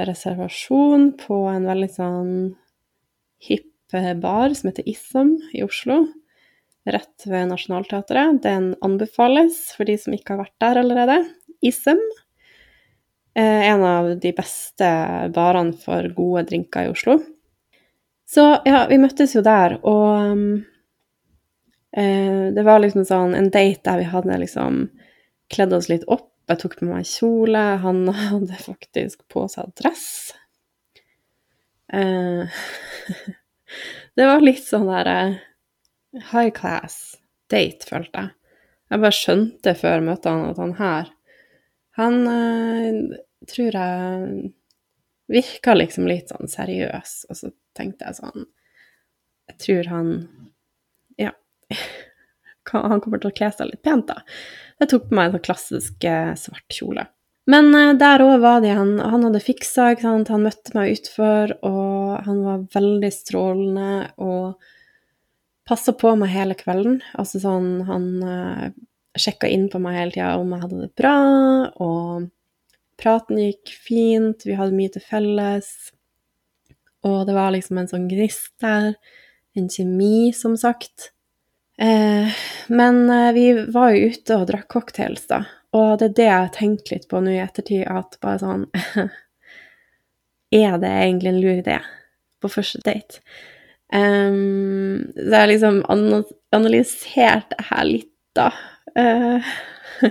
reservasjon 0.07 1.13
på 1.21 1.43
en 1.47 1.67
veldig 1.69 1.91
sånn 1.95 2.31
hipp 3.45 3.65
bar 4.21 4.53
som 4.53 4.69
heter 4.69 4.85
Ism 4.85 5.31
i 5.55 5.63
Oslo, 5.65 6.03
rett 6.85 7.25
ved 7.25 7.47
Nationaltheatret. 7.49 8.41
Den 8.43 8.75
anbefales 8.85 9.71
for 9.73 9.89
de 9.89 9.95
som 9.97 10.13
ikke 10.13 10.35
har 10.35 10.43
vært 10.43 10.57
der 10.61 10.81
allerede. 10.83 11.17
Ism. 11.65 12.01
Eh, 13.33 13.65
en 13.71 13.83
av 13.83 14.11
de 14.21 14.33
beste 14.35 14.89
barene 15.33 15.73
for 15.79 16.05
gode 16.13 16.45
drinker 16.51 16.85
i 16.85 16.93
Oslo. 16.93 17.17
Så 18.29 18.45
ja, 18.67 18.83
vi 18.91 18.99
møttes 19.01 19.33
jo 19.33 19.41
der, 19.41 19.79
og 19.89 20.35
um, 20.35 20.43
det 21.89 22.61
var 22.61 22.77
liksom 22.83 23.01
sånn 23.07 23.33
en 23.33 23.47
date 23.49 23.81
der 23.87 24.03
vi 24.03 24.09
hadde 24.11 24.35
liksom 24.43 24.83
kledd 25.49 25.73
oss 25.73 25.87
litt 25.89 26.05
opp 26.05 26.29
jeg 26.49 26.61
tok 26.63 26.77
på 26.79 26.87
meg 26.89 27.07
kjole. 27.07 27.63
Han 27.83 28.03
hadde 28.23 28.59
faktisk 28.63 29.23
på 29.31 29.45
seg 29.51 29.71
dress. 29.79 30.07
Eh, 31.93 32.59
det 34.17 34.27
var 34.29 34.43
litt 34.45 34.65
sånn 34.65 34.89
der 34.89 35.11
eh, 35.13 35.39
high 36.33 36.51
class 36.53 37.17
date, 37.49 37.85
følte 37.89 38.25
jeg. 38.25 38.35
Jeg 38.89 39.01
bare 39.03 39.13
skjønte 39.15 39.75
før 39.77 40.01
møtet 40.01 40.31
han 40.31 40.47
at 40.49 40.59
han 40.61 40.71
her 40.79 41.09
Han 41.99 42.15
eh, 42.25 43.17
tror 43.49 43.75
jeg 43.77 44.53
virka 45.29 45.75
liksom 45.75 46.07
litt 46.09 46.31
sånn 46.33 46.49
seriøs, 46.49 47.11
og 47.29 47.37
så 47.37 47.51
tenkte 47.77 48.07
jeg 48.07 48.17
sånn 48.17 48.47
Jeg 49.51 49.59
tror 49.65 49.91
han 49.93 50.13
Ja. 51.21 51.33
Han 52.69 53.01
kommer 53.01 53.17
til 53.17 53.31
å 53.31 53.33
kle 53.33 53.47
seg 53.49 53.71
litt 53.71 53.81
pent, 53.81 54.11
da. 54.11 54.21
Jeg 54.79 54.91
tok 54.93 55.09
på 55.09 55.15
meg 55.17 55.27
en 55.27 55.37
sånn 55.37 55.47
klassisk 55.49 56.05
eh, 56.07 56.35
svart 56.39 56.75
kjole. 56.75 57.05
Men 57.49 57.71
eh, 57.75 57.93
der 57.99 58.23
òg 58.23 58.39
var 58.43 58.63
det 58.63 58.75
han. 58.77 58.97
Han 59.01 59.25
hadde 59.27 59.41
fiksa, 59.43 59.91
ikke 59.93 60.05
sant. 60.05 60.31
Han 60.33 60.45
møtte 60.45 60.75
meg 60.77 60.93
utfor, 60.97 61.55
og 61.65 62.19
han 62.27 62.43
var 62.45 62.67
veldig 62.75 63.11
strålende 63.13 63.91
og 64.21 64.59
passa 65.69 65.93
på 65.93 66.13
meg 66.17 66.33
hele 66.33 66.57
kvelden. 66.57 66.99
Altså 67.19 67.41
sånn 67.43 67.83
Han 67.89 68.09
uh, 68.25 68.65
eh, 68.65 68.75
sjekka 69.19 69.49
inn 69.51 69.67
på 69.69 69.81
meg 69.81 69.97
hele 69.97 70.15
tida 70.15 70.33
om 70.39 70.53
jeg 70.53 70.63
hadde 70.63 70.81
det 70.85 70.91
bra, 70.97 71.15
og 71.81 72.29
praten 72.99 73.39
gikk 73.41 73.71
fint, 73.73 74.45
vi 74.45 74.57
hadde 74.57 74.77
mye 74.77 74.93
til 74.93 75.03
felles. 75.03 75.69
Og 77.07 77.23
det 77.27 77.35
var 77.35 77.53
liksom 77.55 77.79
en 77.79 77.89
sånn 77.89 78.09
gnist 78.11 78.53
der. 78.61 78.93
En 79.57 79.69
kjemi, 79.71 80.29
som 80.35 80.55
sagt. 80.59 81.11
Eh, 81.79 82.27
men 82.67 83.09
eh, 83.09 83.33
vi 83.33 83.65
var 83.71 83.93
jo 83.93 84.09
ute 84.11 84.35
og 84.35 84.49
drakk 84.49 84.67
cocktails, 84.73 85.23
da. 85.31 85.45
Og 85.75 85.99
det 86.01 86.09
er 86.09 86.15
det 86.17 86.25
jeg 86.27 86.43
har 86.43 86.51
tenkt 86.55 86.91
litt 86.91 87.07
på 87.07 87.21
nå 87.23 87.31
i 87.37 87.41
ettertid, 87.43 87.85
at 87.87 88.17
bare 88.23 88.41
sånn 88.41 88.65
Er 90.59 90.79
det 90.81 90.89
egentlig 90.89 91.29
en 91.29 91.41
lur 91.43 91.59
idé 91.61 91.77
på 92.41 92.49
første 92.49 92.81
date? 92.81 93.21
Um, 93.93 95.11
så 95.13 95.27
jeg 95.27 95.39
har 95.39 95.49
liksom 95.49 95.83
analysert 95.89 97.51
det 97.53 97.67
her 97.69 97.85
litt, 97.85 98.15
da. 98.37 98.47
Uh, 98.97 99.45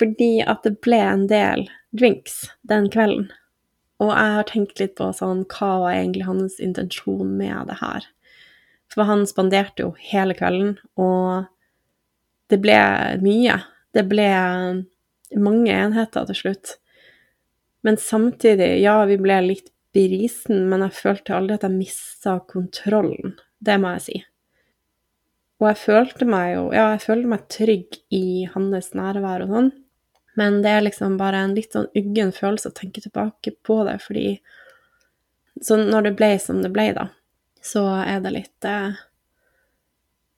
fordi 0.00 0.40
at 0.42 0.66
det 0.66 0.80
ble 0.82 0.98
en 1.06 1.28
del 1.30 1.68
drinks 1.94 2.48
den 2.66 2.90
kvelden. 2.90 3.30
Og 4.02 4.10
jeg 4.10 4.36
har 4.36 4.48
tenkt 4.50 4.82
litt 4.82 4.96
på 4.98 5.12
sånn, 5.14 5.46
hva 5.54 5.70
var 5.84 5.94
egentlig 5.94 6.26
hans 6.26 6.58
intensjon 6.58 7.36
med 7.38 7.70
det 7.70 7.78
her? 7.78 8.10
For 8.90 9.06
han 9.06 9.26
spanderte 9.28 9.84
jo 9.84 9.92
hele 10.10 10.34
kvelden, 10.34 10.74
og 10.98 11.46
det 12.50 12.58
ble 12.62 12.78
mye. 13.22 13.60
Det 13.94 14.02
ble 14.10 14.30
mange 15.38 15.74
enheter 15.74 16.26
til 16.26 16.38
slutt. 16.38 16.72
Men 17.86 17.96
samtidig, 18.00 18.80
ja, 18.82 18.96
vi 19.06 19.18
ble 19.20 19.38
litt 19.46 19.70
brisen, 19.94 20.66
men 20.70 20.82
jeg 20.86 20.98
følte 20.98 21.36
aldri 21.36 21.56
at 21.56 21.66
jeg 21.66 21.76
mista 21.76 22.36
kontrollen. 22.50 23.36
Det 23.58 23.78
må 23.80 23.94
jeg 23.96 24.04
si. 24.06 24.18
Og 25.60 25.68
jeg 25.68 25.80
følte 25.82 26.26
meg 26.28 26.54
jo 26.54 26.62
Ja, 26.72 26.86
jeg 26.94 27.04
følte 27.04 27.30
meg 27.30 27.48
trygg 27.52 28.00
i 28.16 28.48
hans 28.52 28.92
nærvær 28.96 29.44
og 29.44 29.54
sånn, 29.54 29.70
men 30.40 30.60
det 30.64 30.72
er 30.72 30.86
liksom 30.86 31.18
bare 31.20 31.42
en 31.44 31.56
litt 31.56 31.74
sånn 31.76 31.90
uggen 31.98 32.30
følelse 32.32 32.70
å 32.70 32.76
tenke 32.76 33.02
tilbake 33.04 33.54
på 33.66 33.82
det, 33.88 34.00
fordi 34.06 34.40
Sånn 35.60 35.90
når 35.92 36.06
det 36.06 36.12
ble 36.16 36.28
som 36.40 36.62
det 36.62 36.70
ble, 36.72 36.86
da, 36.96 37.02
så 37.64 37.84
er 38.00 38.20
det 38.24 38.34
litt 38.34 38.68
eh, 38.68 38.98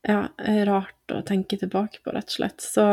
Ja, 0.02 0.26
rart 0.66 1.14
å 1.14 1.22
tenke 1.26 1.58
tilbake 1.60 2.02
på, 2.02 2.10
rett 2.10 2.30
og 2.30 2.36
slett. 2.40 2.64
Så 2.64 2.86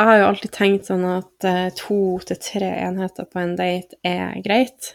jeg 0.00 0.06
har 0.06 0.18
jo 0.20 0.26
alltid 0.28 0.52
tenkt 0.54 0.86
sånn 0.90 1.04
at 1.08 1.46
eh, 1.48 1.68
to 1.76 2.18
til 2.26 2.38
tre 2.40 2.70
enheter 2.86 3.26
på 3.26 3.40
en 3.42 3.56
date 3.58 3.98
er 4.06 4.38
greit. 4.44 4.94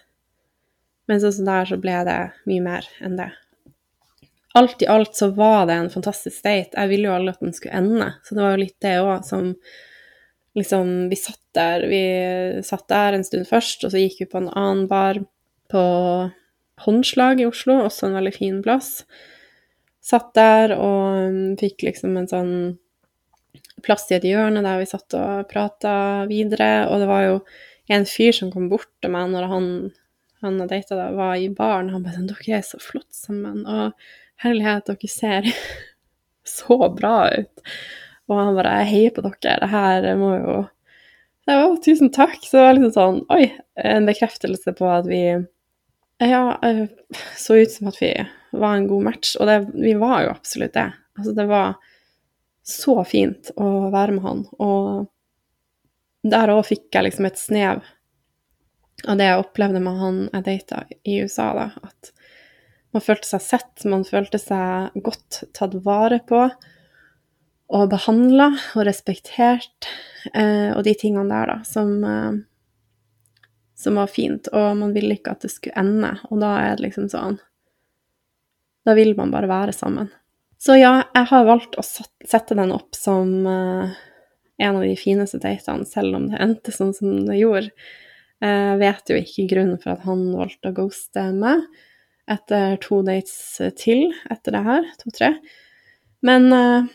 Men 1.10 1.20
sånn 1.22 1.36
som 1.40 1.50
der 1.50 1.68
så 1.70 1.78
ble 1.82 1.98
det 2.08 2.20
mye 2.50 2.64
mer 2.64 2.88
enn 3.04 3.20
det. 3.20 3.32
Alt 4.56 4.86
i 4.86 4.88
alt 4.88 5.18
så 5.20 5.30
var 5.36 5.68
det 5.68 5.76
en 5.76 5.92
fantastisk 5.92 6.40
date. 6.46 6.78
Jeg 6.80 6.90
ville 6.94 7.10
jo 7.10 7.18
aldri 7.18 7.36
at 7.36 7.44
den 7.44 7.54
skulle 7.58 7.82
ende, 7.82 8.08
så 8.24 8.38
det 8.38 8.46
var 8.46 8.56
jo 8.56 8.62
litt 8.64 8.78
det 8.86 8.96
òg 9.04 9.28
som 9.28 9.52
liksom 10.56 11.10
Vi 11.12 11.18
satt 11.20 11.42
der, 11.52 11.84
vi 11.92 12.04
satt 12.64 12.88
der 12.88 13.18
en 13.18 13.26
stund 13.28 13.44
først, 13.50 13.84
og 13.84 13.92
så 13.92 14.00
gikk 14.00 14.22
vi 14.22 14.28
på 14.32 14.40
en 14.40 14.48
annen 14.56 14.86
bar 14.88 15.20
på 15.72 15.82
Håndslag 16.84 17.40
i 17.40 17.48
Oslo, 17.48 17.78
også 17.86 18.10
en 18.10 18.18
veldig 18.18 18.34
fin 18.36 18.58
plass. 18.66 19.06
Satt 20.04 20.34
der 20.38 20.76
og 20.76 21.30
um, 21.30 21.54
fikk 21.60 21.86
liksom 21.88 22.18
en 22.20 22.28
sånn 22.30 22.52
plass 23.86 24.10
i 24.12 24.18
et 24.18 24.28
hjørne 24.28 24.64
der 24.66 24.82
vi 24.82 24.90
satt 24.90 25.16
og 25.18 25.48
prata 25.50 26.26
videre, 26.30 26.88
og 26.90 27.02
det 27.02 27.10
var 27.10 27.24
jo 27.26 27.40
en 27.96 28.06
fyr 28.10 28.34
som 28.36 28.52
kom 28.54 28.68
bort 28.70 28.90
til 29.02 29.14
meg 29.14 29.32
når 29.32 29.50
han, 29.50 29.68
han 30.44 30.62
og 30.62 30.70
data 30.72 30.98
da, 30.98 31.10
var 31.16 31.36
i 31.38 31.50
baren. 31.54 31.92
Han 31.94 32.06
bare 32.06 32.18
sånn 32.18 32.30
'Dere 32.32 32.60
er 32.60 32.66
så 32.66 32.82
flott 32.82 33.12
sammen', 33.14 33.66
og 33.66 33.94
herlighet, 34.44 34.90
dere 34.90 35.12
ser 35.12 35.52
så 36.58 36.80
bra 36.94 37.18
ut. 37.32 37.66
Og 38.30 38.40
han 38.42 38.56
bare 38.58 38.78
'Jeg 38.80 38.92
heier 38.94 39.16
på 39.16 39.26
dere, 39.26 39.60
det 39.62 39.74
her 39.74 40.16
må 40.20 40.32
jo 40.38 40.56
ja, 41.46 41.78
tusen 41.86 42.10
takk. 42.12 42.40
Så 42.42 42.58
det 42.58 42.64
var 42.64 42.78
liksom 42.78 42.96
sånn 42.96 43.20
Oi, 43.34 43.44
en 43.78 44.08
bekreftelse 44.10 44.74
på 44.78 44.90
at 44.90 45.06
vi 45.10 45.22
ja, 46.24 46.60
så 47.38 47.58
ut 47.60 47.72
som 47.72 47.90
at 47.92 48.00
vi 48.02 48.12
var 48.56 48.76
en 48.76 48.88
god 48.88 49.04
match. 49.10 49.36
Og 49.40 49.50
det, 49.50 49.58
vi 49.74 49.94
var 50.00 50.24
jo 50.24 50.32
absolutt 50.36 50.74
det. 50.78 50.88
Altså, 51.18 51.34
det 51.36 51.46
var 51.50 51.76
så 52.66 53.04
fint 53.08 53.52
å 53.62 53.90
være 53.94 54.16
med 54.16 54.26
han. 54.26 54.46
Og 54.64 55.06
der 56.26 56.54
òg 56.54 56.66
fikk 56.72 56.90
jeg 56.96 57.10
liksom 57.10 57.30
et 57.30 57.42
snev 57.42 57.84
av 59.06 59.20
det 59.20 59.28
jeg 59.28 59.42
opplevde 59.42 59.82
med 59.84 60.00
han 60.00 60.22
jeg 60.32 60.46
data 60.48 60.86
i 61.04 61.20
USA, 61.22 61.52
da. 61.58 61.68
At 61.86 62.12
man 62.96 63.04
følte 63.04 63.28
seg 63.28 63.44
sett, 63.44 63.86
man 63.92 64.06
følte 64.08 64.40
seg 64.42 64.96
godt 65.06 65.44
tatt 65.58 65.76
vare 65.86 66.22
på 66.26 66.48
og 67.76 67.88
behandla 67.90 68.52
og 68.78 68.84
respektert, 68.86 69.88
eh, 70.34 70.70
og 70.76 70.84
de 70.86 70.94
tingene 70.98 71.30
der, 71.32 71.50
da, 71.50 71.56
som, 71.66 71.96
eh, 72.06 72.38
som 73.76 74.00
var 74.00 74.12
fint. 74.12 74.50
Og 74.54 74.78
man 74.80 74.94
ville 74.96 75.18
ikke 75.18 75.36
at 75.36 75.46
det 75.46 75.52
skulle 75.54 75.78
ende, 75.80 76.16
og 76.30 76.42
da 76.44 76.56
er 76.64 76.76
det 76.78 76.88
liksom 76.90 77.10
sånn 77.12 77.40
Da 78.86 78.94
vil 78.94 79.16
man 79.18 79.32
bare 79.34 79.50
være 79.50 79.74
sammen. 79.74 80.12
Så 80.62 80.78
ja, 80.78 81.00
jeg 81.14 81.28
har 81.32 81.48
valgt 81.48 81.78
å 81.78 81.84
sette 81.84 82.56
den 82.58 82.72
opp 82.74 82.96
som 82.96 83.32
uh, 83.46 83.96
en 84.62 84.78
av 84.78 84.84
de 84.86 84.96
fineste 84.98 85.40
datene, 85.42 85.88
selv 85.90 86.20
om 86.20 86.28
det 86.30 86.40
endte 86.42 86.74
sånn 86.74 86.94
som 86.96 87.26
det 87.28 87.40
gjorde. 87.40 87.74
Jeg 88.46 88.78
vet 88.82 89.10
jo 89.10 89.18
ikke 89.18 89.48
grunnen 89.50 89.80
for 89.82 89.96
at 89.96 90.04
han 90.06 90.22
valgte 90.36 90.70
å 90.70 90.76
ghoste 90.76 91.24
meg 91.34 91.64
etter 92.30 92.76
to 92.84 93.00
dates 93.06 93.36
til 93.80 94.10
etter 94.32 94.56
det 94.56 94.64
her, 94.66 94.88
to-tre. 95.02 95.32
Men 96.26 96.48
uh, 96.54 96.88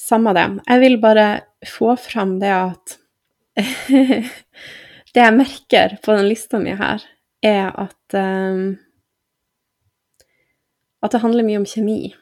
samme 0.00 0.34
det. 0.36 0.46
Jeg 0.66 0.82
vil 0.84 0.98
bare 1.02 1.28
få 1.68 1.94
fram 2.00 2.38
det 2.42 2.52
at 2.54 2.96
Det 5.14 5.24
jeg 5.24 5.34
merker 5.34 5.96
på 6.04 6.14
den 6.14 6.28
lista 6.30 6.60
mi 6.62 6.74
her, 6.78 7.02
er 7.42 7.72
at 7.72 8.14
um, 8.14 8.78
At 11.00 11.14
det 11.14 11.22
handler 11.22 11.46
mye 11.46 11.62
om 11.62 11.64
kjemi. 11.64 12.12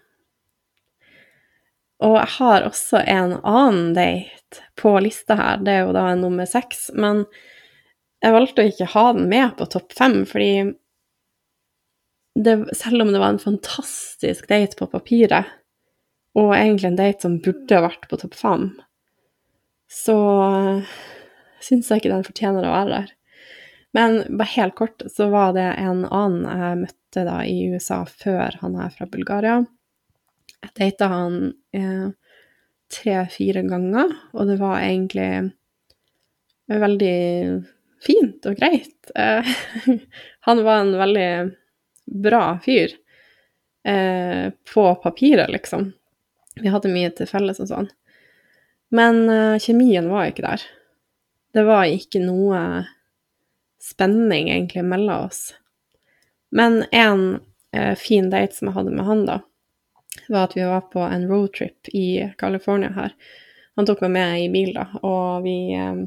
Og 2.07 2.15
jeg 2.15 2.31
har 2.37 2.63
også 2.63 3.01
en 3.03 3.33
annen 3.43 3.89
date 3.97 4.63
på 4.79 4.93
lista 5.03 5.35
her, 5.35 5.63
det 5.67 5.73
er 5.73 5.81
jo 5.83 5.95
da 5.97 6.05
en 6.13 6.23
nummer 6.23 6.47
seks, 6.47 6.93
men 6.95 7.25
jeg 8.23 8.35
valgte 8.35 8.63
å 8.63 8.71
ikke 8.71 8.93
ha 8.95 9.05
den 9.17 9.27
med 9.31 9.57
på 9.59 9.67
topp 9.75 9.97
fem, 9.99 10.21
fordi 10.27 10.53
det, 12.39 12.55
selv 12.79 13.03
om 13.03 13.11
det 13.11 13.19
var 13.19 13.35
en 13.35 13.43
fantastisk 13.43 14.47
date 14.51 14.79
på 14.79 14.87
papiret, 14.95 15.51
og 16.39 16.55
egentlig 16.55 16.93
en 16.93 17.01
date 17.01 17.27
som 17.27 17.41
burde 17.43 17.83
vært 17.83 18.07
på 18.11 18.21
topp 18.23 18.39
fem, 18.39 18.69
så 19.91 20.19
syns 21.65 21.91
jeg 21.91 22.03
ikke 22.03 22.13
den 22.13 22.27
fortjener 22.27 22.67
å 22.67 22.75
være 22.75 22.95
der. 22.95 23.15
Men 23.97 24.21
bare 24.29 24.53
helt 24.55 24.77
kort 24.79 25.03
så 25.11 25.31
var 25.33 25.55
det 25.57 25.67
en 25.81 26.05
annen 26.05 26.45
jeg 26.47 26.81
møtte 26.85 27.25
da 27.25 27.39
i 27.49 27.57
USA 27.73 28.03
før 28.07 28.59
han 28.61 28.77
er 28.79 28.93
fra 28.95 29.09
Bulgaria. 29.11 29.63
Jeg 30.59 30.75
data 30.77 31.09
han 31.13 31.39
eh, 31.77 32.09
tre-fire 32.93 33.63
ganger, 33.69 34.13
og 34.35 34.51
det 34.51 34.59
var 34.61 34.83
egentlig 34.83 35.31
veldig 36.69 37.19
fint 38.05 38.49
og 38.49 38.59
greit. 38.59 39.13
Eh, 39.17 39.55
han 40.49 40.65
var 40.65 40.83
en 40.83 40.95
veldig 41.01 41.31
bra 42.29 42.43
fyr 42.65 42.93
eh, 43.89 44.51
på 44.75 44.89
papiret, 45.03 45.51
liksom. 45.53 45.93
Vi 46.59 46.73
hadde 46.73 46.91
mye 46.93 47.11
til 47.15 47.29
felles 47.31 47.61
og 47.63 47.71
sånn. 47.71 47.89
Men 48.95 49.25
eh, 49.31 49.61
kjemien 49.63 50.09
var 50.11 50.31
ikke 50.31 50.47
der. 50.47 50.65
Det 51.55 51.65
var 51.65 51.89
ikke 51.89 52.21
noe 52.23 52.61
spenning 53.83 54.51
egentlig 54.53 54.85
mellom 54.85 55.29
oss. 55.29 55.55
Men 56.51 56.85
en 56.93 57.41
eh, 57.73 57.95
fin 57.97 58.31
date 58.31 58.57
som 58.57 58.69
jeg 58.69 58.77
hadde 58.79 58.95
med 58.97 59.09
han, 59.09 59.25
da, 59.29 59.41
var 60.29 60.49
at 60.49 60.57
vi 60.57 60.67
var 60.69 60.89
på 60.93 61.05
en 61.05 61.29
roadtrip 61.29 61.91
i 61.97 62.09
California 62.39 62.93
her. 62.97 63.15
Han 63.79 63.87
tok 63.89 64.03
meg 64.07 64.15
med 64.17 64.45
i 64.45 64.49
bil, 64.53 64.73
da, 64.77 64.89
og 65.03 65.45
vi, 65.47 65.59
eh, 65.77 66.01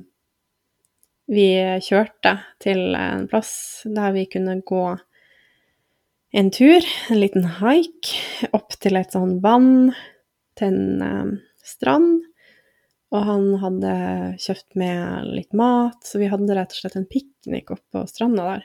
vi 1.32 1.48
kjørte 1.86 2.36
til 2.62 2.92
en 2.98 3.30
plass 3.32 3.54
der 3.86 4.14
vi 4.18 4.28
kunne 4.30 4.60
gå 4.66 4.86
en 6.32 6.52
tur, 6.52 6.86
en 7.10 7.20
liten 7.20 7.44
haik, 7.60 8.14
opp 8.56 8.78
til 8.80 8.96
et 8.96 9.12
sånn 9.12 9.42
vann, 9.44 9.92
til 10.56 10.72
en 10.72 11.02
um, 11.04 11.32
strand. 11.64 12.22
Og 13.12 13.26
han 13.28 13.47
hadde 13.59 13.93
kjøpt 14.39 14.78
med 14.80 15.32
litt 15.36 15.55
mat, 15.57 15.99
så 16.07 16.22
vi 16.22 16.30
hadde 16.32 16.55
rett 16.55 16.72
og 16.72 16.80
slett 16.80 16.95
en 16.99 17.09
piknik 17.09 17.74
oppe 17.74 17.97
på 17.97 18.05
stranda 18.07 18.45
der. 18.53 18.64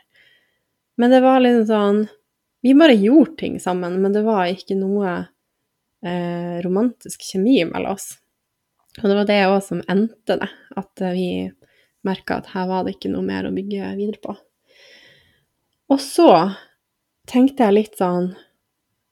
Men 0.97 1.13
det 1.13 1.23
var 1.25 1.43
liksom 1.43 1.67
sånn 1.69 2.05
Vi 2.65 2.73
bare 2.75 2.95
gjorde 2.99 3.37
ting 3.39 3.59
sammen, 3.63 4.01
men 4.03 4.15
det 4.15 4.25
var 4.27 4.49
ikke 4.51 4.75
noe 4.79 5.11
eh, 6.03 6.57
romantisk 6.65 7.23
kjemi 7.23 7.61
mellom 7.69 7.95
oss. 7.95 8.17
Og 9.03 9.05
det 9.07 9.19
var 9.19 9.29
det 9.29 9.37
òg 9.47 9.61
som 9.63 9.85
endte 9.93 10.39
det, 10.41 10.49
at 10.81 11.03
vi 11.15 11.29
merka 12.07 12.41
at 12.41 12.51
her 12.55 12.67
var 12.71 12.87
det 12.87 12.97
ikke 12.97 13.13
noe 13.13 13.23
mer 13.27 13.47
å 13.47 13.53
bygge 13.55 13.93
videre 13.99 14.23
på. 14.23 14.35
Og 15.95 16.03
så 16.03 16.31
tenkte 17.31 17.69
jeg 17.69 17.79
litt 17.79 18.01
sånn 18.01 18.33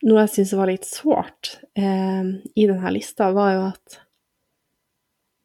Noe 0.04 0.26
jeg 0.26 0.34
syntes 0.34 0.58
var 0.58 0.68
litt 0.68 0.84
sårt 0.84 1.54
eh, 1.80 2.26
i 2.28 2.64
denne 2.68 2.90
lista, 2.92 3.30
var 3.32 3.52
jo 3.54 3.62
at 3.70 3.94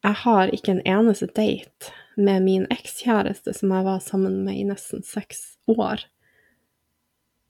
jeg 0.06 0.16
har 0.24 0.52
ikke 0.56 0.78
en 0.78 0.86
eneste 0.88 1.28
date 1.36 1.92
med 2.20 2.44
min 2.44 2.68
ekskjæreste 2.72 3.54
som 3.56 3.74
jeg 3.76 3.88
var 3.88 4.00
sammen 4.04 4.42
med 4.46 4.60
i 4.60 4.68
nesten 4.68 5.04
seks 5.06 5.58
år. 5.72 6.04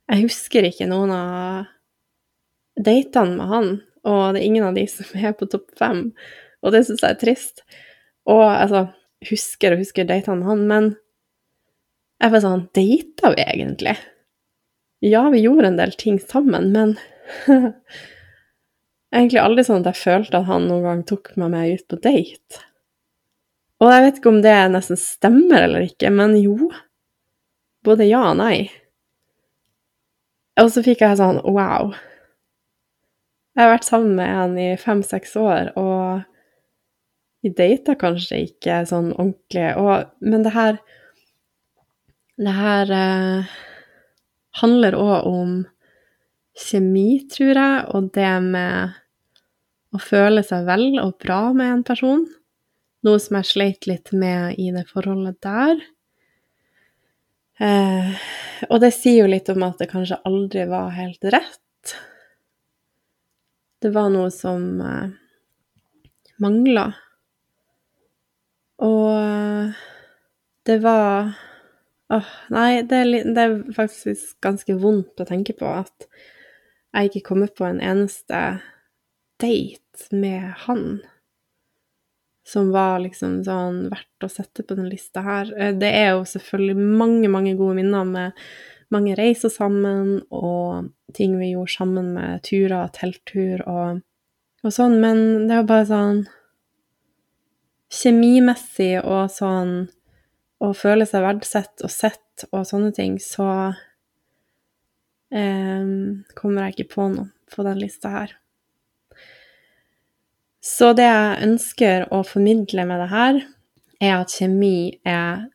Jeg 0.10 0.26
husker 0.26 0.66
ikke 0.66 0.88
noen 0.90 1.14
av 1.14 1.70
datene 2.80 3.38
med 3.38 3.52
han, 3.54 3.70
og 4.08 4.22
det 4.34 4.42
er 4.42 4.48
ingen 4.48 4.66
av 4.66 4.78
de 4.78 4.86
som 4.90 5.12
er 5.20 5.36
på 5.38 5.50
topp 5.52 5.70
fem, 5.78 6.08
og 6.64 6.74
det 6.74 6.86
syns 6.88 7.04
jeg 7.06 7.16
er 7.16 7.22
trist. 7.22 7.64
Og 8.30 8.44
altså, 8.46 8.88
husker 9.30 9.76
og 9.76 9.84
husker 9.84 10.10
datene 10.10 10.42
med 10.42 10.50
han, 10.50 10.66
men 10.70 10.90
jeg 12.20 12.34
var 12.34 12.44
sånn 12.44 12.66
Data 12.76 13.34
vi 13.36 13.46
egentlig? 13.46 13.96
Ja, 15.06 15.22
vi 15.32 15.44
gjorde 15.46 15.70
en 15.70 15.80
del 15.80 15.94
ting 15.96 16.18
sammen, 16.20 16.74
men 16.74 16.98
Egentlig 19.10 19.42
aldri 19.42 19.66
sånn 19.66 19.82
at 19.82 19.94
jeg 19.94 20.04
følte 20.04 20.42
at 20.42 20.50
han 20.50 20.68
noen 20.70 20.86
gang 20.86 21.06
tok 21.10 21.32
meg 21.40 21.54
med 21.54 21.80
ut 21.80 21.86
på 21.90 21.98
date. 22.04 22.66
Og 23.80 23.90
jeg 23.90 24.04
vet 24.04 24.20
ikke 24.20 24.32
om 24.34 24.42
det 24.44 24.58
nesten 24.74 25.00
stemmer 25.00 25.66
eller 25.66 25.88
ikke, 25.88 26.12
men 26.14 26.36
jo. 26.38 26.70
Både 27.88 28.06
ja 28.10 28.22
og 28.34 28.38
nei. 28.42 28.68
Og 30.60 30.70
så 30.74 30.84
fikk 30.84 31.02
jeg 31.06 31.20
sånn 31.20 31.40
wow. 31.48 31.94
Jeg 33.56 33.64
har 33.64 33.74
vært 33.74 33.88
sammen 33.88 34.18
med 34.20 34.30
en 34.44 34.58
i 34.60 34.68
fem-seks 34.80 35.34
år, 35.40 35.72
og 35.80 36.22
vi 37.44 37.52
data 37.56 37.96
kanskje 38.00 38.44
ikke 38.46 38.82
sånn 38.88 39.14
ordentlig, 39.16 39.72
og, 39.80 40.12
men 40.20 40.46
det 40.46 40.54
her 40.56 40.80
Det 42.40 42.52
her 42.56 42.92
eh, 42.96 43.56
handler 44.62 44.96
òg 44.96 45.26
om 45.28 45.56
kjemi, 46.60 47.22
tror 47.32 47.54
jeg, 47.54 47.86
og 47.96 48.10
det 48.16 48.34
med 48.46 48.98
å 49.96 50.02
føle 50.02 50.44
seg 50.46 50.68
vel 50.68 51.00
og 51.02 51.18
bra 51.22 51.42
med 51.56 51.74
en 51.74 51.86
person. 51.88 52.26
Noe 53.08 53.22
som 53.24 53.40
jeg 53.40 53.50
sleit 53.50 53.88
litt 53.88 54.12
med 54.12 54.60
i 54.60 54.70
det 54.76 54.86
forholdet 54.90 55.40
der. 55.46 55.80
Eh, 57.60 58.12
og 58.70 58.80
det 58.84 58.92
sier 58.96 59.24
jo 59.24 59.32
litt 59.32 59.50
om 59.52 59.64
at 59.68 59.82
det 59.82 59.90
kanskje 59.92 60.20
aldri 60.28 60.66
var 60.70 60.94
helt 60.96 61.26
rett. 61.32 61.96
Det 63.80 63.92
var 63.96 64.12
noe 64.12 64.30
som 64.36 64.66
eh, 64.84 65.12
mangla. 66.44 66.90
Og 68.84 69.72
det 70.68 70.82
var 70.84 71.32
Åh, 72.10 72.30
nei, 72.50 72.82
det 72.90 73.00
er, 73.04 73.10
det 73.36 73.42
er, 73.44 73.52
faktisk 73.76 74.40
ganske 74.42 74.74
vondt 74.82 75.22
å 75.22 75.28
tenke 75.30 75.54
på 75.54 75.68
at 75.70 76.08
jeg 76.96 77.10
ikke 77.10 77.28
kommer 77.30 77.52
på 77.54 77.68
en 77.68 77.82
eneste 77.84 78.42
date 79.40 80.10
med 80.16 80.54
han 80.66 81.00
som 82.50 82.72
var 82.74 83.00
liksom 83.04 83.44
sånn 83.46 83.84
verdt 83.92 84.26
å 84.26 84.30
sette 84.32 84.66
på 84.66 84.78
den 84.78 84.90
lista 84.90 85.22
her. 85.26 85.52
Eh, 85.54 85.76
det 85.78 85.92
er 85.94 86.14
jo 86.16 86.26
selvfølgelig 86.28 86.90
mange, 87.00 87.30
mange 87.32 87.54
gode 87.60 87.78
minner 87.78 88.08
med 88.08 88.40
mange 88.90 89.14
reiser 89.18 89.52
sammen, 89.54 90.24
og 90.34 90.90
ting 91.14 91.36
vi 91.38 91.52
gjorde 91.52 91.76
sammen 91.76 92.14
med 92.16 92.42
turer, 92.48 92.90
telttur 92.96 93.62
og, 93.70 94.02
og 94.66 94.74
sånn, 94.74 94.98
men 95.04 95.22
det 95.46 95.56
er 95.56 95.64
jo 95.64 95.70
bare 95.70 95.90
sånn 95.92 96.28
Kjemimessig 97.90 99.00
og 99.02 99.32
sånn 99.34 99.72
å 100.62 100.68
føle 100.78 101.08
seg 101.10 101.24
verdsett 101.26 101.82
og 101.82 101.90
sett 101.90 102.44
og 102.52 102.68
sånne 102.70 102.92
ting, 102.94 103.16
så 103.18 103.72
eh, 105.32 105.90
kommer 106.36 106.68
jeg 106.68 106.78
ikke 106.78 106.94
på 106.96 107.10
noe 107.14 107.30
på 107.50 107.66
den 107.66 107.80
lista 107.82 108.12
her. 108.14 108.36
Så 110.62 110.92
det 110.94 111.08
jeg 111.08 111.48
ønsker 111.48 112.06
å 112.14 112.22
formidle 112.28 112.86
med 112.86 113.02
det 113.02 113.10
her, 113.14 113.40
er 114.00 114.14
at 114.22 114.36
kjemi 114.36 115.00
er 115.08 115.48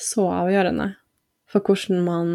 så 0.00 0.26
avgjørende 0.42 0.88
for 1.50 1.62
hvordan 1.62 2.02
man 2.06 2.32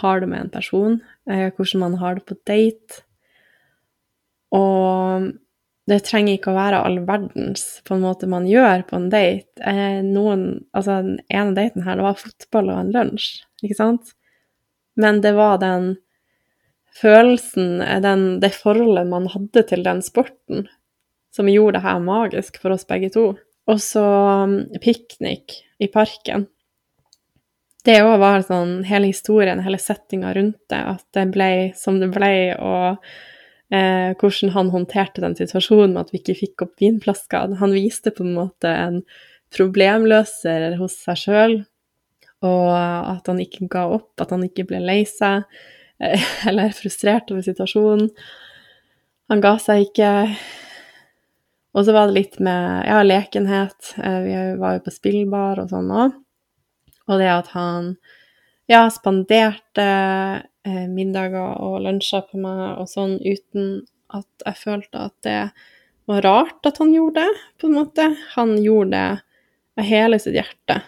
har 0.00 0.22
det 0.22 0.28
med 0.30 0.46
en 0.46 0.52
person, 0.54 1.00
eh, 1.28 1.50
hvordan 1.50 1.82
man 1.82 1.96
har 2.00 2.16
det 2.16 2.26
på 2.28 2.36
date. 2.46 3.02
Og 4.54 5.32
det 5.90 5.98
trenger 6.06 6.36
ikke 6.36 6.52
å 6.52 6.58
være 6.58 6.80
all 6.86 7.00
verdens 7.08 7.80
på 7.86 7.96
en 7.96 8.04
måte 8.04 8.28
man 8.30 8.46
gjør 8.46 8.84
på 8.86 9.00
en 9.00 9.10
date. 9.10 9.50
Eh, 9.66 10.00
noen, 10.06 10.64
altså 10.76 11.00
Den 11.02 11.18
ene 11.28 11.56
daten 11.58 11.84
her, 11.86 11.98
det 11.98 12.06
var 12.06 12.20
fotball 12.20 12.70
og 12.70 12.80
en 12.84 12.94
lunsj, 12.94 13.42
ikke 13.64 13.78
sant? 13.78 14.14
Men 14.98 15.20
det 15.24 15.34
var 15.36 15.60
den 15.62 15.94
følelsen, 17.00 17.78
den, 18.02 18.24
det 18.42 18.52
forholdet 18.56 19.08
man 19.10 19.28
hadde 19.30 19.62
til 19.68 19.84
den 19.86 20.02
sporten, 20.02 20.66
som 21.34 21.48
gjorde 21.48 21.78
det 21.78 21.86
her 21.86 22.00
magisk 22.02 22.58
for 22.62 22.74
oss 22.74 22.88
begge 22.88 23.12
to. 23.14 23.28
Og 23.70 23.82
så 23.82 24.02
um, 24.44 24.56
piknik 24.82 25.60
i 25.78 25.88
parken. 25.92 26.48
Det 27.86 28.00
òg 28.04 28.18
var 28.20 28.42
sånn 28.44 28.80
hele 28.84 29.08
historien, 29.08 29.62
hele 29.64 29.78
settinga 29.80 30.34
rundt 30.36 30.60
det, 30.68 30.80
at 30.80 31.04
det 31.16 31.30
ble 31.32 31.50
som 31.78 31.96
det 32.02 32.10
ble, 32.12 32.32
og 32.60 32.98
eh, 33.72 34.12
hvordan 34.20 34.52
han 34.52 34.72
håndterte 34.74 35.24
den 35.24 35.36
situasjonen 35.38 35.94
med 35.94 36.02
at 36.02 36.12
vi 36.12 36.20
ikke 36.20 36.36
fikk 36.42 36.66
opp 36.66 36.82
vinflasker. 36.82 37.56
Han 37.62 37.72
viste 37.72 38.12
på 38.12 38.26
en 38.26 38.34
måte 38.36 38.74
en 38.74 39.00
problemløser 39.56 40.76
hos 40.80 40.98
seg 41.06 41.22
sjøl, 41.22 41.56
og 42.46 42.70
at 42.72 43.28
han 43.28 43.40
ikke 43.42 43.68
ga 43.70 43.84
opp, 43.96 44.14
at 44.22 44.32
han 44.32 44.44
ikke 44.46 44.66
ble 44.70 44.80
lei 44.82 45.02
seg 45.08 45.44
eh, 46.00 46.28
eller 46.48 46.74
frustrert 46.76 47.30
over 47.32 47.44
situasjonen. 47.46 48.08
Han 49.30 49.42
ga 49.44 49.54
seg 49.62 49.84
ikke. 49.88 50.10
Og 51.78 51.86
så 51.86 51.94
var 51.94 52.08
det 52.08 52.16
litt 52.16 52.40
med 52.42 52.88
ja, 52.88 53.02
lekenhet. 53.06 53.92
Eh, 54.02 54.20
vi 54.24 54.38
var 54.58 54.78
jo 54.78 54.86
på 54.86 54.94
spillbar 54.94 55.60
og 55.62 55.70
sånn 55.70 55.92
òg. 55.94 56.16
Og 57.10 57.20
det 57.20 57.30
at 57.30 57.52
han 57.54 57.94
ja, 58.70 58.84
spanderte 58.90 59.86
eh, 60.66 60.86
middager 60.90 61.58
og 61.62 61.80
lunsjer 61.84 62.26
på 62.30 62.40
meg 62.42 62.80
og 62.80 62.90
sånn 62.90 63.18
uten 63.22 63.80
at 64.10 64.46
jeg 64.46 64.58
følte 64.58 65.06
at 65.06 65.14
det 65.26 65.40
var 66.10 66.24
rart 66.26 66.66
at 66.66 66.80
han 66.82 66.90
gjorde 66.94 67.22
det, 67.22 67.42
på 67.60 67.68
en 67.68 67.76
måte. 67.78 68.06
Han 68.34 68.56
gjorde 68.58 68.90
det 68.96 69.20
av 69.78 69.86
hele 69.86 70.18
sitt 70.22 70.34
hjerte. 70.38 70.80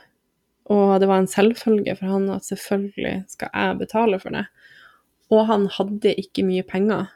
Og 0.70 1.00
det 1.02 1.08
var 1.10 1.22
en 1.22 1.30
selvfølge 1.30 1.96
for 1.98 2.12
han 2.12 2.28
at 2.34 2.46
selvfølgelig 2.46 3.16
skal 3.32 3.50
jeg 3.50 3.80
betale 3.80 4.20
for 4.22 4.34
det. 4.34 4.44
Og 5.32 5.46
han 5.48 5.66
hadde 5.74 6.14
ikke 6.20 6.44
mye 6.46 6.62
penger. 6.66 7.08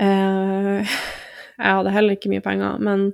Eh, 0.00 0.96
jeg 1.60 1.76
hadde 1.76 1.94
heller 1.94 2.16
ikke 2.16 2.32
mye 2.32 2.44
penger, 2.44 2.80
men 2.80 3.10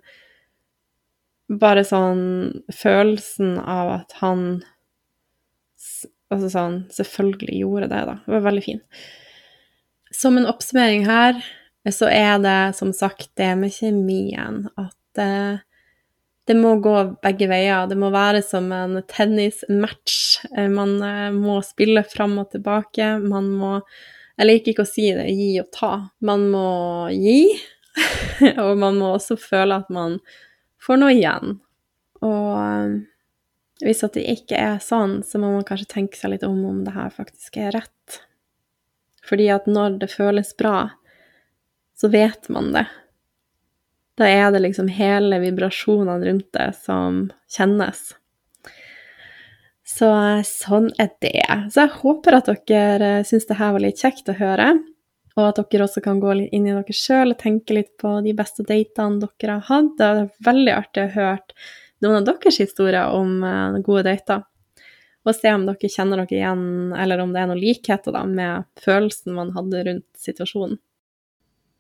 bare 1.47 1.85
sånn 1.87 2.65
følelsen 2.75 3.59
av 3.63 4.01
at 4.01 4.19
han 4.23 4.49
Altså 6.27 6.49
sånn 6.51 6.81
Selvfølgelig 6.91 7.61
gjorde 7.61 7.87
det, 7.93 8.01
da. 8.09 8.17
Det 8.25 8.33
var 8.35 8.41
veldig 8.49 8.63
fin. 8.65 8.81
Som 10.11 10.41
en 10.41 10.49
oppsummering 10.51 11.05
her, 11.07 11.39
så 11.95 12.09
er 12.11 12.41
det 12.43 12.75
som 12.75 12.91
sagt 12.97 13.29
det 13.39 13.53
med 13.61 13.71
kjemien 13.71 14.65
at 14.75 15.21
eh, 15.23 15.63
det 16.47 16.55
må 16.55 16.77
gå 16.79 16.95
begge 17.25 17.49
veier. 17.51 17.89
Det 17.91 17.97
må 17.99 18.13
være 18.15 18.43
som 18.47 18.69
en 18.75 19.01
tennismatch. 19.11 20.45
Eh, 20.55 20.69
man 20.71 20.95
eh, 21.03 21.31
må 21.35 21.59
spille 21.67 22.05
fram 22.07 22.39
og 22.43 22.53
tilbake. 22.55 23.17
Man 23.23 23.51
må 23.59 23.81
Jeg 24.37 24.47
liker 24.51 24.75
ikke 24.75 24.85
å 24.85 24.89
si 24.89 25.07
det, 25.17 25.31
gi 25.33 25.55
og 25.63 25.71
ta. 25.73 25.91
Man 26.21 26.51
må 26.53 26.67
gi, 27.09 27.57
og 28.63 28.75
man 28.77 28.99
må 29.01 29.15
også 29.15 29.39
føle 29.41 29.79
at 29.81 29.89
man 29.89 30.19
får 30.85 31.01
noe 31.01 31.15
igjen. 31.15 31.57
Og 32.21 32.51
eh, 32.61 32.99
hvis 33.81 34.05
det 34.13 34.27
ikke 34.37 34.61
er 34.61 34.77
sånn, 34.85 35.23
så 35.25 35.41
må 35.41 35.55
man 35.55 35.65
kanskje 35.65 35.89
tenke 35.95 36.21
seg 36.21 36.35
litt 36.35 36.45
om 36.45 36.61
om 36.69 36.85
det 36.85 36.93
her 36.93 37.09
faktisk 37.17 37.57
er 37.65 37.73
rett. 37.79 38.21
Fordi 39.27 39.49
at 39.57 39.67
når 39.67 39.99
det 40.05 40.13
føles 40.13 40.53
bra, 40.61 40.93
så 41.97 42.13
vet 42.13 42.51
man 42.53 42.71
det. 42.77 42.87
Da 44.17 44.29
er 44.29 44.53
det 44.53 44.63
liksom 44.65 44.89
hele 44.89 45.39
vibrasjonene 45.43 46.25
rundt 46.25 46.49
det 46.57 46.71
som 46.81 47.27
kjennes. 47.53 48.15
Så 49.87 50.09
sånn 50.49 50.89
er 51.01 51.13
det. 51.23 51.45
Så 51.73 51.85
jeg 51.85 51.95
håper 52.01 52.39
at 52.39 52.49
dere 52.69 53.11
syns 53.29 53.47
det 53.49 53.59
her 53.61 53.75
var 53.77 53.85
litt 53.85 54.01
kjekt 54.03 54.29
å 54.33 54.37
høre. 54.39 54.73
Og 55.37 55.51
at 55.51 55.61
dere 55.61 55.85
også 55.85 56.01
kan 56.05 56.21
gå 56.21 56.33
litt 56.39 56.55
inn 56.57 56.67
i 56.67 56.73
dere 56.73 56.97
sjøl 56.97 57.35
og 57.35 57.41
tenke 57.43 57.77
litt 57.77 57.93
på 58.01 58.15
de 58.25 58.33
beste 58.37 58.65
datene 58.65 59.21
dere 59.21 59.59
har 59.59 59.69
hatt. 59.69 59.93
Det 59.99 60.09
er 60.09 60.31
veldig 60.49 60.75
artig 60.75 61.05
å 61.05 61.15
høre 61.19 61.41
noen 62.05 62.23
av 62.23 62.29
deres 62.29 62.61
historier 62.61 63.13
om 63.13 63.43
uh, 63.45 63.77
gode 63.85 64.07
dater. 64.09 64.45
Og 65.27 65.35
se 65.37 65.53
om 65.53 65.69
dere 65.69 65.91
kjenner 65.93 66.23
dere 66.23 66.39
igjen, 66.39 66.67
eller 66.97 67.21
om 67.21 67.33
det 67.35 67.43
er 67.43 67.51
noen 67.51 67.61
likheter 67.61 68.15
da, 68.15 68.25
med 68.25 68.67
følelsen 68.81 69.37
man 69.37 69.53
hadde 69.57 69.85
rundt 69.91 70.09
situasjonen. 70.23 70.79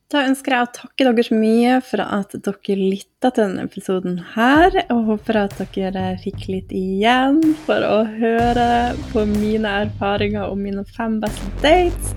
Da 0.07 0.21
ønsker 0.23 0.55
jeg 0.55 0.63
å 0.63 0.71
takke 0.71 1.03
dere 1.03 1.23
så 1.27 1.35
mye 1.35 1.79
for 1.83 1.99
at 2.05 2.35
dere 2.39 2.75
lytta 2.79 3.33
til 3.35 3.41
denne 3.41 3.65
episoden 3.67 4.21
her, 4.37 4.77
og 4.95 5.09
håper 5.09 5.39
at 5.41 5.57
dere 5.75 6.05
fikk 6.23 6.45
litt 6.53 6.71
igjen 6.71 7.41
for 7.65 7.83
å 7.83 8.05
høre 8.13 8.69
på 9.11 9.25
mine 9.33 9.73
erfaringer 9.81 10.47
om 10.47 10.63
mine 10.63 10.85
fem 10.95 11.19
beste 11.25 11.51
dates. 11.65 12.15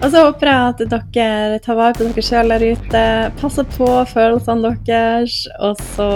Og 0.00 0.08
så 0.10 0.24
håper 0.24 0.50
jeg 0.50 0.72
at 0.72 0.82
dere 1.14 1.62
tar 1.62 1.78
vare 1.78 1.94
på 1.94 2.08
dere 2.08 2.26
sjøl 2.26 2.56
der 2.56 2.66
ute, 2.72 3.06
passer 3.38 3.70
på 3.76 3.86
følelsene 4.10 4.74
deres, 4.90 5.44
og 5.62 5.78
så 5.94 6.10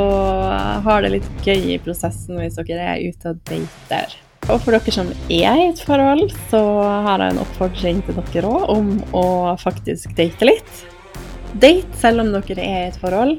har 0.88 1.06
det 1.06 1.14
litt 1.20 1.46
gøy 1.46 1.76
i 1.76 1.82
prosessen 1.86 2.42
hvis 2.42 2.58
dere 2.58 2.90
er 2.96 3.06
ute 3.14 3.30
og 3.30 3.46
dater. 3.46 4.18
Og 4.52 4.58
for 4.60 4.74
dere 4.76 4.92
som 4.92 5.08
er 5.32 5.56
i 5.56 5.68
et 5.70 5.80
forhold, 5.80 6.28
så 6.50 6.60
har 7.06 7.22
jeg 7.22 7.32
en 7.32 7.40
oppfordring 7.40 8.02
til 8.04 8.18
dere 8.34 8.50
òg 8.50 8.72
om 8.74 8.90
å 9.16 9.26
faktisk 9.56 10.12
date 10.18 10.44
litt. 10.44 10.82
Date 11.56 11.96
selv 11.96 12.20
om 12.20 12.34
dere 12.34 12.60
er 12.60 12.82
i 12.82 12.90
et 12.90 12.98
forhold. 13.00 13.38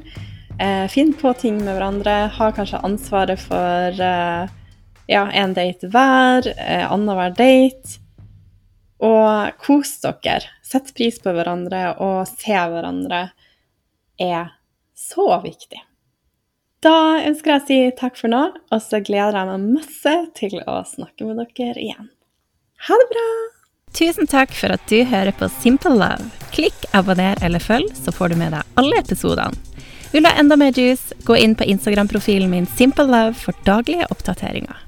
Eh, 0.58 0.88
finn 0.90 1.14
på 1.14 1.36
ting 1.38 1.60
med 1.62 1.76
hverandre. 1.76 2.16
Ha 2.40 2.50
kanskje 2.58 2.82
ansvaret 2.90 3.44
for 3.44 4.02
eh, 4.02 4.58
ja, 5.12 5.24
en 5.30 5.54
date 5.54 5.94
hver, 5.94 6.50
eh, 6.58 6.90
annenhver 6.90 7.38
date. 7.38 8.00
Og 9.06 9.62
kos 9.62 10.00
dere. 10.02 10.50
Sett 10.66 10.90
pris 10.98 11.22
på 11.22 11.38
hverandre 11.38 11.92
og 12.02 12.24
se 12.34 12.58
hverandre 12.58 13.28
er 14.18 14.56
så 14.98 15.36
viktig. 15.46 15.85
Da 16.84 17.22
ønsker 17.26 17.56
jeg 17.56 17.62
å 17.62 17.66
si 17.68 17.78
takk 18.00 18.18
for 18.20 18.32
nå, 18.32 18.42
og 18.72 18.82
så 18.84 19.00
gleder 19.04 19.40
jeg 19.40 19.52
meg 19.52 19.68
masse 19.80 20.16
til 20.38 20.58
å 20.68 20.82
snakke 20.88 21.28
med 21.28 21.40
dere 21.56 21.82
igjen. 21.82 22.10
Ha 22.88 23.00
det 23.02 23.08
bra! 23.14 23.28
Tusen 23.96 24.28
takk 24.28 24.52
for 24.52 24.76
at 24.76 24.84
du 24.92 25.00
hører 25.08 25.32
på 25.40 25.48
Simple 25.62 25.96
Love. 25.96 26.28
Klikk 26.52 26.86
abonner 26.98 27.40
eller 27.46 27.64
følg, 27.64 27.94
så 27.96 28.12
får 28.12 28.34
du 28.34 28.42
med 28.44 28.52
deg 28.52 28.76
alle 28.82 29.00
episodene. 29.00 29.56
Vil 30.12 30.24
du 30.24 30.30
ha 30.30 30.36
enda 30.40 30.58
mer 30.60 30.76
juice, 30.76 31.16
gå 31.28 31.36
inn 31.40 31.56
på 31.60 31.68
Instagram-profilen 31.72 32.52
min 32.52 32.68
Simple 32.78 33.08
Love 33.08 33.34
for 33.40 33.56
daglige 33.68 34.08
oppdateringer. 34.14 34.85